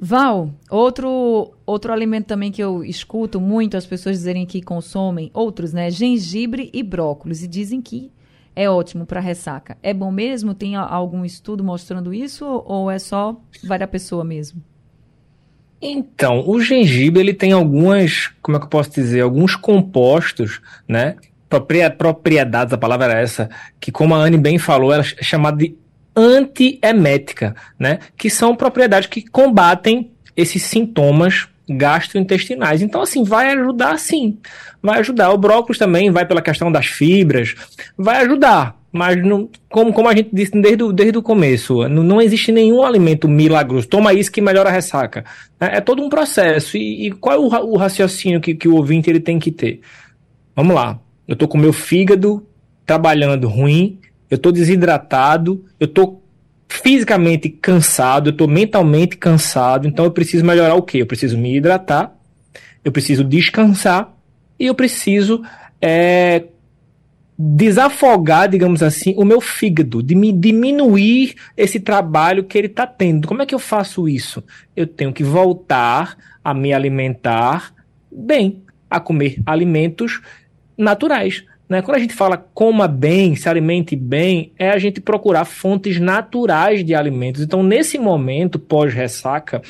Val, 0.00 0.50
outro, 0.70 1.54
outro 1.66 1.92
alimento 1.92 2.26
também 2.26 2.52
que 2.52 2.62
eu 2.62 2.84
escuto 2.84 3.40
muito 3.40 3.76
as 3.76 3.86
pessoas 3.86 4.16
dizerem 4.16 4.46
que 4.46 4.62
consomem, 4.62 5.30
outros, 5.34 5.72
né? 5.72 5.90
Gengibre 5.90 6.70
e 6.72 6.82
brócolis. 6.82 7.42
E 7.42 7.48
dizem 7.48 7.82
que 7.82 8.12
é 8.54 8.70
ótimo 8.70 9.06
para 9.06 9.20
ressaca. 9.20 9.76
É 9.82 9.92
bom 9.92 10.10
mesmo? 10.10 10.54
Tem 10.54 10.76
algum 10.76 11.24
estudo 11.24 11.64
mostrando 11.64 12.14
isso 12.14 12.44
ou 12.44 12.90
é 12.90 12.98
só 12.98 13.40
vai 13.64 13.78
da 13.78 13.86
pessoa 13.86 14.24
mesmo? 14.24 14.62
Então, 15.80 16.42
o 16.48 16.60
gengibre 16.60 17.20
ele 17.20 17.34
tem 17.34 17.52
algumas, 17.52 18.32
como 18.42 18.56
é 18.56 18.60
que 18.60 18.66
eu 18.66 18.70
posso 18.70 18.90
dizer, 18.90 19.20
alguns 19.20 19.54
compostos, 19.54 20.60
né, 20.88 21.14
propriedades, 21.96 22.74
a 22.74 22.78
palavra 22.78 23.06
era 23.06 23.20
essa, 23.20 23.48
que 23.78 23.92
como 23.92 24.14
a 24.14 24.18
Anne 24.18 24.36
bem 24.36 24.58
falou, 24.58 24.92
é 24.92 25.02
chamada 25.02 25.58
de 25.58 25.76
antiemética, 26.14 27.54
né? 27.78 27.98
Que 28.16 28.28
são 28.28 28.56
propriedades 28.56 29.08
que 29.08 29.22
combatem 29.22 30.10
esses 30.36 30.62
sintomas 30.62 31.48
gastrointestinais. 31.68 32.82
Então, 32.82 33.02
assim, 33.02 33.24
vai 33.24 33.52
ajudar 33.52 33.98
sim. 33.98 34.38
Vai 34.82 35.00
ajudar. 35.00 35.30
O 35.30 35.38
brócolis 35.38 35.78
também 35.78 36.10
vai 36.10 36.24
pela 36.24 36.42
questão 36.42 36.72
das 36.72 36.86
fibras, 36.86 37.54
vai 37.96 38.24
ajudar. 38.24 38.76
Mas, 38.90 39.22
não, 39.22 39.50
como, 39.68 39.92
como 39.92 40.08
a 40.08 40.16
gente 40.16 40.30
disse 40.32 40.52
desde, 40.52 40.82
o, 40.82 40.92
desde 40.92 41.18
o 41.18 41.22
começo, 41.22 41.86
não, 41.88 42.02
não 42.02 42.22
existe 42.22 42.50
nenhum 42.50 42.82
alimento 42.82 43.28
milagroso. 43.28 43.86
Toma 43.86 44.14
isso 44.14 44.32
que 44.32 44.40
melhora 44.40 44.70
a 44.70 44.72
ressaca. 44.72 45.24
É, 45.60 45.76
é 45.76 45.80
todo 45.80 46.02
um 46.02 46.08
processo. 46.08 46.76
E, 46.76 47.08
e 47.08 47.12
qual 47.12 47.36
é 47.36 47.38
o, 47.38 47.72
o 47.72 47.76
raciocínio 47.76 48.40
que, 48.40 48.54
que 48.54 48.66
o 48.66 48.74
ouvinte 48.74 49.10
ele 49.10 49.20
tem 49.20 49.38
que 49.38 49.52
ter? 49.52 49.80
Vamos 50.56 50.74
lá 50.74 50.98
eu 51.28 51.36
tô 51.36 51.46
com 51.46 51.58
meu 51.58 51.74
fígado 51.74 52.44
trabalhando 52.86 53.46
ruim, 53.46 54.00
eu 54.30 54.38
tô 54.38 54.52
desidratado, 54.52 55.64
eu 55.78 55.88
tô 55.88 56.20
fisicamente 56.68 57.48
cansado, 57.48 58.28
eu 58.28 58.36
tô 58.36 58.46
mentalmente 58.46 59.16
cansado, 59.16 59.88
então 59.88 60.04
eu 60.04 60.10
preciso 60.10 60.44
melhorar 60.44 60.74
o 60.74 60.82
quê? 60.82 60.98
Eu 60.98 61.06
preciso 61.06 61.38
me 61.38 61.56
hidratar, 61.56 62.14
eu 62.84 62.92
preciso 62.92 63.24
descansar 63.24 64.14
e 64.58 64.66
eu 64.66 64.74
preciso 64.74 65.42
é, 65.80 66.44
desafogar, 67.38 68.48
digamos 68.48 68.82
assim, 68.82 69.14
o 69.16 69.24
meu 69.24 69.40
fígado, 69.40 70.02
de 70.02 70.14
me 70.14 70.32
diminuir 70.32 71.34
esse 71.56 71.78
trabalho 71.78 72.44
que 72.44 72.58
ele 72.58 72.66
está 72.66 72.86
tendo. 72.86 73.28
Como 73.28 73.42
é 73.42 73.46
que 73.46 73.54
eu 73.54 73.60
faço 73.60 74.08
isso? 74.08 74.42
Eu 74.76 74.86
tenho 74.86 75.12
que 75.12 75.22
voltar 75.22 76.16
a 76.42 76.52
me 76.52 76.72
alimentar 76.72 77.72
bem, 78.10 78.62
a 78.90 78.98
comer 78.98 79.40
alimentos 79.46 80.20
naturais. 80.76 81.44
Né? 81.68 81.82
Quando 81.82 81.96
a 81.96 82.00
gente 82.00 82.14
fala 82.14 82.36
coma 82.36 82.88
bem, 82.88 83.36
se 83.36 83.48
alimente 83.48 83.94
bem, 83.94 84.52
é 84.58 84.70
a 84.70 84.78
gente 84.78 85.00
procurar 85.00 85.44
fontes 85.44 86.00
naturais 86.00 86.84
de 86.84 86.94
alimentos. 86.94 87.42
Então, 87.42 87.62
nesse 87.62 87.98
momento 87.98 88.58
pós-ressaca, 88.58 89.60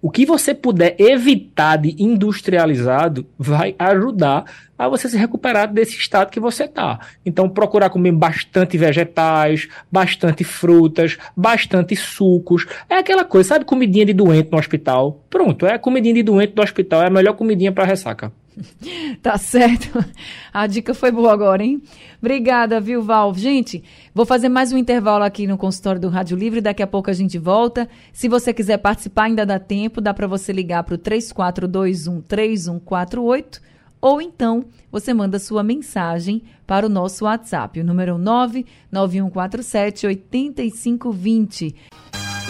o 0.00 0.10
que 0.10 0.24
você 0.24 0.54
puder 0.54 0.94
evitar 0.98 1.76
de 1.76 1.94
industrializado 2.02 3.26
vai 3.38 3.74
ajudar 3.78 4.44
a 4.78 4.88
você 4.88 5.08
se 5.10 5.16
recuperar 5.18 5.70
desse 5.70 5.96
estado 5.96 6.30
que 6.30 6.40
você 6.40 6.64
está. 6.64 7.00
Então, 7.26 7.50
procurar 7.50 7.90
comer 7.90 8.12
bastante 8.12 8.78
vegetais, 8.78 9.68
bastante 9.92 10.42
frutas, 10.42 11.18
bastante 11.36 11.94
sucos. 11.94 12.66
É 12.88 12.94
aquela 12.96 13.24
coisa, 13.24 13.50
sabe, 13.50 13.66
comidinha 13.66 14.06
de 14.06 14.14
doente 14.14 14.50
no 14.50 14.58
hospital? 14.58 15.22
Pronto, 15.28 15.66
é 15.66 15.76
comidinha 15.76 16.14
de 16.14 16.22
doente 16.22 16.54
do 16.54 16.62
hospital, 16.62 17.02
é 17.02 17.08
a 17.08 17.10
melhor 17.10 17.34
comidinha 17.34 17.72
para 17.72 17.84
ressaca. 17.84 18.32
tá 19.22 19.38
certo. 19.38 20.04
A 20.52 20.66
dica 20.66 20.94
foi 20.94 21.10
boa 21.10 21.32
agora, 21.32 21.62
hein? 21.62 21.82
Obrigada, 22.18 22.80
viu, 22.80 23.02
Val? 23.02 23.34
Gente, 23.34 23.82
vou 24.14 24.26
fazer 24.26 24.48
mais 24.48 24.72
um 24.72 24.78
intervalo 24.78 25.24
aqui 25.24 25.46
no 25.46 25.56
consultório 25.56 26.00
do 26.00 26.08
Rádio 26.08 26.36
Livre. 26.36 26.60
Daqui 26.60 26.82
a 26.82 26.86
pouco 26.86 27.10
a 27.10 27.14
gente 27.14 27.38
volta. 27.38 27.88
Se 28.12 28.28
você 28.28 28.52
quiser 28.52 28.78
participar, 28.78 29.24
ainda 29.24 29.46
dá 29.46 29.58
tempo. 29.58 30.00
Dá 30.00 30.12
para 30.12 30.26
você 30.26 30.52
ligar 30.52 30.84
para 30.84 30.94
o 30.94 30.98
3421 30.98 32.20
3148 32.22 33.70
ou 34.00 34.22
então 34.22 34.64
você 34.90 35.12
manda 35.12 35.38
sua 35.38 35.62
mensagem 35.62 36.42
para 36.66 36.86
o 36.86 36.88
nosso 36.88 37.26
WhatsApp, 37.26 37.80
o 37.80 37.84
número 37.84 38.16
99147 38.16 40.06
8520. 40.06 41.76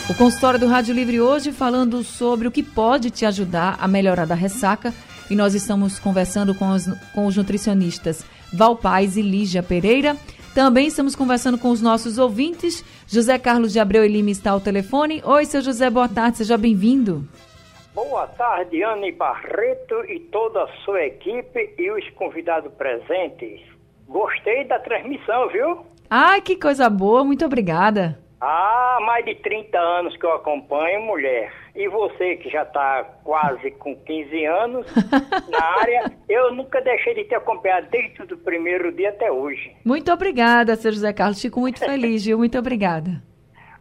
O 0.08 0.14
consultório 0.14 0.60
do 0.60 0.66
Rádio 0.66 0.94
Livre 0.94 1.20
hoje 1.20 1.52
falando 1.52 2.02
sobre 2.04 2.46
o 2.46 2.50
que 2.50 2.62
pode 2.62 3.10
te 3.10 3.26
ajudar 3.26 3.76
a 3.80 3.88
melhorar 3.88 4.26
da 4.26 4.34
ressaca 4.34 4.94
e 5.30 5.36
nós 5.36 5.54
estamos 5.54 5.98
conversando 5.98 6.54
com 6.54 6.70
os, 6.70 6.86
com 7.14 7.26
os 7.26 7.36
nutricionistas 7.36 8.26
Val 8.52 8.76
Paz 8.76 9.16
e 9.16 9.22
Lígia 9.22 9.62
Pereira. 9.62 10.16
Também 10.54 10.88
estamos 10.88 11.14
conversando 11.14 11.56
com 11.56 11.68
os 11.68 11.80
nossos 11.80 12.18
ouvintes. 12.18 12.84
José 13.06 13.38
Carlos 13.38 13.72
de 13.72 13.78
Abreu 13.78 14.04
e 14.04 14.08
Lima 14.08 14.30
está 14.30 14.50
ao 14.50 14.60
telefone. 14.60 15.22
Oi, 15.24 15.44
seu 15.44 15.62
José, 15.62 15.88
boa 15.88 16.08
tarde, 16.08 16.38
seja 16.38 16.58
bem-vindo. 16.58 17.24
Boa 17.94 18.26
tarde, 18.26 18.82
Anne 18.82 19.12
Barreto 19.12 20.04
e 20.08 20.20
toda 20.32 20.64
a 20.64 20.68
sua 20.84 21.02
equipe 21.04 21.74
e 21.78 21.90
os 21.90 22.08
convidados 22.10 22.72
presentes. 22.72 23.60
Gostei 24.08 24.64
da 24.64 24.78
transmissão, 24.80 25.48
viu? 25.48 25.86
Ai, 26.08 26.40
que 26.40 26.56
coisa 26.56 26.90
boa, 26.90 27.24
muito 27.24 27.44
obrigada. 27.44 28.18
Há 28.40 28.98
mais 29.02 29.24
de 29.24 29.34
30 29.36 29.78
anos 29.78 30.16
que 30.16 30.24
eu 30.24 30.32
acompanho 30.32 31.02
mulher. 31.02 31.52
E 31.80 31.88
você 31.88 32.36
que 32.36 32.50
já 32.50 32.62
está 32.62 33.04
quase 33.24 33.70
com 33.70 33.96
15 33.96 34.44
anos 34.44 34.86
na 35.48 35.64
área, 35.80 36.12
eu 36.28 36.52
nunca 36.52 36.78
deixei 36.82 37.14
de 37.14 37.24
te 37.24 37.34
acompanhar 37.34 37.80
desde 37.84 38.20
o 38.20 38.36
primeiro 38.36 38.92
dia 38.92 39.08
até 39.08 39.32
hoje. 39.32 39.74
Muito 39.82 40.12
obrigada, 40.12 40.76
seu 40.76 40.92
José 40.92 41.10
Carlos. 41.14 41.40
Fico 41.40 41.58
muito 41.58 41.78
feliz, 41.80 42.26
viu? 42.26 42.36
Muito 42.36 42.58
obrigada. 42.58 43.22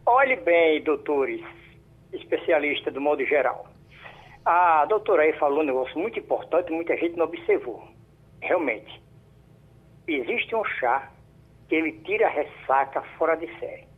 Olhe 0.06 0.34
bem, 0.36 0.82
doutores, 0.82 1.44
especialistas 2.10 2.94
do 2.94 3.02
modo 3.02 3.22
geral. 3.26 3.66
A 4.46 4.86
doutora 4.86 5.24
aí 5.24 5.34
falou 5.34 5.60
um 5.60 5.66
negócio 5.66 5.98
muito 5.98 6.18
importante, 6.18 6.72
muita 6.72 6.96
gente 6.96 7.18
não 7.18 7.26
observou. 7.26 7.86
Realmente, 8.40 8.98
existe 10.08 10.56
um 10.56 10.64
chá 10.64 11.10
que 11.68 11.74
ele 11.74 11.92
tira 12.02 12.28
a 12.28 12.30
ressaca 12.30 13.02
fora 13.18 13.36
de 13.36 13.46
série. 13.58 13.89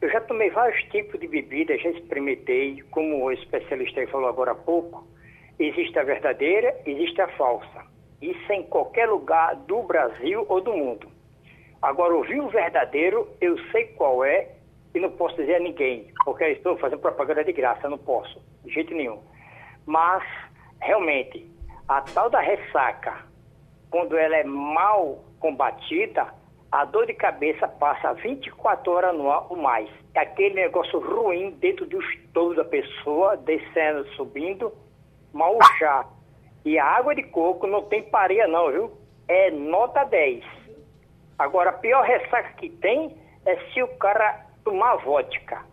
Eu 0.00 0.10
já 0.10 0.20
tomei 0.20 0.50
vários 0.50 0.82
tipos 0.90 1.18
de 1.18 1.26
bebida, 1.26 1.78
já 1.78 1.90
experimentei, 1.90 2.82
como 2.90 3.24
o 3.24 3.32
especialista 3.32 4.06
falou 4.08 4.28
agora 4.28 4.52
há 4.52 4.54
pouco. 4.54 5.06
Existe 5.58 5.98
a 5.98 6.02
verdadeira, 6.02 6.76
existe 6.84 7.20
a 7.20 7.28
falsa. 7.28 7.86
Isso 8.20 8.52
em 8.52 8.62
qualquer 8.64 9.08
lugar 9.08 9.56
do 9.56 9.82
Brasil 9.82 10.44
ou 10.48 10.60
do 10.60 10.72
mundo. 10.72 11.08
Agora, 11.80 12.16
o 12.16 12.24
vinho 12.24 12.48
verdadeiro, 12.48 13.28
eu 13.40 13.58
sei 13.70 13.88
qual 13.88 14.24
é 14.24 14.48
e 14.94 15.00
não 15.00 15.10
posso 15.10 15.36
dizer 15.36 15.56
a 15.56 15.60
ninguém, 15.60 16.10
porque 16.24 16.44
estou 16.44 16.78
fazendo 16.78 17.00
propaganda 17.00 17.44
de 17.44 17.52
graça, 17.52 17.88
não 17.88 17.98
posso, 17.98 18.40
de 18.64 18.72
jeito 18.72 18.94
nenhum. 18.94 19.20
Mas, 19.84 20.22
realmente, 20.80 21.46
a 21.88 22.00
tal 22.00 22.30
da 22.30 22.40
ressaca, 22.40 23.26
quando 23.90 24.16
ela 24.16 24.36
é 24.36 24.44
mal 24.44 25.24
combatida, 25.38 26.32
a 26.74 26.84
dor 26.84 27.06
de 27.06 27.14
cabeça 27.14 27.68
passa 27.68 28.14
24 28.14 28.90
horas 28.90 29.16
no 29.16 29.30
ar 29.30 29.46
ou 29.48 29.56
mais. 29.56 29.88
É 30.12 30.18
aquele 30.18 30.56
negócio 30.56 30.98
ruim 30.98 31.52
dentro 31.60 31.86
do 31.86 32.02
estômago 32.02 32.56
da 32.56 32.64
pessoa, 32.64 33.36
descendo, 33.36 34.04
subindo, 34.16 34.72
mal 35.32 35.56
chá. 35.78 36.04
E 36.64 36.76
a 36.76 36.84
água 36.84 37.14
de 37.14 37.22
coco 37.22 37.68
não 37.68 37.82
tem 37.82 38.02
pareia 38.02 38.48
não, 38.48 38.72
viu? 38.72 38.90
É 39.28 39.52
nota 39.52 40.02
10. 40.02 40.44
Agora, 41.38 41.70
a 41.70 41.74
pior 41.74 42.02
ressaca 42.02 42.54
que 42.54 42.68
tem 42.68 43.16
é 43.46 43.54
se 43.72 43.80
o 43.80 43.96
cara 43.96 44.44
tomar 44.64 44.96
vodka. 44.96 45.64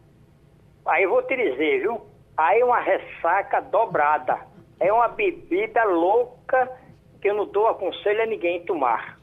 Aí 0.86 1.02
eu 1.02 1.10
vou 1.10 1.24
te 1.24 1.36
dizer, 1.36 1.82
viu? 1.82 2.00
Aí 2.38 2.60
é 2.60 2.66
uma 2.66 2.80
ressaca 2.80 3.60
dobrada. 3.60 4.38
É 4.80 4.94
uma 4.94 5.08
bebida 5.08 5.84
louca 5.84 6.72
que 7.20 7.28
eu 7.28 7.34
não 7.34 7.48
dou 7.48 7.68
aconselho 7.70 8.22
a 8.22 8.28
ninguém 8.28 8.64
tomar. 8.66 9.20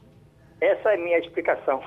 Essa 0.61 0.89
é 0.89 0.95
a 0.95 0.97
minha 0.97 1.19
explicação. 1.19 1.81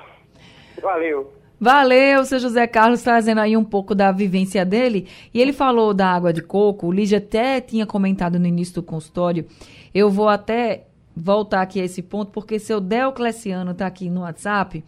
Valeu. 0.81 1.31
Valeu, 1.59 2.25
seu 2.25 2.39
José 2.39 2.67
Carlos, 2.67 3.01
trazendo 3.01 3.39
aí 3.39 3.55
um 3.55 3.63
pouco 3.63 3.95
da 3.95 4.11
vivência 4.11 4.65
dele. 4.65 5.07
E 5.33 5.39
ele 5.39 5.53
falou 5.53 5.93
da 5.93 6.07
água 6.07 6.33
de 6.33 6.41
coco, 6.41 6.87
o 6.87 6.91
Lígia 6.91 7.19
até 7.19 7.61
tinha 7.61 7.85
comentado 7.85 8.37
no 8.37 8.45
início 8.45 8.75
do 8.75 8.83
consultório. 8.83 9.45
Eu 9.93 10.09
vou 10.09 10.27
até 10.27 10.87
voltar 11.15 11.61
aqui 11.61 11.79
a 11.79 11.85
esse 11.85 12.01
ponto, 12.01 12.31
porque 12.31 12.59
seu 12.59 12.81
Deocleciano 12.81 13.71
está 13.71 13.87
aqui 13.87 14.09
no 14.09 14.21
WhatsApp, 14.21 14.83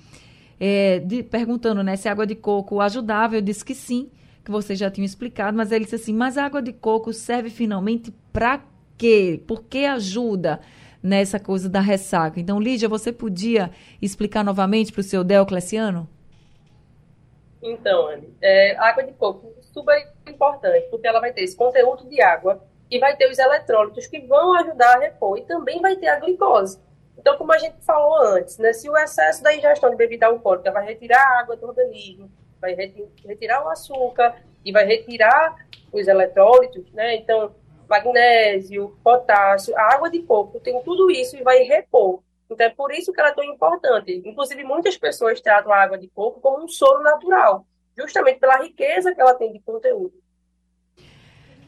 é, 0.60 1.00
de, 1.00 1.24
perguntando 1.24 1.84
né, 1.84 1.96
se 1.96 2.10
a 2.10 2.12
água 2.12 2.28
de 2.28 2.36
coco 2.36 2.82
ajudava. 2.82 3.36
Eu 3.36 3.42
disse 3.42 3.64
que 3.64 3.76
sim, 3.76 4.10
que 4.44 4.52
você 4.52 4.76
já 4.76 4.92
tinha 4.92 5.06
explicado, 5.06 5.56
mas 5.56 5.72
ele 5.72 5.86
disse 5.86 5.96
assim: 5.96 6.14
mas 6.14 6.38
a 6.38 6.46
água 6.46 6.62
de 6.62 6.74
coco 6.74 7.14
serve 7.14 7.50
finalmente 7.50 8.14
para 8.34 8.62
quê? 8.98 9.42
Por 9.48 9.64
que 9.64 9.86
ajuda? 9.86 10.60
Nessa 11.06 11.40
coisa 11.40 11.70
da 11.70 11.80
ressaca. 11.80 12.40
Então, 12.40 12.60
Lídia, 12.60 12.90
você 12.90 13.14
podia 13.14 13.70
explicar 14.02 14.44
novamente 14.44 14.92
para 14.92 15.02
o 15.02 15.04
seu 15.04 15.24
Deocleciano? 15.24 16.10
Então, 17.62 18.08
Anne, 18.08 18.36
é, 18.42 18.76
água 18.78 19.04
de 19.04 19.14
coco 19.14 19.54
super 19.72 19.96
importante, 20.28 20.88
porque 20.90 21.08
ela 21.08 21.20
vai 21.20 21.32
ter 21.32 21.44
esse 21.44 21.56
conteúdo 21.56 22.10
de 22.10 22.22
água 22.22 22.64
e 22.90 23.00
vai 23.00 23.16
ter 23.16 23.30
os 23.30 23.38
eletrólitos 23.38 24.08
que 24.08 24.20
vão 24.22 24.56
ajudar 24.56 24.96
a 24.96 25.00
repor 25.00 25.38
e 25.38 25.42
também 25.44 25.80
vai 25.80 25.96
ter 25.96 26.08
a 26.08 26.20
glicose. 26.20 26.80
Então, 27.18 27.38
como 27.38 27.54
a 27.54 27.58
gente 27.58 27.76
falou 27.82 28.22
antes, 28.22 28.58
né, 28.58 28.74
se 28.74 28.90
o 28.90 28.98
excesso 28.98 29.44
da 29.44 29.56
ingestão 29.56 29.90
de 29.90 29.96
bebida 29.96 30.26
alcoólica 30.26 30.72
vai 30.72 30.86
retirar 30.86 31.22
a 31.22 31.40
água 31.40 31.56
do 31.56 31.68
organismo, 31.68 32.32
vai 32.60 32.74
retirar 32.74 33.64
o 33.64 33.70
açúcar 33.70 34.36
e 34.64 34.72
vai 34.72 34.86
retirar 34.86 35.56
os 35.92 36.08
eletrólitos, 36.08 36.92
né? 36.92 37.16
Então, 37.16 37.54
magnésio, 37.90 38.98
potássio, 39.04 39.78
água 39.78 40.10
de 40.10 40.22
coco 40.24 40.60
tem 40.60 40.82
tudo 40.84 41.10
isso 41.12 41.36
e 41.38 41.44
vai 41.44 41.60
repor. 41.60 42.22
Então 42.50 42.66
é 42.66 42.70
por 42.70 42.92
isso 42.92 43.12
que 43.12 43.20
ela 43.20 43.30
é 43.30 43.34
tão 43.34 43.44
importante. 43.44 44.22
Inclusive, 44.26 44.64
muitas 44.64 44.98
pessoas 44.98 45.42
tratam 45.42 45.72
a 45.72 45.82
água 45.82 45.98
de 45.98 46.08
coco 46.10 46.40
como 46.40 46.64
um 46.64 46.68
soro 46.68 47.02
natural, 47.02 47.66
justamente 47.98 48.40
pela 48.40 48.58
riqueza 48.58 49.14
que 49.14 49.22
ela 49.22 49.34
tem 49.34 49.52
de 49.52 49.60
conteúdo. 49.60 50.14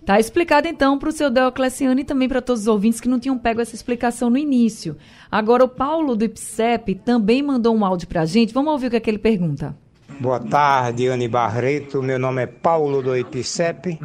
Tá 0.06 0.22
explicado 0.22 0.70
então 0.70 0.98
para 0.98 1.10
o 1.10 1.12
seu 1.12 1.30
Deocleciano 1.30 2.00
e 2.00 2.06
também 2.06 2.30
para 2.30 2.42
todos 2.42 2.62
os 2.62 2.68
ouvintes 2.68 3.02
que 3.02 3.10
não 3.10 3.20
tinham 3.20 3.38
pego 3.38 3.60
essa 3.60 3.76
explicação 3.76 4.30
no 4.30 4.38
início. 4.38 4.96
Agora 5.30 5.66
o 5.66 5.68
Paulo 5.68 6.16
do 6.16 6.24
IPSEP 6.24 6.96
também 6.96 7.44
mandou 7.44 7.76
um 7.76 7.84
áudio 7.84 8.08
para 8.08 8.22
a 8.22 8.26
gente. 8.26 8.54
Vamos 8.54 8.72
ouvir 8.72 8.88
o 8.88 8.90
que, 8.90 8.96
é 8.96 9.00
que 9.02 9.10
ele 9.10 9.18
pergunta. 9.18 9.76
Boa 10.20 10.40
tarde, 10.40 11.08
Anne 11.08 11.28
Barreto. 11.28 12.02
Meu 12.02 12.20
nome 12.20 12.44
é 12.44 12.48
Paulo 12.48 13.02
do 13.02 13.16
IPCEP. 13.16 14.00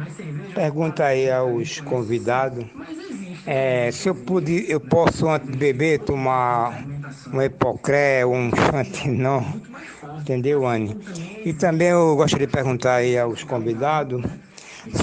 Pergunta 0.53 1.05
aí 1.05 1.29
aos 1.29 1.79
convidados 1.79 2.65
é, 3.45 3.91
se 3.91 4.07
eu, 4.07 4.15
pude, 4.15 4.65
eu 4.69 4.79
posso, 4.79 5.27
antes 5.27 5.49
de 5.49 5.57
beber, 5.57 5.99
tomar 5.99 6.81
um 7.31 7.41
Epocré 7.41 8.25
ou 8.25 8.33
um 8.33 8.49
Chantinon. 8.55 9.43
Entendeu, 10.19 10.65
Anne? 10.65 10.97
E 11.43 11.51
também 11.51 11.89
eu 11.89 12.15
gostaria 12.15 12.47
de 12.47 12.53
perguntar 12.53 12.95
aí 12.95 13.17
aos 13.17 13.43
convidados 13.43 14.23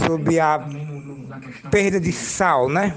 sobre 0.06 0.40
a 0.40 0.66
perda 1.70 2.00
de 2.00 2.12
sal, 2.12 2.68
né? 2.68 2.94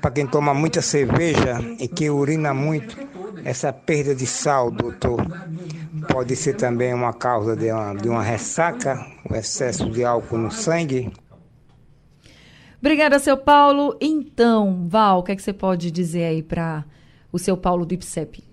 Para 0.00 0.12
quem 0.12 0.26
toma 0.26 0.54
muita 0.54 0.80
cerveja 0.80 1.58
e 1.80 1.88
que 1.88 2.08
urina 2.08 2.54
muito, 2.54 2.96
essa 3.44 3.72
perda 3.72 4.14
de 4.14 4.26
sal, 4.26 4.70
doutor, 4.70 5.26
pode 6.06 6.34
ser 6.36 6.54
também 6.54 6.94
uma 6.94 7.12
causa 7.12 7.56
de 7.56 7.70
uma, 7.70 7.94
de 7.94 8.08
uma 8.08 8.22
ressaca, 8.22 9.04
o 9.28 9.34
excesso 9.34 9.90
de 9.90 10.04
álcool 10.04 10.38
no 10.38 10.50
sangue. 10.50 11.10
Obrigada, 12.80 13.18
seu 13.18 13.36
Paulo. 13.36 13.96
Então, 14.00 14.86
Val, 14.88 15.20
o 15.20 15.22
que, 15.22 15.32
é 15.32 15.36
que 15.36 15.42
você 15.42 15.52
pode 15.52 15.90
dizer 15.90 16.24
aí 16.24 16.42
para 16.42 16.84
o 17.32 17.38
seu 17.38 17.56
Paulo 17.56 17.84
do 17.84 17.94
IPSEP? 17.94 18.44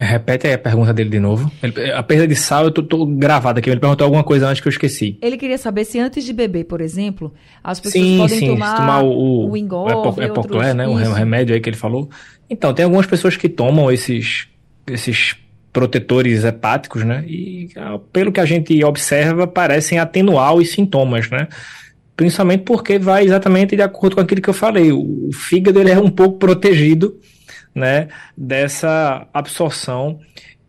Repete 0.00 0.46
aí 0.46 0.54
a 0.54 0.58
pergunta 0.58 0.92
dele 0.92 1.08
de 1.08 1.20
novo. 1.20 1.50
Ele, 1.62 1.92
a 1.92 2.02
perda 2.02 2.26
de 2.26 2.34
sal, 2.34 2.64
eu 2.64 2.70
tô, 2.70 2.82
tô 2.82 3.06
gravado 3.06 3.58
aqui. 3.58 3.70
Ele 3.70 3.80
perguntou 3.80 4.04
alguma 4.04 4.24
coisa 4.24 4.48
antes 4.48 4.60
que 4.60 4.66
eu 4.66 4.70
esqueci. 4.70 5.16
Ele 5.22 5.36
queria 5.36 5.56
saber 5.56 5.84
se 5.84 5.98
antes 5.98 6.24
de 6.24 6.32
beber, 6.32 6.64
por 6.64 6.80
exemplo, 6.80 7.32
as 7.62 7.78
pessoas 7.78 8.04
sim, 8.04 8.18
podem 8.18 8.38
sim, 8.38 8.48
tomar, 8.48 8.76
tomar 8.76 9.02
o, 9.02 9.50
o 9.50 9.56
engolve, 9.56 10.20
o 10.20 10.22
Epoclé, 10.22 10.74
né? 10.74 10.88
O 10.88 10.94
remédio 10.94 11.54
aí 11.54 11.60
que 11.60 11.70
ele 11.70 11.76
falou. 11.76 12.10
Então, 12.50 12.74
tem 12.74 12.84
algumas 12.84 13.06
pessoas 13.06 13.36
que 13.36 13.48
tomam 13.48 13.90
esses, 13.90 14.48
esses 14.86 15.36
protetores 15.74 16.44
hepáticos, 16.44 17.04
né? 17.04 17.24
E 17.26 17.68
ah, 17.76 17.98
pelo 18.12 18.30
que 18.30 18.40
a 18.40 18.44
gente 18.46 18.82
observa, 18.84 19.44
parecem 19.44 19.98
atenuar 19.98 20.54
os 20.54 20.70
sintomas, 20.70 21.28
né? 21.28 21.48
Principalmente 22.16 22.62
porque 22.62 22.96
vai 22.96 23.24
exatamente 23.24 23.74
de 23.74 23.82
acordo 23.82 24.14
com 24.14 24.22
aquilo 24.22 24.40
que 24.40 24.48
eu 24.48 24.54
falei. 24.54 24.92
O 24.92 25.30
fígado 25.32 25.80
ele 25.80 25.90
é 25.90 25.98
um 25.98 26.08
pouco 26.08 26.38
protegido, 26.38 27.18
né? 27.74 28.06
Dessa 28.38 29.26
absorção 29.34 30.20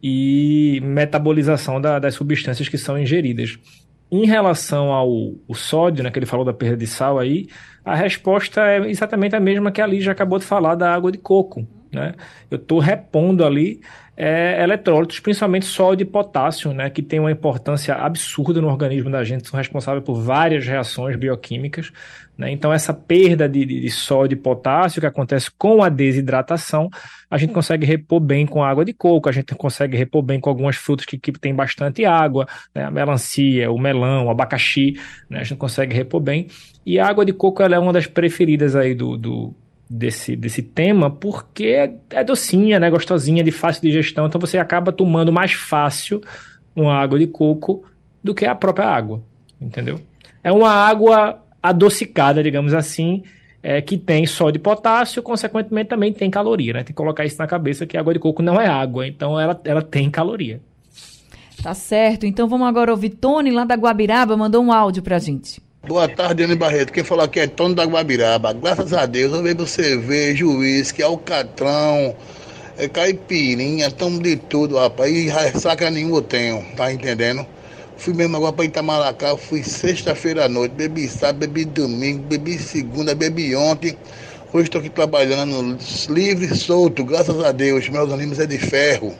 e 0.01 0.81
metabolização 0.83 1.79
da, 1.79 1.99
das 1.99 2.15
substâncias 2.15 2.67
que 2.67 2.77
são 2.77 2.97
ingeridas. 2.97 3.59
Em 4.11 4.25
relação 4.25 4.91
ao 4.91 5.35
sódio, 5.53 6.03
né, 6.03 6.09
que 6.09 6.17
ele 6.17 6.25
falou 6.25 6.45
da 6.45 6.53
perda 6.53 6.77
de 6.77 6.87
sal 6.87 7.19
aí, 7.19 7.47
a 7.83 7.95
resposta 7.95 8.61
é 8.61 8.89
exatamente 8.89 9.35
a 9.35 9.39
mesma 9.39 9.71
que 9.71 9.81
a 9.81 9.87
Lígia 9.87 10.11
acabou 10.11 10.39
de 10.39 10.45
falar 10.45 10.73
da 10.73 10.91
água 10.91 11.11
de 11.11 11.17
coco. 11.19 11.67
Né? 11.91 12.13
Eu 12.51 12.57
estou 12.57 12.79
repondo 12.79 13.45
ali 13.45 13.81
é, 14.17 14.63
eletrólitos, 14.63 15.19
principalmente 15.19 15.65
sódio 15.65 16.03
e 16.03 16.07
potássio, 16.07 16.73
né, 16.73 16.89
que 16.89 17.01
tem 17.01 17.19
uma 17.19 17.31
importância 17.31 17.95
absurda 17.95 18.61
no 18.61 18.67
organismo 18.67 19.11
da 19.11 19.23
gente, 19.23 19.47
são 19.47 19.57
responsáveis 19.57 20.05
por 20.05 20.15
várias 20.15 20.65
reações 20.65 21.17
bioquímicas. 21.17 21.91
Né? 22.37 22.51
Então, 22.51 22.71
essa 22.71 22.93
perda 22.93 23.47
de, 23.47 23.65
de, 23.65 23.89
sódio 23.89 24.35
e 24.35 24.39
potássio 24.39 25.01
que 25.01 25.07
acontece 25.07 25.49
com 25.57 25.83
a 25.83 25.89
desidratação, 25.89 26.89
a 27.29 27.37
gente 27.37 27.53
consegue 27.53 27.85
repor 27.85 28.19
bem 28.19 28.45
com 28.45 28.63
água 28.63 28.85
de 28.85 28.93
coco, 28.93 29.27
a 29.27 29.31
gente 29.31 29.53
consegue 29.55 29.97
repor 29.97 30.21
bem 30.21 30.39
com 30.39 30.49
algumas 30.49 30.75
frutas 30.77 31.05
que, 31.05 31.17
que 31.17 31.31
têm 31.33 31.53
bastante 31.53 32.05
água, 32.05 32.47
né? 32.73 32.85
a 32.85 32.91
melancia, 32.91 33.69
o 33.71 33.77
melão, 33.77 34.27
o 34.27 34.29
abacaxi, 34.29 34.97
né? 35.29 35.39
a 35.39 35.43
gente 35.43 35.57
consegue 35.57 35.93
repor 35.93 36.21
bem. 36.21 36.47
E 36.85 36.99
a 36.99 37.07
água 37.07 37.25
de 37.25 37.33
coco 37.33 37.61
ela 37.63 37.75
é 37.75 37.79
uma 37.79 37.91
das 37.91 38.07
preferidas 38.07 38.75
aí 38.75 38.93
do, 38.93 39.17
do 39.17 39.55
desse, 39.89 40.35
desse 40.35 40.61
tema 40.61 41.09
porque 41.09 41.89
é, 42.09 42.23
docinha, 42.23 42.79
né? 42.79 42.89
Gostosinha, 42.89 43.43
de 43.43 43.51
fácil 43.51 43.81
digestão. 43.81 44.25
Então 44.25 44.39
você 44.39 44.57
acaba 44.57 44.91
tomando 44.91 45.31
mais 45.31 45.53
fácil 45.53 46.21
uma 46.75 46.95
água 46.95 47.17
de 47.17 47.27
coco 47.27 47.83
do 48.23 48.33
que 48.33 48.45
a 48.45 48.55
própria 48.55 48.87
água, 48.87 49.23
entendeu? 49.61 49.99
É 50.43 50.51
uma 50.51 50.69
água 50.69 51.41
adocicada, 51.61 52.43
digamos 52.43 52.73
assim, 52.73 53.23
é, 53.61 53.81
que 53.81 53.97
tem 53.97 54.25
só 54.25 54.51
de 54.51 54.59
potássio, 54.59 55.23
consequentemente 55.23 55.89
também 55.89 56.13
tem 56.13 56.29
caloria, 56.29 56.73
né? 56.73 56.79
Tem 56.79 56.87
que 56.87 56.93
colocar 56.93 57.25
isso 57.25 57.37
na 57.37 57.47
cabeça 57.47 57.85
que 57.85 57.97
a 57.97 57.99
água 57.99 58.13
de 58.13 58.19
coco 58.19 58.41
não 58.41 58.59
é 58.59 58.67
água, 58.67 59.07
então 59.07 59.39
ela, 59.39 59.59
ela 59.63 59.81
tem 59.81 60.09
caloria. 60.09 60.61
Tá 61.63 61.73
certo. 61.73 62.25
Então 62.25 62.47
vamos 62.47 62.67
agora 62.67 62.91
ouvir 62.91 63.09
Tony 63.09 63.49
lá 63.49 63.65
da 63.65 63.75
Guabiraba, 63.75 64.37
mandou 64.37 64.63
um 64.63 64.71
áudio 64.71 65.01
pra 65.01 65.17
gente. 65.17 65.61
Boa 65.87 66.09
tarde, 66.09 66.41
Ana 66.41 66.55
Barreto. 66.55 66.91
Quem 66.91 67.03
falou 67.03 67.23
aqui 67.23 67.39
é 67.39 67.45
Tony 67.45 67.75
da 67.75 67.85
Guabiraba. 67.85 68.51
Graças 68.53 68.91
a 68.91 69.05
Deus, 69.05 69.31
eu 69.31 69.43
bebo 69.43 69.67
cerveja, 69.67 70.43
uísque, 70.43 71.03
alcatrão, 71.03 72.15
é, 72.75 72.87
caipirinha, 72.87 73.91
tomo 73.91 74.19
de 74.19 74.35
tudo, 74.35 74.77
rapaz. 74.77 75.15
E 75.15 75.27
ressaca 75.27 75.91
nenhuma 75.91 76.17
eu 76.17 76.21
tenho, 76.23 76.65
tá 76.75 76.91
entendendo? 76.91 77.45
Fui 77.97 78.15
mesmo 78.15 78.35
agora 78.35 78.53
pra 78.53 78.65
Itamaracá, 78.65 79.37
fui 79.37 79.63
sexta-feira 79.63 80.45
à 80.45 80.49
noite, 80.49 80.71
bebi 80.71 81.07
sábado, 81.07 81.37
bebi 81.41 81.65
domingo, 81.65 82.23
bebi 82.23 82.57
segunda, 82.57 83.13
bebi 83.13 83.55
ontem. 83.55 83.95
Hoje 84.51 84.63
estou 84.63 84.81
aqui 84.81 84.89
trabalhando 84.89 85.77
livre 86.09 86.47
e 86.47 86.55
solto, 86.55 87.05
graças 87.05 87.39
a 87.43 87.51
Deus. 87.51 87.87
Meus 87.89 88.11
ânimos 88.11 88.39
é 88.39 88.47
de 88.47 88.57
ferro. 88.57 89.13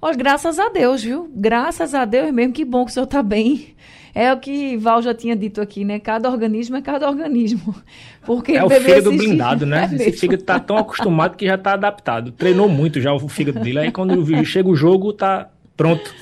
Ó, 0.00 0.10
graças 0.14 0.58
a 0.58 0.70
Deus, 0.70 1.02
viu? 1.02 1.30
Graças 1.34 1.94
a 1.94 2.06
Deus 2.06 2.32
mesmo, 2.32 2.54
que 2.54 2.64
bom 2.64 2.86
que 2.86 2.92
o 2.92 2.94
senhor 2.94 3.06
tá 3.06 3.22
bem. 3.22 3.76
É 4.18 4.32
o 4.32 4.40
que 4.40 4.78
Val 4.78 5.02
já 5.02 5.12
tinha 5.12 5.36
dito 5.36 5.60
aqui, 5.60 5.84
né? 5.84 6.00
Cada 6.00 6.30
organismo 6.30 6.74
é 6.74 6.80
cada 6.80 7.06
organismo. 7.06 7.74
Porque 8.24 8.52
é 8.52 8.64
o 8.64 8.70
fígado 8.70 9.10
blindado, 9.10 9.66
né? 9.66 9.86
É 9.92 10.08
Esse 10.08 10.12
fígado 10.12 10.42
tá 10.42 10.58
tão 10.58 10.78
acostumado 10.78 11.36
que 11.36 11.44
já 11.44 11.58
tá 11.58 11.74
adaptado. 11.74 12.32
Treinou 12.32 12.66
muito 12.66 12.98
já 12.98 13.12
o 13.12 13.28
fígado 13.28 13.60
dele. 13.60 13.78
Aí 13.80 13.92
quando 13.92 14.24
chega 14.46 14.70
o 14.70 14.74
jogo, 14.74 15.12
tá 15.12 15.50
pronto. 15.76 16.14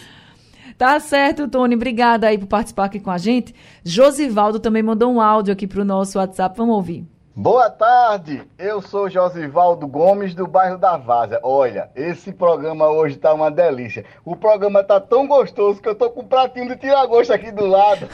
Tá 0.76 0.98
certo, 0.98 1.46
Tony. 1.46 1.76
Obrigada 1.76 2.26
aí 2.26 2.36
por 2.36 2.48
participar 2.48 2.86
aqui 2.86 2.98
com 2.98 3.12
a 3.12 3.16
gente. 3.16 3.54
Josivaldo 3.84 4.58
também 4.58 4.82
mandou 4.82 5.12
um 5.12 5.20
áudio 5.20 5.52
aqui 5.52 5.68
pro 5.68 5.84
nosso 5.84 6.18
WhatsApp. 6.18 6.58
Vamos 6.58 6.74
ouvir. 6.74 7.13
Boa 7.36 7.68
tarde, 7.68 8.42
eu 8.56 8.80
sou 8.80 9.10
Josivaldo 9.10 9.88
Gomes 9.88 10.36
do 10.36 10.46
bairro 10.46 10.78
da 10.78 10.96
Vaza. 10.96 11.40
Olha, 11.42 11.90
esse 11.96 12.32
programa 12.32 12.88
hoje 12.88 13.16
tá 13.16 13.34
uma 13.34 13.50
delícia. 13.50 14.04
O 14.24 14.36
programa 14.36 14.84
tá 14.84 15.00
tão 15.00 15.26
gostoso 15.26 15.82
que 15.82 15.88
eu 15.88 15.96
tô 15.96 16.10
com 16.10 16.20
um 16.20 16.28
pratinho 16.28 16.68
de 16.68 16.76
tiragosto 16.76 17.32
aqui 17.32 17.50
do 17.50 17.66
lado. 17.66 18.08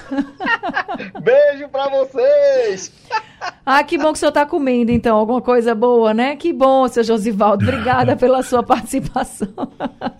Beijo 1.23 1.69
pra 1.69 1.89
vocês! 1.89 2.93
Ah, 3.65 3.85
que 3.85 3.97
bom 3.97 4.09
que 4.09 4.15
o 4.15 4.17
senhor 4.17 4.33
tá 4.33 4.45
comendo, 4.45 4.91
então, 4.91 5.17
alguma 5.17 5.41
coisa 5.41 5.75
boa, 5.75 6.13
né? 6.13 6.35
Que 6.35 6.53
bom, 6.53 6.87
seu 6.89 7.05
Josivaldo. 7.05 7.65
Obrigada 7.65 8.17
pela 8.17 8.43
sua 8.43 8.63
participação. 8.63 9.49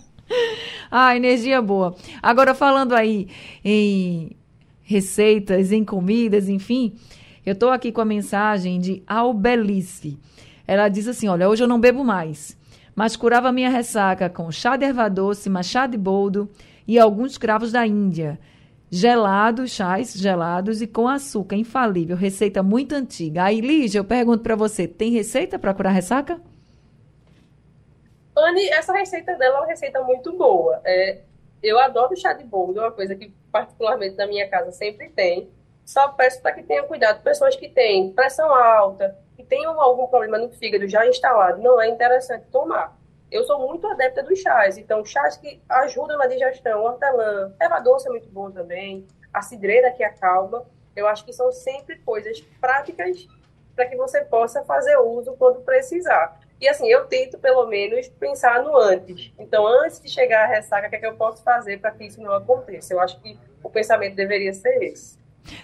ah, 0.89 1.15
energia 1.15 1.61
boa. 1.61 1.93
Agora, 2.21 2.55
falando 2.55 2.93
aí 2.93 3.27
em 3.63 4.35
receitas, 4.81 5.71
em 5.71 5.83
comidas, 5.83 6.47
enfim. 6.49 6.95
Eu 7.45 7.53
estou 7.53 7.71
aqui 7.71 7.91
com 7.91 8.01
a 8.01 8.05
mensagem 8.05 8.79
de 8.79 9.03
Albelice. 9.07 10.19
Ela 10.67 10.89
diz 10.89 11.07
assim: 11.07 11.27
Olha, 11.27 11.49
hoje 11.49 11.63
eu 11.63 11.67
não 11.67 11.79
bebo 11.79 12.03
mais, 12.03 12.55
mas 12.95 13.15
curava 13.15 13.51
minha 13.51 13.69
ressaca 13.69 14.29
com 14.29 14.51
chá 14.51 14.77
de 14.77 14.85
erva 14.85 15.09
doce, 15.09 15.49
chá 15.63 15.87
de 15.87 15.97
boldo 15.97 16.49
e 16.87 16.99
alguns 16.99 17.37
cravos 17.37 17.71
da 17.71 17.85
Índia. 17.85 18.39
Gelados, 18.91 19.71
chás 19.71 20.13
gelados 20.13 20.81
e 20.81 20.87
com 20.87 21.07
açúcar, 21.07 21.55
infalível, 21.55 22.15
receita 22.15 22.61
muito 22.61 22.93
antiga. 22.93 23.45
Aí, 23.45 23.61
Lígia, 23.61 23.99
eu 23.99 24.05
pergunto 24.05 24.43
para 24.43 24.55
você: 24.55 24.87
tem 24.87 25.11
receita 25.11 25.57
para 25.57 25.73
curar 25.73 25.93
ressaca? 25.93 26.39
Anne, 28.37 28.69
essa 28.69 28.93
receita 28.93 29.35
dela 29.35 29.57
é 29.57 29.59
uma 29.61 29.67
receita 29.67 30.01
muito 30.03 30.31
boa. 30.33 30.79
É, 30.85 31.21
eu 31.63 31.79
adoro 31.79 32.15
chá 32.15 32.33
de 32.33 32.43
boldo, 32.43 32.79
é 32.79 32.83
uma 32.83 32.91
coisa 32.91 33.15
que 33.15 33.33
particularmente 33.51 34.15
na 34.15 34.27
minha 34.27 34.47
casa 34.47 34.71
sempre 34.71 35.09
tem. 35.09 35.49
Só 35.85 36.09
peço 36.09 36.41
para 36.41 36.53
que 36.53 36.63
tenha 36.63 36.83
cuidado. 36.83 37.21
Pessoas 37.23 37.55
que 37.55 37.69
têm 37.69 38.11
pressão 38.13 38.53
alta, 38.53 39.17
que 39.35 39.43
tenham 39.43 39.79
algum 39.79 40.07
problema 40.07 40.37
no 40.37 40.49
fígado 40.49 40.87
já 40.87 41.05
instalado, 41.07 41.61
não 41.61 41.81
é 41.81 41.87
interessante 41.87 42.45
tomar. 42.51 42.97
Eu 43.31 43.43
sou 43.45 43.65
muito 43.65 43.87
adepta 43.87 44.21
dos 44.21 44.39
chás, 44.39 44.77
então 44.77 45.05
chás 45.05 45.37
que 45.37 45.61
ajudam 45.69 46.17
na 46.17 46.27
digestão, 46.27 46.83
hortelã, 46.83 47.53
erva 47.59 47.79
doce 47.79 48.07
é 48.07 48.11
muito 48.11 48.27
bom 48.29 48.51
também, 48.51 49.07
a 49.33 49.41
cidreira 49.41 49.91
que 49.91 50.03
acalma. 50.03 50.65
Eu 50.93 51.07
acho 51.07 51.23
que 51.23 51.31
são 51.31 51.49
sempre 51.51 51.97
coisas 51.99 52.41
práticas 52.59 53.25
para 53.73 53.85
que 53.85 53.95
você 53.95 54.25
possa 54.25 54.63
fazer 54.65 54.97
uso 54.97 55.33
quando 55.37 55.61
precisar. 55.61 56.39
E 56.59 56.67
assim, 56.67 56.87
eu 56.87 57.07
tento 57.07 57.39
pelo 57.39 57.65
menos 57.67 58.07
pensar 58.07 58.61
no 58.61 58.77
antes. 58.77 59.33
Então, 59.39 59.65
antes 59.65 59.99
de 59.99 60.09
chegar 60.09 60.43
à 60.43 60.47
ressaca, 60.47 60.87
o 60.87 60.89
que, 60.89 60.97
é 60.97 60.99
que 60.99 61.05
eu 61.07 61.15
posso 61.15 61.41
fazer 61.41 61.79
para 61.79 61.91
que 61.91 62.05
isso 62.05 62.21
não 62.21 62.33
aconteça? 62.33 62.93
Eu 62.93 62.99
acho 62.99 63.19
que 63.19 63.39
o 63.63 63.69
pensamento 63.69 64.15
deveria 64.15 64.53
ser 64.53 64.83
esse. 64.83 65.20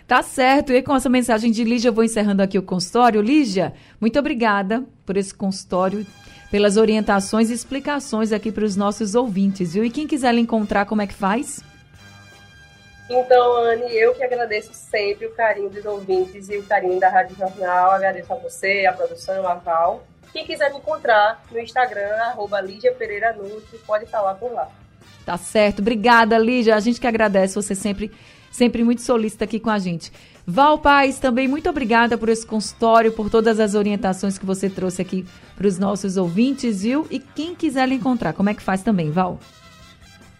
Tá 0.07 0.21
certo. 0.21 0.71
E 0.71 0.81
com 0.81 0.95
essa 0.95 1.09
mensagem 1.09 1.51
de 1.51 1.63
Lígia, 1.63 1.89
eu 1.89 1.93
vou 1.93 2.03
encerrando 2.03 2.41
aqui 2.41 2.57
o 2.57 2.63
consultório. 2.63 3.21
Lígia, 3.21 3.73
muito 3.99 4.17
obrigada 4.17 4.83
por 5.05 5.17
esse 5.17 5.33
consultório, 5.33 6.05
pelas 6.49 6.77
orientações 6.77 7.49
e 7.49 7.53
explicações 7.53 8.31
aqui 8.31 8.51
para 8.51 8.65
os 8.65 8.75
nossos 8.75 9.15
ouvintes, 9.15 9.73
viu? 9.73 9.83
E 9.83 9.89
quem 9.89 10.07
quiser 10.07 10.33
lhe 10.33 10.41
encontrar, 10.41 10.85
como 10.85 11.01
é 11.01 11.07
que 11.07 11.13
faz? 11.13 11.63
Então, 13.09 13.55
Anne, 13.57 13.93
eu 13.95 14.13
que 14.13 14.23
agradeço 14.23 14.73
sempre 14.73 15.27
o 15.27 15.31
carinho 15.31 15.69
dos 15.69 15.85
ouvintes 15.85 16.49
e 16.49 16.57
o 16.57 16.63
carinho 16.63 16.99
da 16.99 17.09
Rádio 17.09 17.37
Jornal. 17.37 17.91
Agradeço 17.91 18.33
a 18.33 18.35
você, 18.35 18.85
a 18.85 18.91
produção, 18.91 19.47
a 19.47 19.55
Val. 19.55 20.05
Quem 20.33 20.45
quiser 20.45 20.71
me 20.71 20.77
encontrar 20.77 21.41
no 21.49 21.59
Instagram, 21.59 22.15
arroba 22.25 22.59
Lígia 22.59 22.93
Pereira 22.93 23.33
Nutri, 23.33 23.79
pode 23.85 24.05
falar 24.07 24.35
por 24.35 24.51
lá. 24.51 24.69
Tá 25.25 25.37
certo. 25.37 25.79
Obrigada, 25.79 26.37
Lígia. 26.37 26.75
A 26.75 26.79
gente 26.81 26.99
que 26.99 27.07
agradece 27.07 27.55
você 27.55 27.73
sempre, 27.73 28.11
sempre 28.51 28.83
muito 28.83 29.01
solícita 29.01 29.45
aqui 29.45 29.59
com 29.59 29.69
a 29.69 29.79
gente. 29.79 30.11
Val 30.45 30.79
Paz, 30.79 31.19
também 31.19 31.47
muito 31.47 31.69
obrigada 31.69 32.17
por 32.17 32.29
esse 32.29 32.45
consultório, 32.45 33.11
por 33.11 33.29
todas 33.29 33.59
as 33.59 33.75
orientações 33.75 34.37
que 34.37 34.45
você 34.45 34.69
trouxe 34.69 35.01
aqui 35.01 35.25
para 35.57 35.67
os 35.67 35.77
nossos 35.77 36.15
ouvintes, 36.15 36.83
viu? 36.83 37.05
E 37.11 37.19
quem 37.19 37.53
quiser 37.53 37.87
lhe 37.87 37.95
encontrar, 37.95 38.31
como 38.33 38.49
é 38.49 38.53
que 38.53 38.61
faz 38.61 38.81
também, 38.81 39.11
Val? 39.11 39.39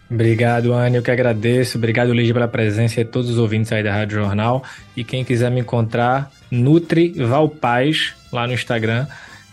Obrigado, 0.09 0.71
Anne. 0.71 0.95
Eu 0.95 1.03
que 1.03 1.11
agradeço. 1.11 1.77
Obrigado, 1.77 2.13
Lígia, 2.13 2.33
pela 2.33 2.47
presença 2.47 3.01
e 3.01 3.05
todos 3.05 3.29
os 3.29 3.37
ouvintes 3.37 3.71
aí 3.73 3.83
da 3.83 3.93
Rádio 3.93 4.19
Jornal. 4.19 4.63
E 4.95 5.03
quem 5.03 5.25
quiser 5.25 5.51
me 5.51 5.59
encontrar, 5.59 6.31
Nutri 6.49 7.09
Valpaz, 7.09 8.15
lá 8.31 8.47
no 8.47 8.53
Instagram. 8.53 9.05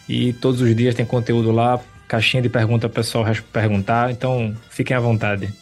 E 0.08 0.32
todos 0.34 0.60
os 0.60 0.76
dias 0.76 0.94
tem 0.94 1.04
conteúdo 1.04 1.50
lá, 1.50 1.80
caixinha 2.06 2.42
de 2.42 2.48
pergunta 2.48 2.88
pessoal 2.88 3.24
perguntar, 3.52 4.10
então 4.10 4.54
fiquem 4.70 4.96
à 4.96 5.00
vontade. 5.00 5.52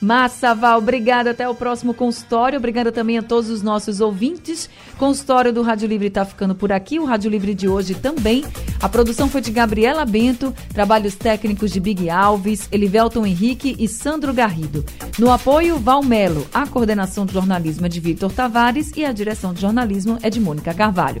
Massa, 0.00 0.54
Val, 0.54 0.78
obrigada. 0.78 1.30
Até 1.30 1.48
o 1.48 1.54
próximo 1.54 1.92
consultório. 1.92 2.58
Obrigada 2.58 2.92
também 2.92 3.18
a 3.18 3.22
todos 3.22 3.50
os 3.50 3.62
nossos 3.62 4.00
ouvintes. 4.00 4.70
Consultório 4.96 5.52
do 5.52 5.62
Rádio 5.62 5.88
Livre 5.88 6.06
está 6.06 6.24
ficando 6.24 6.54
por 6.54 6.70
aqui. 6.72 6.98
O 6.98 7.04
Rádio 7.04 7.30
Livre 7.30 7.54
de 7.54 7.68
hoje 7.68 7.94
também. 7.94 8.44
A 8.80 8.88
produção 8.88 9.28
foi 9.28 9.40
de 9.40 9.50
Gabriela 9.50 10.04
Bento, 10.04 10.54
trabalhos 10.72 11.16
técnicos 11.16 11.72
de 11.72 11.80
Big 11.80 12.08
Alves, 12.08 12.68
Elivelton 12.70 13.26
Henrique 13.26 13.74
e 13.78 13.88
Sandro 13.88 14.32
Garrido. 14.32 14.84
No 15.18 15.32
apoio, 15.32 15.78
Val 15.78 16.02
Melo. 16.02 16.46
A 16.54 16.66
coordenação 16.66 17.26
de 17.26 17.32
jornalismo 17.32 17.86
é 17.86 17.88
de 17.88 18.00
Vitor 18.00 18.32
Tavares 18.32 18.92
e 18.96 19.04
a 19.04 19.12
direção 19.12 19.52
de 19.52 19.60
jornalismo 19.60 20.18
é 20.22 20.30
de 20.30 20.40
Mônica 20.40 20.72
Carvalho. 20.72 21.20